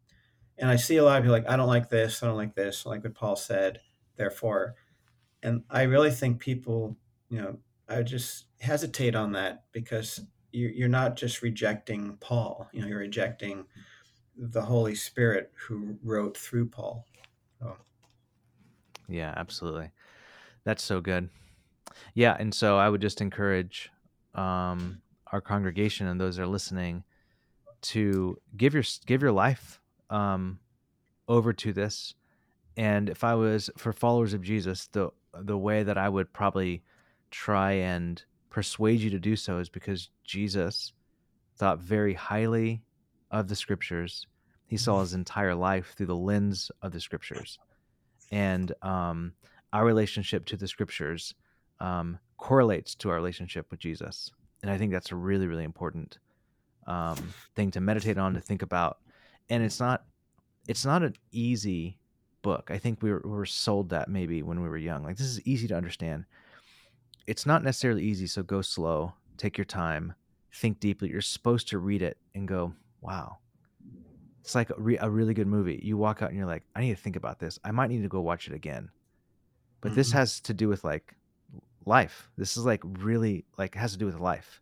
and 0.59 0.71
i 0.71 0.77
see 0.77 0.97
a 0.97 1.05
lot 1.05 1.19
of 1.19 1.25
people 1.25 1.33
like 1.33 1.49
i 1.49 1.57
don't 1.57 1.69
like 1.69 1.89
this 1.89 2.23
i 2.23 2.27
don't 2.27 2.37
like 2.37 2.55
this 2.55 2.85
like 2.87 3.03
what 3.05 3.15
paul 3.15 3.37
said 3.37 3.81
therefore 4.17 4.75
and 5.43 5.63
i 5.71 5.83
really 5.83 6.11
think 6.11 6.41
people 6.41 6.97
you 7.29 7.41
know 7.41 7.59
i 7.89 8.03
just 8.03 8.47
hesitate 8.61 9.15
on 9.15 9.33
that 9.33 9.65
because 9.73 10.21
you- 10.53 10.69
you're 10.69 10.89
not 10.89 11.17
just 11.17 11.43
rejecting 11.43 12.17
paul 12.17 12.69
you 12.73 12.81
know 12.81 12.89
you're 12.89 12.99
rejecting 12.99 13.65
the 14.37 14.63
holy 14.63 14.95
spirit 14.95 15.53
who 15.67 15.99
wrote 16.03 16.37
through 16.37 16.67
paul 16.69 17.05
so, 17.61 17.77
yeah, 19.09 19.33
absolutely. 19.37 19.91
That's 20.65 20.83
so 20.83 21.01
good. 21.01 21.31
Yeah, 22.15 22.37
and 22.39 22.55
so 22.55 22.79
I 22.79 22.89
would 22.89 23.01
just 23.01 23.21
encourage 23.21 23.91
um, 24.35 25.01
our 25.33 25.41
congregation 25.41 26.07
and 26.07 26.21
those 26.21 26.37
that 26.37 26.43
are 26.43 26.47
listening 26.47 27.05
to 27.81 28.39
give 28.57 28.75
your 28.75 28.85
give 29.07 29.23
your 29.23 29.33
life 29.33 29.81
um, 30.11 30.59
over 31.29 31.53
to 31.53 31.73
this. 31.73 32.15
And 32.77 33.09
if 33.09 33.25
I 33.25 33.35
was 33.35 33.71
for 33.77 33.93
followers 33.93 34.35
of 34.35 34.43
Jesus, 34.43 34.89
the 34.93 35.11
the 35.35 35.59
way 35.59 35.83
that 35.83 35.99
I 35.99 36.09
would 36.09 36.33
probably 36.33 36.83
try 37.31 37.73
and 37.73 38.23
persuade 38.51 39.01
you 39.01 39.11
to 39.11 39.19
do 39.19 39.37
so 39.37 39.59
is 39.59 39.69
because 39.69 40.11
Jesus 40.25 40.93
thought 41.57 41.81
very 41.81 42.15
highly 42.15 42.83
of 43.31 43.49
the 43.49 43.57
scriptures. 43.57 44.27
He 44.67 44.77
saw 44.77 45.01
his 45.01 45.15
entire 45.15 45.55
life 45.55 45.95
through 45.97 46.07
the 46.07 46.17
lens 46.17 46.71
of 46.83 46.93
the 46.93 47.01
scriptures, 47.01 47.59
and 48.31 48.73
um, 48.83 49.33
our 49.73 49.85
relationship 49.85 50.45
to 50.47 50.57
the 50.57 50.69
scriptures 50.69 51.35
um, 51.81 52.19
correlates 52.37 52.95
to 52.97 53.11
our 53.11 53.17
relationship 53.17 53.71
with 53.71 53.81
Jesus. 53.81 54.31
And 54.63 54.71
I 54.71 54.79
think 54.79 54.93
that's 54.93 55.13
a 55.13 55.17
really, 55.17 55.47
really 55.47 55.65
important 55.65 56.19
um, 56.87 57.35
thing 57.55 57.71
to 57.73 57.81
meditate 57.81 58.19
on, 58.19 58.35
to 58.35 58.41
think 58.41 58.63
about. 58.63 58.99
And 59.49 59.63
it's 59.63 59.81
not, 59.81 60.05
it's 60.67 60.85
not 60.85 61.03
an 61.03 61.15
easy 61.33 61.99
book. 62.43 62.71
I 62.73 62.79
think 62.79 63.03
we 63.03 63.11
were, 63.11 63.23
we 63.25 63.31
were 63.31 63.47
sold 63.47 63.91
that 63.91 64.09
maybe 64.09 64.43
when 64.43 64.61
we 64.61 64.69
were 64.69 64.77
young. 64.77 65.03
Like 65.05 65.17
this 65.17 65.27
is 65.27 65.41
easy 65.47 65.69
to 65.69 65.77
understand. 65.77 66.25
It's 67.27 67.47
not 67.47 67.63
necessarily 67.63 68.05
easy. 68.05 68.27
So 68.27 68.43
go 68.43 68.63
slow, 68.63 69.15
take 69.37 69.59
your 69.59 69.65
time, 69.65 70.15
think 70.53 70.81
deeply. 70.81 71.11
You're 71.11 71.21
supposed 71.21 71.69
to 71.69 71.79
read 71.79 72.03
it 72.03 72.17
and 72.35 72.49
go, 72.49 72.73
wow. 73.01 73.39
It's 74.41 74.55
like 74.55 74.71
a, 74.71 74.75
re- 74.79 74.99
a 74.99 75.11
really 75.11 75.35
good 75.35 75.47
movie. 75.47 75.79
You 75.83 75.99
walk 75.99 76.23
out 76.23 76.31
and 76.31 76.39
you're 76.39 76.47
like, 76.47 76.65
I 76.75 76.81
need 76.81 76.97
to 76.97 77.01
think 77.01 77.17
about 77.17 77.39
this. 77.39 77.59
I 77.65 77.71
might 77.71 77.91
need 77.91 78.03
to 78.03 78.09
go 78.09 78.21
watch 78.21 78.49
it 78.49 78.55
again. 78.55 78.89
But 79.83 79.95
this 79.95 80.11
Mhm. 80.11 80.15
has 80.15 80.41
to 80.41 80.55
do 80.55 80.69
with 80.69 80.85
like 80.85 81.15
life. 81.87 82.31
This 82.37 82.57
is 82.57 82.65
like 82.65 82.83
really 82.85 83.45
like 83.57 83.75
has 83.75 83.93
to 83.93 83.99
do 83.99 84.07
with 84.07 84.19
life. 84.21 84.61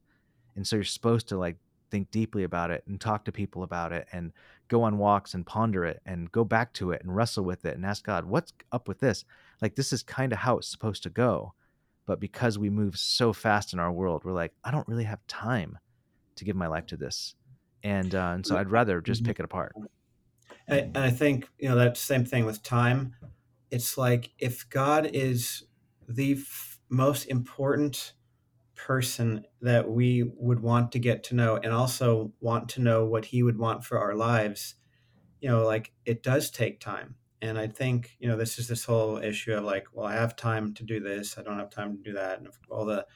And 0.57 0.66
so 0.66 0.76
you're 0.76 0.84
supposed 0.84 1.28
to 1.28 1.38
like 1.38 1.57
think 1.90 2.11
deeply 2.11 2.43
about 2.45 2.70
it 2.70 2.84
and 2.86 3.01
talk 3.01 3.24
to 3.24 3.32
people 3.32 3.62
about 3.62 3.93
it 3.93 4.07
and 4.12 4.32
go 4.68 4.82
on 4.82 4.99
walks 4.99 5.34
and 5.34 5.47
ponder 5.47 5.84
it 5.84 6.01
and 6.07 6.30
go 6.32 6.45
back 6.45 6.72
to 6.74 6.90
it 6.93 7.03
and 7.03 7.14
wrestle 7.14 7.45
with 7.45 7.64
it 7.64 7.76
and 7.76 7.86
ask 7.86 8.05
God, 8.05 8.24
what's 8.26 8.53
up 8.72 8.88
with 8.88 8.99
this? 9.01 9.24
Like 9.62 9.76
this 9.76 9.93
is 9.93 10.03
kind 10.03 10.32
of 10.32 10.38
how 10.40 10.59
it's 10.59 10.68
supposed 10.68 11.03
to 11.05 11.11
go. 11.11 11.55
But 12.07 12.20
because 12.20 12.59
we 12.59 12.70
move 12.70 12.97
so 12.99 13.32
fast 13.32 13.72
in 13.72 13.78
our 13.80 13.93
world, 13.93 14.24
we're 14.24 14.32
like, 14.32 14.53
I 14.64 14.70
don't 14.70 14.86
really 14.88 15.05
have 15.05 15.26
time 15.26 15.78
to 16.36 16.45
give 16.45 16.57
my 16.57 16.66
life 16.68 16.86
to 16.86 16.97
this. 16.97 17.34
And 17.82 18.14
uh, 18.14 18.32
and 18.34 18.47
so 18.47 18.57
I'd 18.57 18.70
rather 18.70 19.01
just 19.01 19.22
Mhm. 19.22 19.26
pick 19.26 19.38
it 19.40 19.45
apart. 19.45 19.74
and, 20.68 20.80
and 20.80 20.99
i 20.99 21.11
think 21.11 21.49
you 21.59 21.68
know 21.68 21.76
that 21.76 21.97
same 21.97 22.24
thing 22.24 22.45
with 22.45 22.62
time 22.62 23.14
it's 23.70 23.97
like 23.99 24.30
if 24.38 24.68
god 24.70 25.07
is 25.12 25.64
the 26.09 26.34
most 26.89 27.24
important 27.26 28.12
person 28.74 29.45
that 29.62 29.91
we 29.91 30.22
would 30.37 30.61
want 30.61 30.93
to 30.93 30.99
get 30.99 31.24
to 31.24 31.34
know 31.34 31.57
and 31.57 31.72
also 31.72 32.32
want 32.41 32.68
to 32.68 32.80
know 32.80 33.05
what 33.05 33.24
he 33.24 33.43
would 33.43 33.59
want 33.59 33.82
for 33.82 33.99
our 33.99 34.14
lives 34.14 34.74
you 35.41 35.49
know 35.49 35.64
like 35.64 35.93
it 36.05 36.22
does 36.22 36.51
take 36.51 36.80
time. 36.80 37.14
And 37.43 37.59
i 37.59 37.66
think 37.66 38.16
you 38.18 38.28
know 38.28 38.37
this 38.37 38.59
is 38.59 38.66
this 38.66 38.84
whole 38.84 39.18
issue 39.18 39.55
of 39.55 39.64
like 39.64 39.87
well 39.93 40.07
i 40.07 40.14
have 40.14 40.37
time 40.37 40.74
to 40.74 40.82
do 40.82 41.01
this 41.01 41.39
i 41.39 41.43
don't 41.43 41.59
have 41.59 41.70
time 41.70 41.97
to 41.97 42.03
do 42.03 42.12
that 42.14 42.39
and 42.39 42.49
all 42.70 42.84
the 42.84 43.07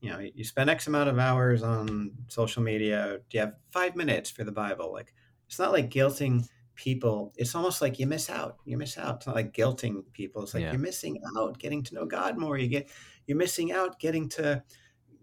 you 0.00 0.10
know 0.10 0.18
you 0.18 0.44
spend 0.44 0.68
x 0.68 0.88
amount 0.88 1.08
of 1.08 1.18
hours 1.18 1.62
on 1.62 2.12
social 2.26 2.62
media 2.62 3.18
do 3.30 3.38
you 3.38 3.40
have 3.40 3.54
five 3.70 3.94
minutes 3.96 4.30
for 4.30 4.44
the 4.44 4.52
bible? 4.52 4.92
Like 4.92 5.14
it's 5.46 5.58
not 5.58 5.72
like 5.72 5.90
guilting 5.90 6.46
people, 6.74 7.32
it's 7.36 7.54
almost 7.54 7.82
like 7.82 7.98
you 7.98 8.06
miss 8.06 8.30
out. 8.30 8.56
You 8.64 8.76
miss 8.78 8.98
out. 8.98 9.16
It's 9.16 9.26
not 9.26 9.36
like 9.36 9.52
guilting 9.52 10.02
people. 10.12 10.42
It's 10.42 10.54
like 10.54 10.62
Yeah. 10.62 10.72
you're 10.72 10.80
missing 10.80 11.20
out 11.36 11.58
getting 11.58 11.82
to 11.84 11.94
know 11.94 12.06
God 12.06 12.38
more. 12.38 12.58
You 12.58 12.68
get 12.68 12.88
you're 13.26 13.38
missing 13.38 13.72
out 13.72 13.98
getting 13.98 14.28
to 14.30 14.62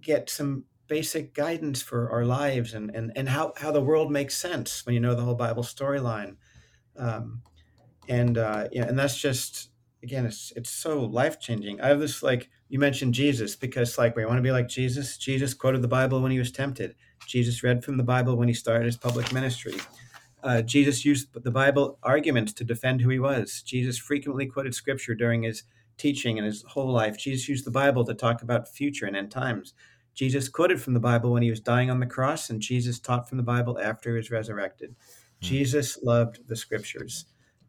get 0.02 0.30
some 0.30 0.66
basic 0.88 1.34
guidance 1.34 1.82
for 1.82 2.10
our 2.12 2.26
lives 2.26 2.74
and 2.74 2.90
and, 2.96 3.12
and 3.16 3.30
how, 3.30 3.54
how 3.58 3.72
the 3.72 3.82
world 3.82 4.12
makes 4.12 4.38
sense 4.38 4.86
when 4.86 4.96
you 4.96 5.02
know 5.02 5.16
the 5.16 5.24
whole 5.24 5.36
Bible 5.36 5.64
storyline. 5.64 6.36
Um, 6.98 7.42
and 8.08 8.38
uh, 8.38 8.68
yeah, 8.72 8.86
and 8.88 8.98
that's 8.98 9.18
just 9.18 9.70
again, 10.04 10.26
it's 10.26 10.52
it's 10.56 10.70
so 10.70 11.02
life 11.02 11.40
changing. 11.40 11.82
I 11.82 11.88
have 11.88 12.00
this 12.00 12.24
like 12.24 12.50
you 12.70 12.80
mentioned 12.80 13.14
Jesus 13.14 13.56
because 13.56 13.98
like 13.98 14.16
we 14.16 14.26
want 14.26 14.38
to 14.38 14.44
be 14.44 14.52
like 14.52 14.68
Jesus. 14.68 15.18
Jesus 15.18 15.54
quoted 15.54 15.82
the 15.82 15.88
Bible 15.88 16.22
when 16.22 16.32
he 16.32 16.40
was 16.40 16.52
tempted. 16.52 16.96
Jesus 17.26 17.64
read 17.64 17.84
from 17.84 17.98
the 17.98 18.04
Bible 18.04 18.36
when 18.36 18.48
he 18.48 18.54
started 18.54 18.86
his 18.86 18.98
public 18.98 19.32
ministry. 19.34 19.76
Uh, 20.44 20.62
Jesus 20.62 21.04
used 21.04 21.28
the 21.34 21.52
Bible 21.52 21.98
arguments 22.04 22.54
to 22.54 22.64
defend 22.64 23.02
who 23.02 23.10
he 23.10 23.20
was. 23.20 23.62
Jesus 23.62 23.98
frequently 23.98 24.46
quoted 24.46 24.74
scripture 24.74 25.16
during 25.16 25.44
his 25.44 25.64
teaching 25.98 26.38
and 26.38 26.46
his 26.46 26.64
whole 26.64 26.92
life. 26.92 27.18
Jesus 27.18 27.50
used 27.50 27.66
the 27.66 27.72
Bible 27.72 28.06
to 28.06 28.14
talk 28.14 28.42
about 28.42 28.70
future 28.70 29.06
and 29.06 29.18
end 29.18 29.32
times. 29.32 29.74
Jesus 30.14 30.50
quoted 30.50 30.82
from 30.82 30.94
the 30.94 31.00
Bible 31.00 31.32
when 31.32 31.44
he 31.44 31.50
was 31.50 31.60
dying 31.60 31.90
on 31.90 32.00
the 32.00 32.06
cross, 32.06 32.50
and 32.50 32.62
Jesus 32.62 33.00
taught 33.00 33.28
from 33.28 33.38
the 33.38 33.44
Bible 33.44 33.80
after 33.80 34.12
he 34.12 34.18
was 34.18 34.32
resurrected. 34.32 34.96
Jesus 35.42 36.00
loved 36.04 36.46
the 36.48 36.56
scriptures, 36.56 37.26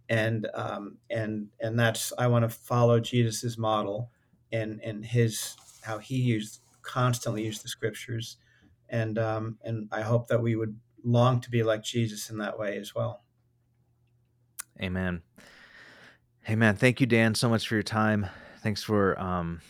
and 0.09 0.49
um, 0.55 0.97
and 1.11 1.47
and 1.61 1.79
that's 1.79 2.13
I 2.19 2.27
want 2.27 2.43
to 2.43 2.49
follow 2.49 2.99
Jesus's 2.99 3.57
model 3.57 4.11
and 4.53 4.81
and 4.83 5.05
his 5.05 5.55
how 5.83 5.99
he 5.99 6.17
used 6.17 6.63
constantly 6.83 7.45
used 7.45 7.63
the 7.63 7.69
scriptures, 7.69 8.39
and 8.89 9.19
um, 9.19 9.59
and 9.63 9.89
I 9.93 10.01
hope 10.01 10.27
that 10.29 10.43
we 10.43 10.57
would 10.57 10.75
long 11.05 11.41
to 11.41 11.51
be 11.51 11.63
like 11.63 11.83
Jesus 11.83 12.31
in 12.31 12.39
that 12.39 12.59
way 12.59 12.77
as 12.77 12.95
well. 12.95 13.23
Amen. 14.81 15.23
Amen. 16.49 16.77
Thank 16.77 17.01
you, 17.01 17.07
Dan, 17.07 17.35
so 17.35 17.49
much 17.49 17.69
for 17.69 17.75
your 17.75 17.83
time. 17.83 18.27
Thanks 18.63 18.83
for 18.83 19.19
um, 19.21 19.61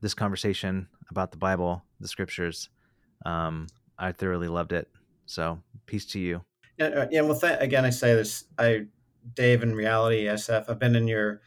this 0.00 0.14
conversation 0.14 0.88
about 1.10 1.30
the 1.30 1.38
Bible, 1.38 1.82
the 2.00 2.08
scriptures. 2.08 2.68
Um, 3.24 3.68
I 3.98 4.12
thoroughly 4.12 4.48
loved 4.48 4.72
it. 4.72 4.88
So, 5.26 5.60
peace 5.86 6.06
to 6.06 6.18
you. 6.18 6.42
Yeah, 6.76 6.86
uh, 6.86 7.06
yeah. 7.10 7.20
Well, 7.20 7.38
th- 7.38 7.58
again, 7.60 7.84
I 7.84 7.90
say 7.90 8.14
this. 8.14 8.44
I, 8.58 8.86
Dave, 9.34 9.62
in 9.62 9.74
reality, 9.74 10.24
SF. 10.24 10.68
I've 10.68 10.78
been 10.78 10.96
in 10.96 11.06
your, 11.06 11.40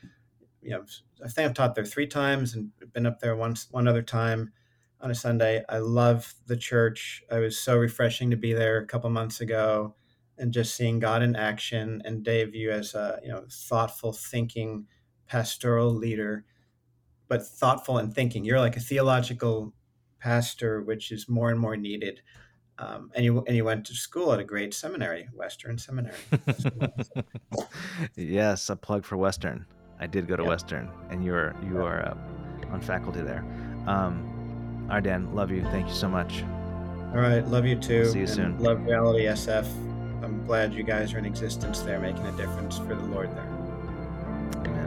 you 0.62 0.72
know, 0.72 0.84
I 1.24 1.28
think 1.28 1.48
I've 1.48 1.54
taught 1.54 1.76
there 1.76 1.86
three 1.86 2.08
times 2.08 2.56
and 2.56 2.72
been 2.94 3.06
up 3.06 3.20
there 3.20 3.36
once, 3.36 3.68
one 3.72 3.88
other 3.88 4.02
time 4.02 4.52
on 5.02 5.12
a 5.12 5.16
Sunday. 5.16 5.64
I 5.70 5.80
love 5.80 6.34
the 6.48 6.58
church. 6.58 7.24
I 7.32 7.40
was 7.40 7.60
so 7.60 7.78
refreshing 7.78 8.30
to 8.32 8.38
be 8.38 8.54
there 8.54 8.78
a 8.78 8.86
couple 8.86 9.10
months 9.10 9.42
ago, 9.42 9.96
and 10.38 10.54
just 10.54 10.76
seeing 10.76 11.00
God 11.00 11.22
in 11.24 11.36
action. 11.36 12.02
And 12.06 12.24
Dave, 12.24 12.56
you 12.56 12.72
as 12.72 12.94
a 12.96 13.20
you 13.24 13.30
know 13.30 13.46
thoughtful, 13.50 14.14
thinking, 14.14 14.88
pastoral 15.28 15.92
leader, 15.94 16.46
but 17.28 17.46
thoughtful 17.46 17.98
and 17.98 18.14
thinking. 18.14 18.44
You're 18.46 18.60
like 18.60 18.78
a 18.78 18.82
theological 18.82 19.74
pastor, 20.20 20.82
which 20.82 21.12
is 21.12 21.28
more 21.28 21.50
and 21.50 21.60
more 21.60 21.76
needed. 21.78 22.22
Um, 22.78 23.12
and 23.16 23.24
you 23.24 23.44
and 23.46 23.56
you 23.56 23.64
went 23.64 23.86
to 23.88 23.94
school 23.94 24.34
at 24.34 24.40
a 24.40 24.44
great 24.44 24.74
seminary, 24.74 25.28
Western 25.34 25.78
Seminary. 25.78 26.16
yes, 28.16 28.70
a 28.70 28.76
plug 28.76 29.06
for 29.06 29.18
Western. 29.18 29.66
I 30.00 30.08
did 30.08 30.28
go 30.28 30.36
to 30.36 30.44
Yep. 30.44 30.50
Western, 30.50 30.92
and 31.12 31.24
you're 31.24 31.56
you 31.64 31.78
are 31.84 32.02
uh, 32.04 32.18
on 32.72 32.82
faculty 32.82 33.22
there. 33.22 33.46
Um, 33.86 34.41
all 34.92 34.96
right, 34.96 35.04
Dan, 35.06 35.34
love 35.34 35.52
you. 35.52 35.64
Thank 35.72 35.88
you 35.88 35.94
so 35.94 36.10
much. 36.10 36.44
All 37.14 37.22
right, 37.22 37.48
love 37.48 37.66
you 37.66 37.78
too. 37.78 38.04
See 38.08 38.20
you 38.20 38.28
soon. 38.28 38.60
Love 38.60 38.84
Reality 38.84 39.24
SF. 39.24 39.66
I'm 40.22 40.46
glad 40.46 40.74
you 40.74 40.84
guys 40.84 41.14
are 41.14 41.18
in 41.18 41.24
existence 41.24 41.80
there, 41.80 41.98
making 41.98 42.28
a 42.28 42.32
difference 42.34 42.78
for 42.78 42.94
the 42.94 42.96
Lord 42.96 43.34
there. 43.34 43.48
Amen. 44.66 44.81